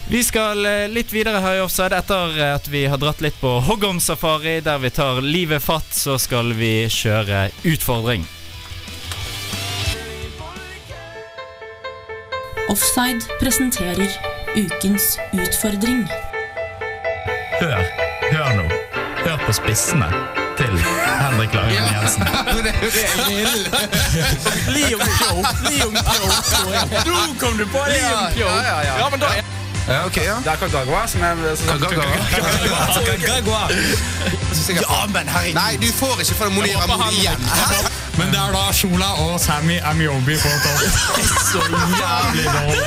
Vi 0.08 0.22
skal 0.24 0.62
litt 0.94 1.12
videre 1.12 1.42
her 1.44 1.58
i 1.58 1.66
Offside 1.66 1.98
etter 1.98 2.40
at 2.54 2.70
vi 2.72 2.86
har 2.88 3.02
dratt 3.02 3.26
litt 3.26 3.42
på 3.42 3.58
Hoggorm-safari, 3.68 4.62
der 4.64 4.80
vi 4.86 4.94
tar 4.96 5.20
livet 5.26 5.66
fatt, 5.66 5.90
så 5.92 6.16
skal 6.22 6.54
vi 6.56 6.86
kjøre 6.94 7.48
utfordring. 7.66 8.24
Offside 12.70 13.22
presenterer 13.40 14.10
ukens 14.56 15.20
utfordring. 15.32 16.08
Hør, 17.62 17.84
hør 18.32 18.56
nå. 18.56 18.66
Hør 19.26 19.38
på 19.46 19.54
spissene 19.56 20.10
til 20.58 20.74
Henrik 21.22 21.54
Langen 21.54 21.88
Jensen. 21.94 22.28
det 22.66 22.74
er 22.74 22.84
jo 22.84 22.90
det 22.98 23.06
jeg 23.06 23.20
vil. 23.30 23.64
Liam 24.76 25.00
Pjok, 25.00 25.46
Liam 25.70 25.96
Pjok. 26.10 26.98
Nå 27.08 27.22
kom 27.40 27.56
du 27.58 27.66
på 27.72 27.86
Leon 27.88 27.96
Liam 27.96 28.34
Pjok. 28.36 28.52
Ja, 28.52 28.62
ja, 28.68 28.82
ja. 28.90 28.98
Ja, 29.00 29.10
men 29.10 29.24
da 29.24 29.32
Ja, 29.88 30.06
ok, 30.06 30.18
ja. 30.18 30.36
Det 30.44 30.52
er 30.52 30.56
Kagagwa 30.56 31.08
som 31.08 31.22
er 31.24 31.36
Kagagwa. 33.06 33.62
Ja, 34.68 35.06
men 35.14 35.28
herregud. 35.28 35.54
Nei, 35.54 35.78
du 35.82 35.88
får 35.94 36.20
ikke 36.20 36.34
for 36.36 36.50
Monir 36.50 36.78
Amori 36.84 37.14
igjen. 37.20 37.40
Men 38.18 38.28
det 38.34 38.40
er 38.42 38.52
da 38.56 38.64
Shola 38.74 39.10
og 39.24 39.40
Sammy 39.40 39.78
Amyobi 39.84 40.36
på 40.42 40.50
topp. 40.64 40.82
Så 41.52 41.62
jævlig 41.72 42.46
dårlig. 42.56 42.82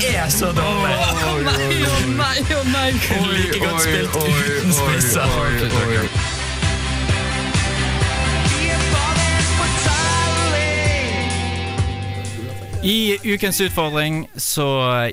Det 0.00 0.16
er 0.18 0.28
så 0.28 0.52
dårlig. 0.52 0.94
Å 0.94 1.34
nei, 1.48 1.70
å 1.86 1.98
nei, 2.20 2.38
å 2.54 2.62
nei. 2.70 2.92
Like 3.32 3.58
godt 3.64 3.82
spilt 3.82 4.14
uten 4.22 4.72
spisser. 4.78 6.41
I 12.84 13.18
ukens 13.22 13.60
utfordring 13.60 14.24
så 14.34 14.64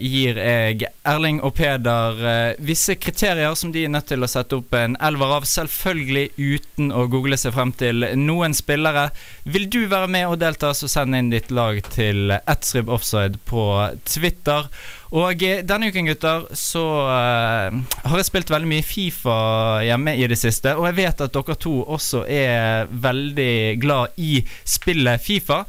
gir 0.02 0.40
jeg 0.42 0.88
Erling 1.06 1.38
og 1.46 1.52
Peder 1.54 2.22
eh, 2.26 2.62
visse 2.66 2.96
kriterier 2.98 3.54
som 3.54 3.70
de 3.70 3.84
er 3.86 3.92
nødt 3.94 4.08
til 4.10 4.26
å 4.26 4.30
sette 4.32 4.58
opp 4.58 4.74
en 4.74 4.96
elver 4.98 5.36
av, 5.36 5.46
selvfølgelig 5.46 6.32
uten 6.34 6.90
å 6.90 7.04
google 7.14 7.38
seg 7.38 7.54
frem 7.54 7.70
til 7.78 8.08
noen 8.18 8.58
spillere. 8.58 9.12
Vil 9.46 9.68
du 9.70 9.84
være 9.92 10.10
med 10.10 10.26
og 10.32 10.40
delta, 10.42 10.72
så 10.74 10.90
send 10.90 11.14
inn 11.14 11.30
ditt 11.30 11.52
lag 11.54 11.78
til 11.94 12.34
Etzrib 12.40 12.90
Offside 12.90 13.38
på 13.46 13.68
Twitter. 14.02 14.66
Og 15.14 15.46
eh, 15.46 15.62
denne 15.62 15.92
uken, 15.94 16.10
gutter, 16.10 16.50
så 16.58 16.88
eh, 17.06 17.78
har 18.02 18.18
jeg 18.18 18.32
spilt 18.32 18.50
veldig 18.50 18.72
mye 18.74 18.90
Fifa 18.90 19.38
hjemme 19.86 20.18
i 20.18 20.26
det 20.26 20.42
siste, 20.42 20.74
og 20.74 20.90
jeg 20.90 21.02
vet 21.04 21.24
at 21.28 21.38
dere 21.38 21.60
to 21.70 21.78
også 21.86 22.26
er 22.26 22.90
veldig 22.90 23.56
glad 23.86 24.18
i 24.18 24.42
spillet 24.66 25.22
Fifa. 25.22 25.62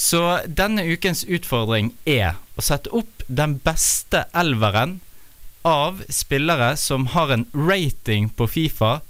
Så 0.00 0.22
denne 0.48 0.86
ukens 0.88 1.26
utfordring 1.28 1.90
er 2.08 2.38
å 2.56 2.64
sette 2.64 2.88
opp 2.96 3.24
den 3.28 3.58
beste 3.60 4.24
elveren 4.32 4.98
av 5.68 6.00
spillere 6.08 6.72
som 6.80 7.10
har 7.12 7.34
en 7.34 7.44
rating 7.52 8.30
på 8.32 8.46
Fifa 8.48 9.00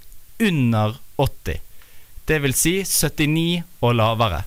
under 0.43 0.97
80. 1.15 1.61
Det 2.27 2.39
vil 2.43 2.55
si 2.59 2.73
79 2.83 3.63
og 3.79 3.95
lavere. 4.01 4.41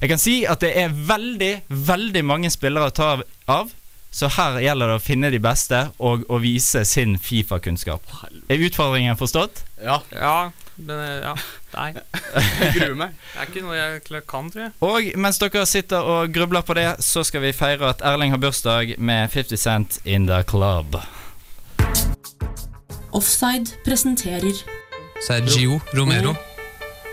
Jeg 0.00 0.14
kan 0.14 0.22
si 0.22 0.38
at 0.48 0.64
det 0.64 0.72
er 0.80 0.96
veldig, 0.96 1.52
veldig 1.68 2.24
mange 2.24 2.48
spillere 2.48 2.88
å 2.88 2.96
ta 2.96 3.10
av, 3.52 3.74
så 4.10 4.30
her 4.32 4.56
gjelder 4.64 4.94
det 4.94 4.96
å 4.96 5.04
finne 5.10 5.28
de 5.30 5.42
beste 5.44 5.82
og 6.00 6.24
å 6.32 6.40
vise 6.40 6.86
sin 6.88 7.18
Fifa-kunnskap. 7.20 8.08
Er 8.48 8.64
utfordringen 8.64 9.20
forstått? 9.20 9.60
Ja. 9.84 10.00
Ja, 10.16 10.50
men 10.86 11.22
ja. 11.22 11.34
Nei. 11.74 11.88
Jeg 11.94 12.72
gruer 12.76 12.96
meg. 12.98 13.14
Det 13.32 13.40
er 13.44 13.50
ikke 13.52 13.62
noe 13.66 13.76
jeg 13.78 14.22
kan, 14.30 14.50
tror 14.50 14.62
jeg. 14.66 14.72
Og 14.86 15.10
mens 15.20 15.38
dere 15.42 15.64
sitter 15.68 16.06
og 16.14 16.32
grubler 16.34 16.64
på 16.66 16.76
det, 16.78 16.88
så 17.04 17.24
skal 17.26 17.44
vi 17.44 17.52
feire 17.56 17.92
at 17.94 18.02
Erling 18.06 18.34
har 18.34 18.42
bursdag 18.42 18.96
med 18.98 19.28
50 19.34 19.60
Cent 19.60 19.98
in 20.04 20.26
the 20.30 20.42
club. 20.48 20.96
Offside 23.12 23.74
presenterer 23.84 24.54
Sergio 25.26 25.80
Romero. 25.96 26.34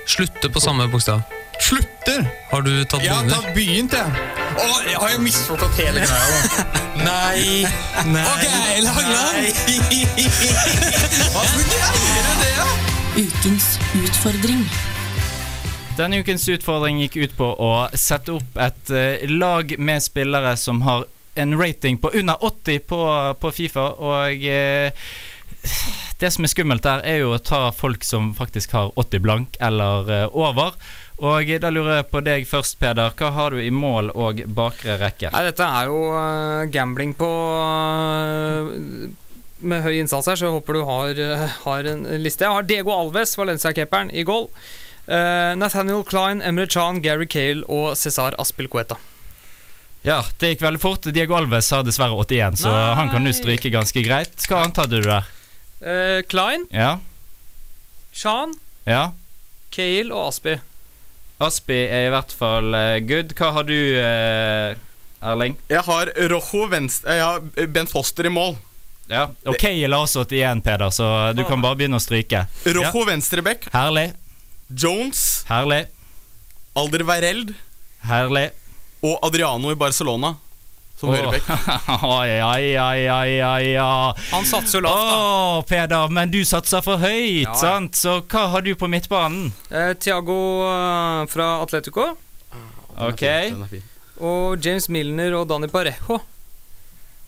Slutter 0.07 0.49
på 0.53 0.59
samme 0.63 0.87
bokstav. 0.91 1.21
Slutter? 1.59 2.21
Har 2.51 2.61
du 2.61 2.83
tatt 2.85 3.01
Jeg 3.03 3.11
har 3.11 3.25
tatt 3.31 3.47
begynt, 3.55 3.93
jeg. 3.97 4.27
Å, 4.57 4.67
jeg 4.85 4.99
har 5.01 5.09
jo 5.15 5.23
misforstått 5.25 5.79
hele 5.81 6.03
greia. 6.05 6.27
da. 6.37 6.83
Nei. 7.07 7.65
Nei. 8.13 8.23
Ok, 8.29 8.45
Langland. 8.85 9.49
Hvorfor 11.33 11.65
jeg 11.73 12.03
gjøre 12.13 12.37
det, 12.43 12.53
da? 12.61 12.86
Ukens 13.17 13.79
utfordring. 13.97 14.61
Denne 15.97 16.19
ukens 16.21 16.43
utfordring 16.53 16.99
gikk 17.01 17.15
ut 17.17 17.33
på 17.37 17.47
å 17.49 17.71
sette 17.97 18.35
opp 18.37 18.59
et 18.61 18.91
eh, 18.93 19.25
lag 19.31 19.73
med 19.81 20.03
spillere 20.05 20.53
som 20.61 20.83
har 20.85 21.07
en 21.37 21.57
rating 21.57 21.97
på 21.97 22.11
under 22.13 22.37
80 22.45 22.85
på, 22.85 23.01
på 23.41 23.51
Fifa, 23.57 23.87
og 23.97 24.45
eh, 24.45 25.09
det 26.21 26.31
som 26.33 26.45
er 26.45 26.53
skummelt 26.53 26.85
der, 26.85 27.01
er 27.05 27.23
jo 27.23 27.33
å 27.33 27.41
ta 27.41 27.67
folk 27.73 28.05
som 28.05 28.31
faktisk 28.37 28.77
har 28.77 28.93
80 28.93 29.25
blank 29.25 29.57
eller 29.65 30.13
eh, 30.13 30.37
over. 30.37 30.77
Og 31.17 31.49
da 31.61 31.73
lurer 31.73 32.03
jeg 32.03 32.11
på 32.11 32.21
deg 32.21 32.45
først, 32.45 32.77
Peder. 32.77 33.13
Hva 33.17 33.33
har 33.33 33.53
du 33.53 33.61
i 33.63 33.73
mål 33.73 34.13
og 34.13 34.43
bakre 34.53 34.99
rekke? 35.01 35.33
Nei, 35.33 35.47
dette 35.49 35.65
er 35.65 35.89
jo 35.89 36.03
uh, 36.13 36.67
gambling 36.69 37.17
på 37.17 37.29
eh, 37.65 39.07
Med 39.59 39.81
høy 39.81 39.95
innsats 39.97 40.27
her, 40.29 40.37
så 40.37 40.45
jeg 40.47 40.53
håper 40.53 40.77
du 40.77 40.83
har, 40.85 41.17
eh, 41.17 41.47
har 41.63 41.87
en 41.89 42.03
liste. 42.21 42.45
Jeg 42.45 42.53
har 42.53 42.63
Diego 42.67 42.91
Alves, 42.93 43.35
Valencia-keeperen, 43.37 44.11
i 44.13 44.23
goal. 44.23 44.49
Eh, 45.07 45.55
Nathaniel 45.57 46.03
Klein, 46.03 46.41
Emre 46.41 46.67
Chan, 46.67 47.01
Gary 47.01 47.25
Cale 47.25 47.63
og 47.67 47.95
Cesar 47.97 48.35
Aspilcueta. 48.37 48.97
Ja, 50.05 50.21
det 50.39 50.53
gikk 50.53 50.61
veldig 50.61 50.79
fort. 50.83 51.07
Diego 51.11 51.35
Alves 51.35 51.71
har 51.73 51.83
dessverre 51.83 52.15
81, 52.15 52.59
så 52.61 52.69
Nei. 52.71 52.95
han 52.95 53.09
kan 53.09 53.25
du 53.25 53.31
stryke 53.33 53.71
ganske 53.73 54.03
greit. 54.05 54.35
Hva 54.47 54.61
annet 54.63 54.77
hadde 54.83 55.01
du 55.01 55.07
der? 55.09 55.25
Eh, 55.81 56.21
Klein, 56.29 56.67
Ja? 56.71 56.99
Shan, 58.13 58.53
Ja? 58.85 59.11
Cale 59.71 60.13
og 60.13 60.29
Aspi. 60.29 60.55
Aspi 61.39 61.75
er 61.85 62.07
i 62.07 62.13
hvert 62.13 62.31
fall 62.33 62.73
eh, 62.73 62.99
good. 63.05 63.33
Hva 63.37 63.51
har 63.53 63.63
du, 63.67 63.75
uh, 63.99 64.73
Erling? 65.21 65.57
Jeg 65.69 65.83
har 65.85 66.09
Rojo 66.31 66.65
venstre 66.71 67.17
ja, 67.19 67.39
Bent 67.67 67.91
Foster 67.91 68.25
i 68.25 68.29
mål. 68.33 68.55
Ja, 69.07 69.27
har 69.95 70.03
også 70.03 70.25
81, 70.27 70.61
Peder, 70.65 70.89
så 70.91 71.33
du 71.37 71.43
kan 71.47 71.61
bare 71.63 71.77
begynne 71.79 71.99
å 71.99 72.03
stryke. 72.03 72.45
Rojo 72.65 72.83
Ja. 72.83 73.05
venstrebekk. 73.11 73.69
Herlig. 73.73 74.13
Jones. 74.67 75.45
Herlig. 75.47 75.85
Alder 76.75 77.03
Vereld. 77.07 77.53
Herlig. 78.03 78.49
Og 79.03 79.19
Adriano 79.23 79.71
i 79.71 79.75
Barcelona 79.79 80.35
som 80.97 81.11
høyrebekk. 81.13 81.45
Oi, 82.03 82.31
oi, 82.41 82.63
oi, 82.81 83.01
oi, 83.13 83.33
oi, 83.45 83.65
ja. 83.75 84.13
Han 84.31 84.47
satser 84.49 84.79
jo 84.79 84.83
lavt, 84.87 85.03
da. 85.11 85.17
Oh, 85.17 85.59
Peder, 85.69 86.09
men 86.09 86.31
du 86.33 86.39
satser 86.45 86.81
for 86.85 86.97
høyt, 87.01 87.43
Ja, 87.45 87.53
sant? 87.53 87.93
Så 87.99 88.17
hva 88.25 88.47
har 88.55 88.65
du 88.65 88.71
på 88.75 88.89
midtbanen? 88.89 89.51
Eh, 89.69 89.93
Thiago 90.01 90.37
eh, 90.65 91.27
fra 91.29 91.51
Atletico. 91.61 92.09
Ok. 92.97 93.23
Og 94.17 94.57
James 94.65 94.89
Milner 94.89 95.37
og 95.37 95.45
Dani 95.51 95.69
Parejo. 95.69 96.17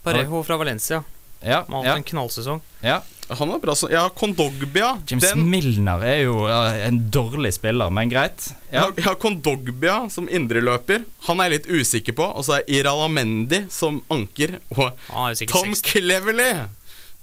Parejo 0.03 0.41
fra 0.47 0.57
Valencia. 0.57 1.03
Ja, 1.41 1.63
Han 1.67 1.73
har 1.79 1.83
hatt 1.85 1.97
en 1.97 2.03
knallsesong. 2.03 2.61
ja. 2.81 3.01
Han 3.29 3.47
var 3.51 3.59
bra 3.61 3.75
sånn. 3.77 3.91
Ja, 3.93 4.07
Kondogbia. 4.09 4.87
James 5.05 5.21
Den, 5.27 5.43
Milner 5.51 6.01
er 6.01 6.23
jo 6.23 6.47
en 6.47 6.95
dårlig 7.13 7.51
spiller, 7.53 7.91
men 7.93 8.09
greit. 8.09 8.47
Ja, 8.71 8.87
Ja. 8.97 9.03
har, 9.05 9.15
Kondogbia 9.21 10.09
som 10.09 10.25
indreløper. 10.27 11.03
Han 11.27 11.39
er 11.39 11.51
jeg 11.51 11.59
litt 11.59 11.69
usikker 11.69 12.15
på. 12.17 12.25
Og 12.35 12.43
så 12.47 12.57
er 12.57 12.63
Iralamendi 12.81 13.67
som 13.69 14.01
anker. 14.09 14.57
Og 14.73 14.97
Tom 15.45 15.75
60. 15.75 15.83
Cleverley 15.85 16.55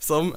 som 0.02 0.28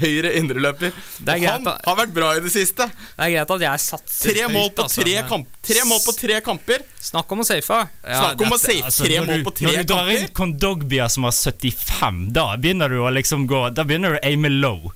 høyre 0.00 0.32
indreløper. 0.38 0.94
Det 1.18 1.34
er 1.34 1.44
Han 1.52 1.68
at, 1.68 1.84
har 1.84 1.98
vært 1.98 2.14
bra 2.16 2.30
i 2.38 2.42
det 2.44 2.52
siste. 2.54 2.86
Det 2.88 3.26
er 3.26 3.34
greit 3.34 3.54
at 3.56 3.64
jeg 3.66 3.84
satser 3.84 4.36
Tre 4.36 4.48
mål 4.52 4.70
på 4.76 4.86
altså. 4.86 5.04
tre, 5.04 5.16
kamp, 5.28 5.54
tre 5.70 5.84
mål 5.90 6.02
på 6.04 6.14
tre 6.16 6.40
kamper. 6.46 6.84
Snakk 7.10 7.34
om 7.34 7.44
å 7.44 7.48
safe. 7.48 7.80
Snakk 8.04 8.44
om 8.46 8.56
å 8.56 8.60
safe 8.60 8.90
altså, 8.90 9.06
tre 9.08 9.22
mål 9.26 9.46
på 9.46 9.54
tre 9.60 9.68
Når 9.68 9.80
du 9.80 9.92
drar 9.92 10.12
inn. 10.14 10.28
Kondogbia 10.38 11.08
som 11.12 11.28
har 11.28 11.34
75, 11.36 12.20
da 12.36 12.50
begynner 12.56 12.92
du 12.92 13.00
å 13.02 13.12
liksom 13.12 13.48
gå 13.50 13.64
Da 13.76 13.84
begynner 13.88 14.16
du 14.16 14.20
å 14.20 14.26
aime 14.28 14.52
low. 14.54 14.92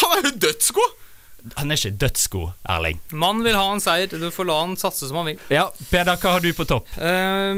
Han 0.00 0.18
er 0.18 0.30
jo 0.30 0.34
dødsgod! 0.48 0.96
Han 1.56 1.72
er 1.72 1.78
ikke 1.78 1.96
dødsgod, 2.02 2.50
Erling. 2.68 2.98
Mann 3.16 3.40
vil 3.44 3.56
ha 3.56 3.64
en 3.72 3.80
seier. 3.80 4.10
Du 4.12 4.28
får 4.34 4.48
la 4.48 4.58
han 4.60 4.74
satse 4.76 5.08
som 5.08 5.22
han 5.22 5.30
vil. 5.30 5.38
Ja, 5.52 5.70
Peder, 5.88 6.18
hva 6.20 6.34
har 6.36 6.44
du 6.44 6.50
på 6.56 6.66
topp? 6.68 6.90
Uh, 7.00 7.56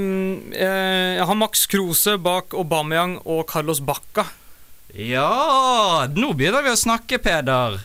uh, 0.55 1.11
jeg 1.19 1.27
har 1.27 1.39
Max 1.39 1.67
Kruse 1.71 2.15
bak 2.23 2.55
Aubameyang 2.55 3.19
og 3.25 3.43
Carlos 3.51 3.83
Bacca. 3.83 4.29
Ja, 4.93 6.05
nå 6.13 6.33
begynner 6.37 6.61
vi 6.67 6.73
å 6.73 6.77
snakke, 6.77 7.17
Peder. 7.23 7.79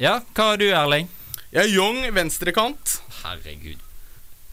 Ja, 0.00 0.14
hva 0.32 0.46
har 0.52 0.60
du, 0.60 0.64
Erling? 0.72 1.10
Jeg 1.52 1.60
er 1.66 1.74
Young 1.74 1.98
venstrekant. 2.16 2.94
Herregud. 3.20 3.82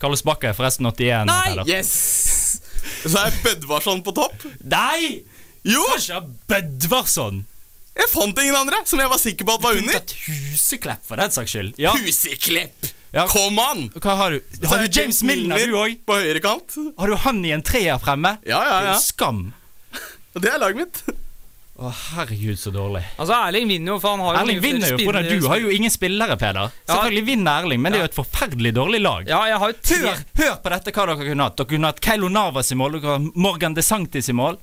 Carlos 0.02 0.24
Bacca 0.26 0.50
er 0.50 0.58
forresten 0.58 0.90
81. 0.90 1.30
Nei! 1.30 1.54
Peder. 1.54 1.70
Yes! 1.72 2.60
Så 3.06 3.16
er 3.16 3.38
Bødvarsson 3.46 4.04
på 4.04 4.12
topp. 4.18 4.44
Nei! 4.68 5.22
Jo! 5.64 5.86
Kanskje 5.94 6.20
Bødvarsson. 6.52 7.46
Jeg 7.96 8.08
fant 8.12 8.44
ingen 8.44 8.60
andre 8.60 8.82
som 8.88 9.00
jeg 9.00 9.12
var 9.12 9.20
sikker 9.22 9.48
på 9.48 9.56
at 9.56 9.64
var 9.64 9.80
under. 9.80 9.98
Et 10.02 10.14
huseklepp, 10.28 11.04
for 11.08 11.22
den 11.22 11.32
saks 11.32 11.56
skyld. 11.56 11.80
Ja. 11.80 11.96
Huseklepp! 11.96 12.92
Ja. 13.16 13.26
Kom 13.32 13.56
an! 13.60 13.88
Hva 14.04 14.18
har 14.20 14.36
du? 14.36 14.62
Har 14.68 14.84
er 14.84 14.92
du 14.92 15.00
James 15.00 15.24
Milner, 15.28 15.64
du 15.68 15.80
òg? 15.80 15.98
På 16.08 16.20
høyre 16.20 16.44
kant. 16.44 16.76
Har 17.00 17.12
du 17.12 17.18
han 17.24 17.42
i 17.48 17.56
en 17.56 17.64
treer 17.64 18.00
fremme? 18.04 18.36
Ja, 18.48 18.60
ja, 18.68 18.68
Det 18.68 18.78
er 18.84 18.92
ja. 18.92 19.00
jo 19.00 19.04
Skam. 19.08 19.42
Det 20.36 20.48
er 20.48 20.60
laget 20.64 20.84
mitt. 20.84 21.04
Å, 21.82 21.90
herregud, 21.90 22.60
så 22.62 22.70
dårlig. 22.70 23.02
Altså, 23.18 23.34
Erling 23.48 23.66
vinner 23.72 23.96
jo, 23.96 24.00
for 24.04 24.14
han 24.14 24.20
har 24.22 24.36
jo 24.36 24.42
Erling 24.44 24.60
vinner 24.62 24.92
jo 24.92 24.98
fordi 25.00 25.06
spillere- 25.08 25.40
du 25.42 25.48
har 25.50 25.60
jo 25.64 25.70
ingen 25.74 25.90
spillere, 25.90 26.36
Peder. 26.38 26.70
Selvfølgelig 26.86 27.26
vinner 27.26 27.64
Erling, 27.64 27.82
men 27.82 27.92
det 27.92 27.98
er 28.00 28.04
jo 28.06 28.10
et 28.12 28.20
forferdelig 28.20 28.74
dårlig 28.78 29.02
lag. 29.02 29.28
Ja, 29.28 29.40
jeg 29.50 29.58
har 29.64 29.72
jo 29.74 29.78
tre 29.82 29.98
Hør, 30.12 30.22
hør 30.44 30.56
på 30.62 30.70
dette 30.76 30.92
hva 30.94 31.06
dere 31.10 31.26
kunne 31.32 31.44
hatt. 31.50 31.58
Dere 31.58 31.68
kunne 31.74 31.90
hatt 31.90 32.00
Keilo 32.06 32.30
Navas 32.30 32.70
i 32.72 32.76
mål, 32.78 33.00
dere 33.00 33.16
har 33.18 33.26
Morgan 33.34 33.74
De 33.74 33.82
Sanctis 33.82 34.30
i 34.30 34.34
mål. 34.38 34.60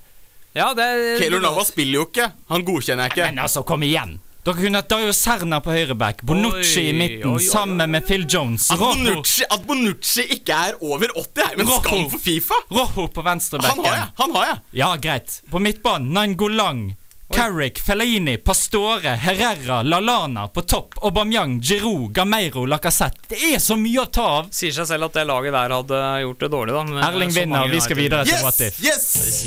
Ja, 0.55 0.73
det 0.75 1.19
Keilo 1.19 1.41
Navas 1.43 1.69
spiller 1.75 1.93
jo 2.03 2.07
ikke. 2.07 2.31
Han 2.55 2.63
godkjenner 2.65 3.09
jeg 3.09 3.17
ikke. 3.19 3.27
Men 3.33 3.39
altså, 3.49 3.65
kom 3.67 3.83
igjen. 3.83 4.21
Dere 4.47 4.55
kunne 4.55 4.79
hatt 4.81 4.89
Dario 4.89 5.13
Serna 5.13 5.59
på 5.61 5.75
høyreback, 5.75 6.23
Bonucci 6.25 6.87
i 6.89 6.93
midten, 6.97 7.27
oi, 7.35 7.43
oi, 7.43 7.49
sammen 7.51 7.91
med 7.91 8.07
Phil 8.07 8.25
Jones. 8.25 8.71
At 8.71 8.79
Bonucci, 8.79 9.43
at 9.51 9.67
Bonucci 9.67 10.25
ikke 10.39 10.55
er 10.71 10.79
over 10.81 11.11
80, 11.19 11.43
er 11.43 11.59
jo 11.59 11.67
en 11.67 11.83
skam 11.83 12.07
for 12.09 12.19
Fifa. 12.23 12.55
Rojo 12.71 13.09
på 13.13 13.25
venstrebacken. 13.27 13.83
Han 13.83 13.85
har 13.85 13.97
jeg. 13.99 14.09
han 14.23 14.35
har 14.39 14.47
jeg 14.47 14.59
Ja, 14.81 14.97
greit. 14.97 15.43
På 15.51 15.61
midtbanen, 15.61 16.13
Nangolang. 16.15 16.97
Carrick, 17.35 17.79
Fellaini, 17.79 18.37
Pastore, 18.39 19.09
Herrera, 19.09 19.83
Lalana 19.83 20.49
på 20.49 20.63
topp. 20.63 20.95
Aubameyang, 21.03 21.61
Giroud, 21.61 22.13
Gameiro, 22.13 22.67
Lacassette. 22.67 23.29
Det 23.29 23.55
er 23.55 23.59
så 23.61 23.77
mye 23.77 24.01
å 24.03 24.07
ta 24.07 24.25
av. 24.39 24.49
Sier 24.55 24.73
seg 24.73 24.89
selv 24.89 25.11
at 25.11 25.19
det 25.19 25.27
laget 25.29 25.53
der 25.53 25.75
hadde 25.77 26.01
gjort 26.25 26.41
det 26.41 26.51
dårlig, 26.55 26.75
da. 26.75 26.85
men 26.89 27.05
Erling 27.05 27.35
vinner, 27.37 27.69
vi 27.69 27.81
skal 27.85 28.01
videre 28.01 28.25
til 28.25 28.35
Yes! 28.39 28.81
Yes! 28.85 29.47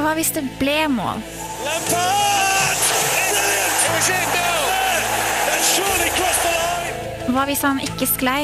Hva 0.00 0.14
hvis 0.16 0.32
det 0.32 0.46
ble 0.56 0.80
mål? 0.88 1.20
Hva 7.30 7.46
hvis 7.46 7.62
han 7.68 7.84
ikke 7.84 8.08
sklei? 8.08 8.42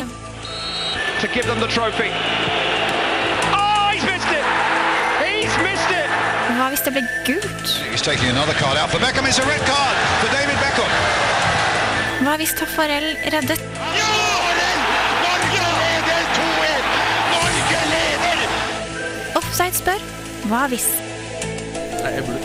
to 1.20 1.28
give 1.28 1.46
them 1.46 1.60
the 1.60 1.68
trophy. 1.68 2.55
Hva 6.66 6.72
hvis 6.74 6.82
det 6.82 6.96
ble 6.96 7.02
gult? 7.22 7.68
He's 7.94 8.02
taking 8.02 8.26
another 8.26 8.52
card 8.58 8.76
out 8.76 8.90
for 8.90 8.98
Beckham. 8.98 9.22
It's 9.30 9.38
a 9.38 9.46
red 9.46 9.62
card 9.70 9.98
for 10.18 10.26
David 10.34 10.56
Beckham. 10.58 10.90
Hva 12.26 12.32
hvis 12.40 12.54
Taffarel 12.58 13.06
reddet? 13.30 13.62
Norge 15.22 15.60
leder 15.62 16.24
2-1! 16.38 16.88
Norge 17.36 17.82
leder! 17.92 18.42
Offside 19.38 19.78
spør. 19.78 20.02
Hva 20.50 20.64
hvis? 20.72 20.88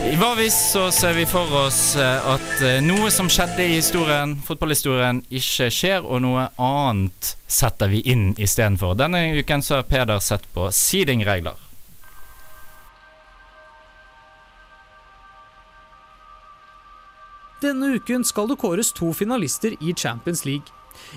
I 0.06 0.14
Hva 0.22 0.30
hvis 0.38 0.60
så 0.76 0.86
ser 0.94 1.18
vi 1.18 1.26
for 1.26 1.58
oss 1.64 1.82
eh, 1.98 2.30
at 2.36 2.62
eh, 2.62 2.78
noe 2.86 3.10
som 3.10 3.26
skjedde 3.26 3.66
i 3.66 3.80
historien, 3.80 4.38
fotballhistorien, 4.46 5.26
ikke 5.34 5.72
skjer, 5.74 6.06
og 6.06 6.22
noe 6.28 6.46
annet 6.62 7.34
setter 7.50 7.90
vi 7.90 8.06
inn 8.14 8.36
istedenfor. 8.38 8.94
Denne 9.02 9.32
uken 9.42 9.66
så 9.66 9.82
har 9.82 9.90
Peder 9.90 10.22
sett 10.22 10.46
på 10.54 10.70
seedingregler. 10.70 11.71
Denne 17.62 17.92
uken 17.94 18.24
skal 18.26 18.48
det 18.50 18.58
kåres 18.58 18.90
to 18.98 19.12
finalister 19.14 19.76
i 19.78 19.94
Champions 19.94 20.46
League. 20.48 20.74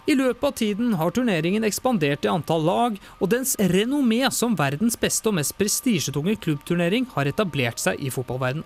I 0.07 0.15
løpet 0.17 0.45
av 0.45 0.53
tiden 0.59 0.93
har 1.01 1.13
turneringen 1.15 1.65
ekspandert 1.65 2.25
i 2.25 2.31
antall 2.31 2.67
lag, 2.67 2.99
og 3.21 3.31
dens 3.33 3.55
renommé 3.73 4.21
som 4.33 4.57
verdens 4.59 4.97
beste 5.01 5.31
og 5.31 5.39
mest 5.39 5.57
prestisjetunge 5.57 6.37
klubbturnering 6.45 7.09
har 7.15 7.31
etablert 7.31 7.81
seg 7.81 8.01
i 8.01 8.13
fotballverden. 8.13 8.65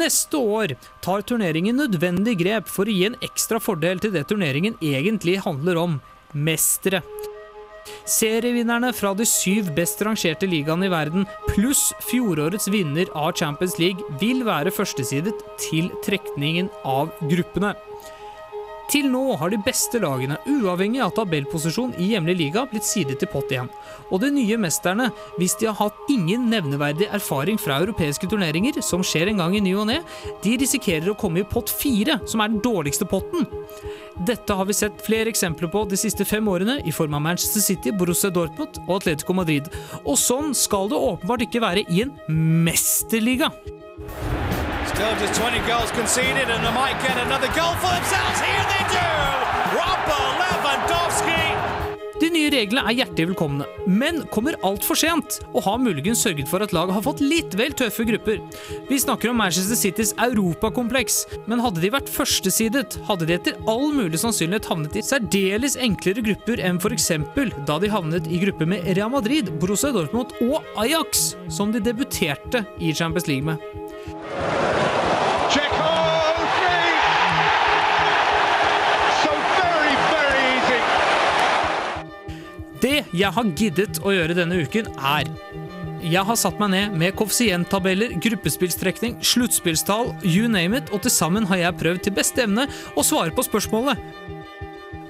Neste 0.00 0.40
år 0.40 0.74
tar 1.04 1.22
turneringen 1.28 1.76
nødvendig 1.78 2.38
grep 2.40 2.72
for 2.72 2.88
å 2.88 2.96
gi 2.96 3.04
en 3.10 3.20
ekstra 3.22 3.60
fordel 3.62 4.00
til 4.02 4.14
det 4.16 4.24
turneringen 4.30 4.80
egentlig 4.82 5.36
handler 5.44 5.78
om 5.84 6.00
mestere. 6.34 7.04
Serievinnerne 8.04 8.90
fra 8.92 9.14
de 9.16 9.24
syv 9.24 9.70
best 9.76 10.02
rangerte 10.04 10.44
ligaene 10.44 10.90
i 10.90 10.92
verden, 10.92 11.24
pluss 11.48 11.86
fjorårets 12.04 12.68
vinner 12.68 13.08
av 13.16 13.32
Champions 13.40 13.78
League, 13.80 14.04
vil 14.20 14.44
være 14.44 14.72
førstesidet 14.74 15.32
til 15.62 15.88
trekningen 16.04 16.68
av 16.84 17.14
gruppene. 17.30 17.72
Til 18.94 19.08
nå 19.10 19.34
har 19.40 19.50
de 19.50 19.58
beste 19.58 19.98
lagene, 19.98 20.36
uavhengig 20.46 21.00
av 21.02 21.16
tabellposisjon 21.16 21.96
i 21.98 22.12
hjemlig 22.12 22.36
liga, 22.38 22.62
blitt 22.70 22.86
sidet 22.86 23.16
til 23.18 23.26
pott 23.32 23.50
igjen. 23.50 23.66
Og 24.14 24.20
de 24.22 24.28
nye 24.30 24.58
mesterne, 24.62 25.08
hvis 25.34 25.56
de 25.58 25.66
har 25.66 25.74
hatt 25.80 26.12
ingen 26.12 26.44
nevneverdig 26.52 27.08
erfaring 27.16 27.58
fra 27.58 27.80
europeiske 27.82 28.28
turneringer, 28.30 28.78
som 28.86 29.02
skjer 29.02 29.32
en 29.32 29.42
gang 29.42 29.56
i 29.58 29.64
ny 29.64 29.72
og 29.74 29.88
ne, 29.90 29.98
de 30.44 30.54
risikerer 30.62 31.10
å 31.10 31.16
komme 31.18 31.42
i 31.42 31.48
pott 31.50 31.72
4, 31.74 32.20
som 32.30 32.44
er 32.44 32.54
den 32.54 32.62
dårligste 32.62 33.08
potten. 33.10 33.48
Dette 34.30 34.54
har 34.54 34.70
vi 34.70 34.78
sett 34.78 35.02
flere 35.02 35.32
eksempler 35.32 35.72
på 35.74 35.82
de 35.90 35.98
siste 35.98 36.22
fem 36.28 36.46
årene, 36.46 36.78
i 36.86 36.94
form 36.94 37.18
av 37.18 37.26
Manchester 37.26 37.66
City, 37.66 37.90
Borussia 37.90 38.30
Dortmund 38.30 38.78
og 38.86 39.00
Atletico 39.00 39.34
Madrid. 39.34 39.74
Og 40.04 40.14
sånn 40.22 40.54
skal 40.54 40.86
det 40.92 41.02
åpenbart 41.02 41.48
ikke 41.48 41.66
være 41.66 41.82
i 41.90 42.04
en 42.06 42.14
mesterliga. 42.62 43.50
Still 44.94 45.16
just 45.18 45.34
20 45.40 45.58
goals 45.66 45.90
conceded, 45.90 46.48
and 46.48 46.64
they 46.64 46.72
might 46.72 46.94
get 47.02 47.16
another 47.18 47.48
goal 47.48 47.74
for 47.82 47.90
themselves. 47.90 48.38
Here 48.38 48.66
they 48.70 48.84
do! 48.94 49.08
Robert 49.74 50.34
Lewandowski! 50.40 51.42
De 52.20 52.28
nye 52.30 52.46
reglene 52.54 52.86
er 52.86 52.94
hjertelig 53.00 53.32
velkomne, 53.32 53.66
men 53.90 54.20
kommer 54.30 54.54
altfor 54.62 54.94
sent, 54.94 55.40
og 55.50 55.64
har 55.66 55.80
muligens 55.82 56.22
sørget 56.22 56.46
for 56.46 56.62
at 56.62 56.70
laget 56.76 56.94
har 56.94 57.02
fått 57.08 57.24
litt 57.24 57.56
vel 57.58 57.74
tøffe 57.74 58.06
grupper. 58.06 58.38
Vi 58.86 59.00
snakker 59.02 59.32
om 59.32 59.42
Manchester 59.42 59.74
Citys 59.80 60.14
europakompleks, 60.22 61.24
men 61.50 61.64
hadde 61.64 61.82
de 61.82 61.90
vært 61.90 62.14
førstesidet, 62.14 63.00
hadde 63.10 63.26
de 63.26 63.34
etter 63.34 63.58
all 63.66 63.90
mulig 63.96 64.22
sannsynlighet 64.22 64.70
havnet 64.70 64.94
i 64.94 65.02
særdeles 65.02 65.74
enklere 65.74 66.22
grupper 66.30 66.62
enn 66.62 66.78
f.eks. 66.78 67.10
da 67.66 67.80
de 67.82 67.90
havnet 67.90 68.30
i 68.30 68.38
gruppe 68.46 68.70
med 68.70 68.86
Real 68.94 69.10
Madrid, 69.10 69.50
Borussia 69.58 69.90
Dortmund 69.90 70.38
og 70.46 70.62
Ajax, 70.78 71.32
som 71.50 71.74
de 71.74 71.82
debuterte 71.82 72.62
i 72.78 72.94
Champions 72.94 73.26
League 73.26 73.50
med. 73.50 73.83
Det 82.84 82.98
jeg 83.16 83.32
har 83.32 83.52
giddet 83.56 83.98
å 84.04 84.12
gjøre 84.12 84.34
denne 84.36 84.58
uken, 84.60 84.90
er 85.00 85.30
jeg 86.04 86.20
har 86.28 86.36
satt 86.36 86.58
meg 86.60 86.68
ned 86.74 86.96
med 87.00 87.14
koeffisienttabeller, 87.16 88.12
gruppespillstrekning, 88.20 89.14
sluttspillstall, 89.24 90.10
you 90.20 90.50
name 90.52 90.76
it, 90.76 90.90
og 90.92 91.00
til 91.00 91.14
sammen 91.14 91.46
har 91.48 91.62
jeg 91.62 91.78
prøvd 91.80 92.02
til 92.04 92.16
beste 92.18 92.44
evne 92.44 92.66
å 92.92 93.04
svare 93.06 93.32
på 93.32 93.46
spørsmålet. 93.46 94.02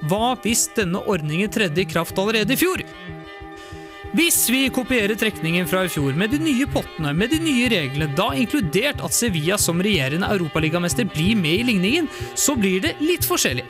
Hva 0.07 0.37
hvis 0.45 0.69
denne 0.77 1.01
ordningen 1.03 1.51
tredde 1.51 1.83
i 1.83 1.87
kraft 1.89 2.15
allerede 2.21 2.55
i 2.55 2.61
fjor? 2.61 2.85
Hvis 4.15 4.45
vi 4.47 4.61
kopierer 4.71 5.17
trekningen 5.19 5.65
fra 5.67 5.81
i 5.83 5.89
fjor 5.91 6.15
med 6.15 6.31
de 6.31 6.37
nye 6.39 6.63
pottene, 6.71 7.09
med 7.17 7.33
de 7.33 7.39
nye 7.43 7.65
reglene, 7.67 8.07
da 8.15 8.29
inkludert 8.37 9.01
at 9.03 9.11
Sevilla 9.11 9.57
som 9.59 9.81
regjerende 9.83 10.29
europaligamester 10.31 11.09
blir 11.09 11.35
med 11.35 11.57
i 11.59 11.65
ligningen, 11.67 12.07
så 12.31 12.55
blir 12.55 12.79
det 12.85 12.93
litt 13.03 13.27
forskjellig. 13.27 13.65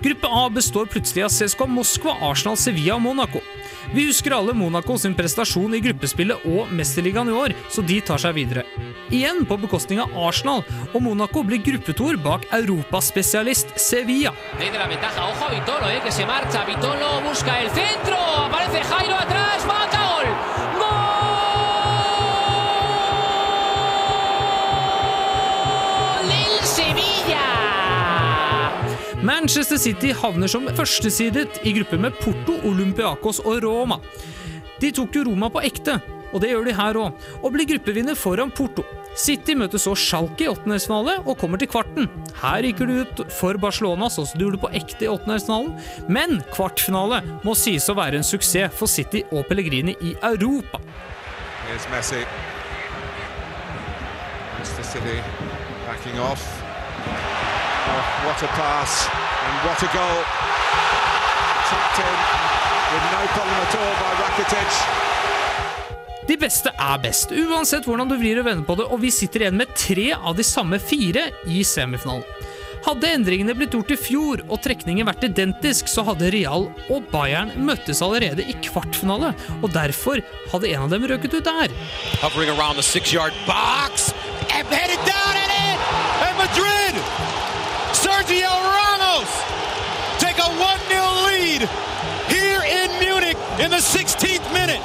Gruppe 0.00 0.30
A 0.32 0.46
består 0.56 0.88
plutselig 0.88 1.26
av 1.26 1.34
CSKA 1.34 1.68
Moskva, 1.68 2.16
Arsenal, 2.30 2.56
Sevilla 2.56 2.96
og 2.96 3.04
Monaco. 3.10 3.44
Vi 3.92 4.06
husker 4.06 4.30
alle 4.30 4.52
Monaco 4.54 4.94
sin 4.98 5.14
prestasjon 5.18 5.72
i 5.74 5.80
gruppespillet 5.82 6.44
og 6.46 6.68
Mesterligaen 6.78 7.28
i 7.28 7.32
år, 7.34 7.54
så 7.74 7.82
de 7.82 7.96
tar 8.06 8.22
seg 8.22 8.36
videre. 8.36 8.62
Igjen 9.10 9.42
på 9.50 9.56
bekostning 9.58 9.98
av 10.04 10.14
Arsenal, 10.28 10.62
og 10.92 11.02
Monaco 11.02 11.42
blir 11.42 11.58
gruppetoer 11.66 12.20
bak 12.22 12.46
europaspesialist 12.54 13.74
Sevilla. 13.74 14.30
Ojo 14.30 15.50
Vitolo, 15.50 15.90
eh. 15.90 15.98
Manchester 29.30 29.78
City 29.78 30.08
havner 30.10 30.50
som 30.50 30.64
førstesidet 30.74 31.60
i 31.62 31.70
gruppe 31.76 31.94
med 32.02 32.16
Porto, 32.18 32.56
Olympiakos 32.66 33.38
og 33.44 33.60
Roma. 33.62 34.00
De 34.82 34.90
tok 34.96 35.14
jo 35.14 35.22
Roma 35.28 35.46
på 35.54 35.62
ekte, 35.68 36.00
og 36.32 36.42
det 36.42 36.50
gjør 36.50 36.66
de 36.66 36.74
her 36.74 36.98
òg, 36.98 37.28
og 37.38 37.52
blir 37.54 37.68
gruppevinner 37.70 38.18
foran 38.18 38.50
Porto. 38.50 38.82
City 39.14 39.54
møter 39.54 39.78
så 39.78 39.94
Schalke 39.94 40.48
i 40.48 40.50
åttendedelsfinale 40.50 41.20
og 41.20 41.38
kommer 41.38 41.62
til 41.62 41.70
kvarten. 41.70 42.10
Her 42.40 42.64
ryker 42.66 42.90
de 42.90 43.04
ut 43.04 43.22
for 43.36 43.54
Barcelona, 43.62 44.10
sånn 44.10 44.26
som 44.26 44.40
de 44.40 44.48
gjorde 44.48 44.62
på 44.64 44.72
ekte 44.80 45.06
i 45.06 45.12
åttendedelsfinalen. 45.12 46.10
Men 46.10 46.40
kvartfinale 46.50 47.22
må 47.46 47.54
sies 47.58 47.86
å 47.86 47.98
være 48.00 48.18
en 48.18 48.26
suksess 48.26 48.74
for 48.80 48.90
City 48.90 49.22
og 49.30 49.46
Pellegrini 49.46 49.94
i 50.00 50.16
Europa. 50.26 50.82
Here's 51.68 51.86
Messi. 51.94 52.24
Manchester 54.56 54.90
City 54.90 55.20
backing 55.86 56.18
off. 56.18 56.50
Oh, 57.90 58.26
what 58.26 58.42
a 58.42 58.48
pass 58.54 59.08
and 59.10 59.54
what 59.66 59.82
a 59.82 59.88
goal. 59.90 60.20
Tapped 61.70 61.98
in 61.98 62.18
with 62.92 63.06
no 63.14 63.22
problem 63.34 63.58
at 63.66 63.74
all 63.80 63.94
by 64.02 64.12
Rakitic. 64.22 64.72
De 66.28 66.36
beste 66.38 66.70
er 66.70 66.98
best, 67.02 67.32
uansett 67.34 67.88
hvordan 67.88 68.06
du 68.06 68.14
vrir 68.20 68.38
og 68.38 68.46
vender 68.46 68.66
på 68.66 68.76
det, 68.78 68.86
og 68.86 69.00
vi 69.02 69.10
sitter 69.10 69.42
igjen 69.42 69.58
med 69.58 69.72
tre 69.74 70.12
av 70.14 70.36
de 70.38 70.46
samme 70.46 70.78
fire 70.78 71.32
i 71.50 71.64
semifinalen. 71.66 72.22
Hadde 72.84 73.10
endringene 73.12 73.56
blitt 73.58 73.74
gjort 73.74 73.90
i 73.92 73.98
fjor 73.98 74.44
og 74.46 74.62
trekningen 74.64 75.08
vært 75.10 75.26
identisk, 75.26 75.90
så 75.90 76.04
hadde 76.06 76.30
Real 76.32 76.68
og 76.86 77.10
Bayern 77.10 77.50
møttes 77.66 78.00
allerede 78.06 78.46
i 78.46 78.54
kvartfinale, 78.64 79.34
og 79.60 79.74
derfor 79.74 80.22
hadde 80.52 80.70
en 80.70 80.86
av 80.86 80.94
dem 80.94 81.10
røket 81.10 81.34
ut 81.34 81.50
der. 81.50 81.74
Hovering 82.22 82.54
around 82.54 82.78
the 82.78 82.86
six-yard 82.86 83.34
box. 83.50 84.14
And 84.54 84.66
headed 84.70 85.02
down 85.04 85.34
and 85.42 85.52
in. 85.66 85.78
And 86.24 86.38
Madrid. 86.38 86.94
Sergio 87.92 88.48
Ramos 88.48 89.32
take 90.22 90.38
a 90.38 90.48
1-0 90.48 91.49
lead 91.60 91.68
here 92.28 92.62
in 92.64 92.90
Munich 93.00 93.36
in 93.58 93.70
the 93.70 93.76
16th 93.76 94.52
minute. 94.52 94.80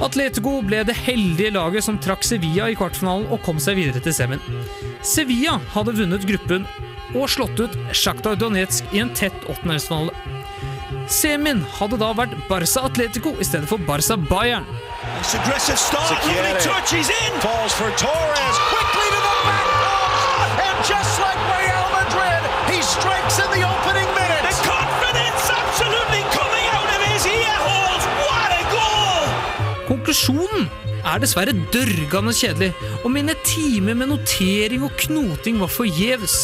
Atletico 0.00 0.60
ble 0.62 0.82
det 0.84 0.94
heldige 1.06 1.50
laget 1.54 1.84
som 1.84 1.98
trakk 1.98 2.24
Sevilla 2.24 2.68
i 2.68 2.76
kvartfinalen 2.76 3.26
og 3.32 3.40
kom 3.46 3.58
seg 3.62 3.78
videre 3.80 4.02
til 4.04 4.14
semien. 4.14 4.42
Sevilla 5.02 5.56
hadde 5.72 5.96
vunnet 5.96 6.26
gruppen 6.28 6.66
og 7.14 7.30
slått 7.32 7.60
ut 7.62 7.78
Sjaktar 7.96 8.36
Donetsk 8.36 8.92
i 8.92 9.00
en 9.00 9.12
tett 9.16 9.46
åttendedelsfinale. 9.48 10.12
Semien 11.10 11.62
hadde 11.78 11.98
da 12.02 12.12
vært 12.18 12.34
Barca 12.50 12.84
Atletico 12.90 13.32
i 13.40 13.46
stedet 13.46 13.70
for 13.70 13.78
Barca 13.88 14.18
Bayern. 14.20 14.66
Start. 15.22 16.26
Konklusjonen 30.06 30.68
er 31.02 31.18
dessverre 31.18 31.50
dørgende 31.74 32.30
kjedelig, 32.30 32.68
og 33.02 33.10
mine 33.10 33.34
timer 33.42 33.96
med 33.98 34.12
notering 34.12 34.84
og 34.86 34.92
knoting 35.02 35.58
var 35.58 35.72
forgjeves. 35.74 36.36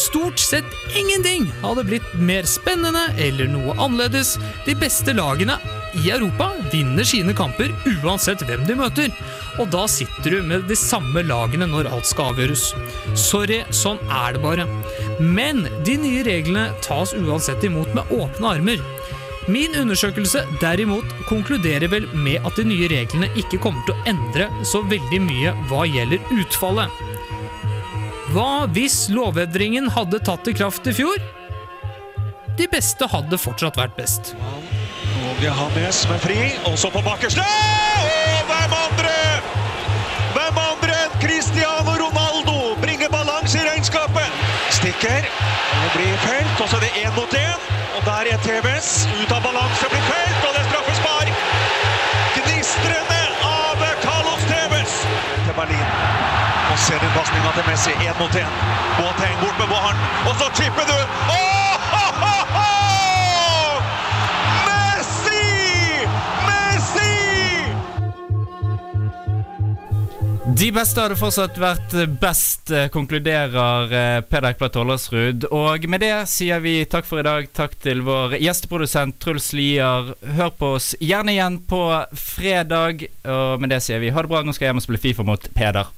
Stort 0.00 0.40
sett 0.40 0.78
ingenting 0.96 1.44
hadde 1.60 1.84
blitt 1.90 2.06
mer 2.16 2.48
spennende 2.48 3.02
eller 3.20 3.50
noe 3.52 3.74
annerledes. 3.76 4.38
De 4.64 4.72
beste 4.80 5.12
lagene 5.12 5.58
i 6.00 6.08
Europa 6.08 6.48
vinner 6.72 7.04
sine 7.04 7.36
kamper 7.36 7.68
uansett 7.98 8.46
hvem 8.48 8.64
de 8.64 8.78
møter. 8.80 9.12
Og 9.60 9.68
da 9.76 9.84
sitter 9.92 10.38
du 10.38 10.48
med 10.48 10.64
de 10.70 10.80
samme 10.80 11.20
lagene 11.28 11.68
når 11.68 11.92
alt 11.92 12.08
skal 12.08 12.32
avgjøres. 12.32 12.70
Sorry, 13.12 13.60
sånn 13.76 14.00
er 14.08 14.38
det 14.38 14.44
bare. 14.46 14.64
Men 15.20 15.66
de 15.84 16.00
nye 16.00 16.24
reglene 16.24 16.70
tas 16.84 17.12
uansett 17.12 17.68
imot 17.68 17.92
med 17.92 18.08
åpne 18.24 18.56
armer. 18.56 18.80
Min 19.46 19.76
undersøkelse 19.78 20.40
derimot 20.60 21.12
konkluderer 21.28 21.86
vel 21.90 22.08
med 22.18 22.42
at 22.48 22.56
de 22.58 22.64
nye 22.66 22.88
reglene 22.90 23.28
ikke 23.38 23.60
kommer 23.62 23.84
til 23.86 23.94
å 23.94 24.08
endre 24.10 24.48
så 24.66 24.80
veldig 24.90 25.20
mye 25.22 25.52
hva 25.70 25.84
gjelder 25.86 26.32
utfallet. 26.34 26.90
Hva 28.34 28.66
hvis 28.74 29.04
lovendringen 29.14 29.86
hadde 29.94 30.18
tatt 30.26 30.50
i 30.50 30.56
kraft 30.56 30.90
i 30.90 30.96
fjor? 30.98 31.22
De 32.58 32.66
beste 32.72 33.06
hadde 33.12 33.38
fortsatt 33.38 33.78
vært 33.78 33.94
best. 33.94 34.34
Og 35.30 35.44
Johannes 35.44 36.02
med 36.10 36.20
fri, 36.24 36.40
også 36.66 36.90
på 36.90 37.04
bakerste. 37.06 37.46
Og 37.46 38.50
hvem 38.50 38.76
andre? 38.80 39.14
Hvem 40.34 40.60
andre 40.64 40.98
enn 41.04 41.18
Cristiano 41.22 41.94
Ronaldo 42.02 42.74
bringer 42.82 43.14
balanse 43.14 43.62
i 43.62 43.68
regnskapet? 43.68 44.42
Stikker, 44.74 45.30
og 45.78 45.88
blir 45.94 46.22
felt, 46.26 46.58
og 46.58 46.66
så 46.66 46.80
er 46.80 46.88
det 46.88 46.94
én 47.04 47.14
mot 47.14 47.38
én. 47.38 47.85
Og 47.96 48.02
der 48.04 48.26
er 48.32 48.38
TVS 48.46 48.88
ut 49.22 49.30
av 49.32 49.40
balanse, 49.46 49.86
blir 49.92 50.02
felt, 50.10 50.40
og 50.46 50.50
det 50.54 50.60
er 50.62 50.68
straffespark. 50.70 51.30
Gnistrende 52.36 53.20
av 53.48 53.84
Carlos 54.04 54.42
TVS! 54.50 54.96
Til 55.46 55.54
Berlin. 55.56 55.88
Og 56.72 56.78
ser 56.84 56.98
du 57.00 57.08
til 57.56 57.64
Messi, 57.70 57.92
én 58.04 58.18
mot 58.20 58.36
én. 58.42 58.52
Boateng 58.98 59.36
bort 59.40 59.58
med 59.58 59.68
Bohan, 59.72 59.96
og 60.28 60.34
så 60.40 60.46
chipper 60.58 60.84
du. 60.92 60.98
Åh, 61.38 61.65
De 70.56 70.70
beste 70.72 71.02
hadde 71.02 71.18
fortsatt 71.20 71.58
vært 71.60 71.92
best, 72.16 72.70
eh, 72.72 72.86
konkluderer 72.88 73.90
eh, 73.92 74.20
Peder 74.24 74.54
Ekblad 74.54 74.72
Tollersrud. 74.72 75.44
Og 75.52 75.84
med 75.84 76.00
det 76.00 76.14
sier 76.32 76.62
vi 76.64 76.78
takk 76.88 77.04
for 77.04 77.20
i 77.20 77.26
dag. 77.26 77.50
Takk 77.52 77.76
til 77.84 78.00
vår 78.06 78.38
gjesteprodusent 78.40 79.18
Truls 79.20 79.50
Lier. 79.52 80.14
Hør 80.38 80.54
på 80.56 80.72
oss 80.78 80.94
gjerne 80.96 81.36
igjen 81.36 81.60
på 81.68 81.82
fredag. 82.16 83.04
Og 83.28 83.60
med 83.60 83.74
det 83.74 83.82
sier 83.84 84.00
vi 84.00 84.14
ha 84.16 84.24
det 84.24 84.32
bra. 84.32 84.40
Nå 84.40 84.56
skal 84.56 84.70
jeg 84.70 84.72
hjem 84.72 84.80
og 84.80 84.86
spille 84.86 85.04
Fifa 85.04 85.28
mot 85.28 85.50
Peder. 85.52 85.92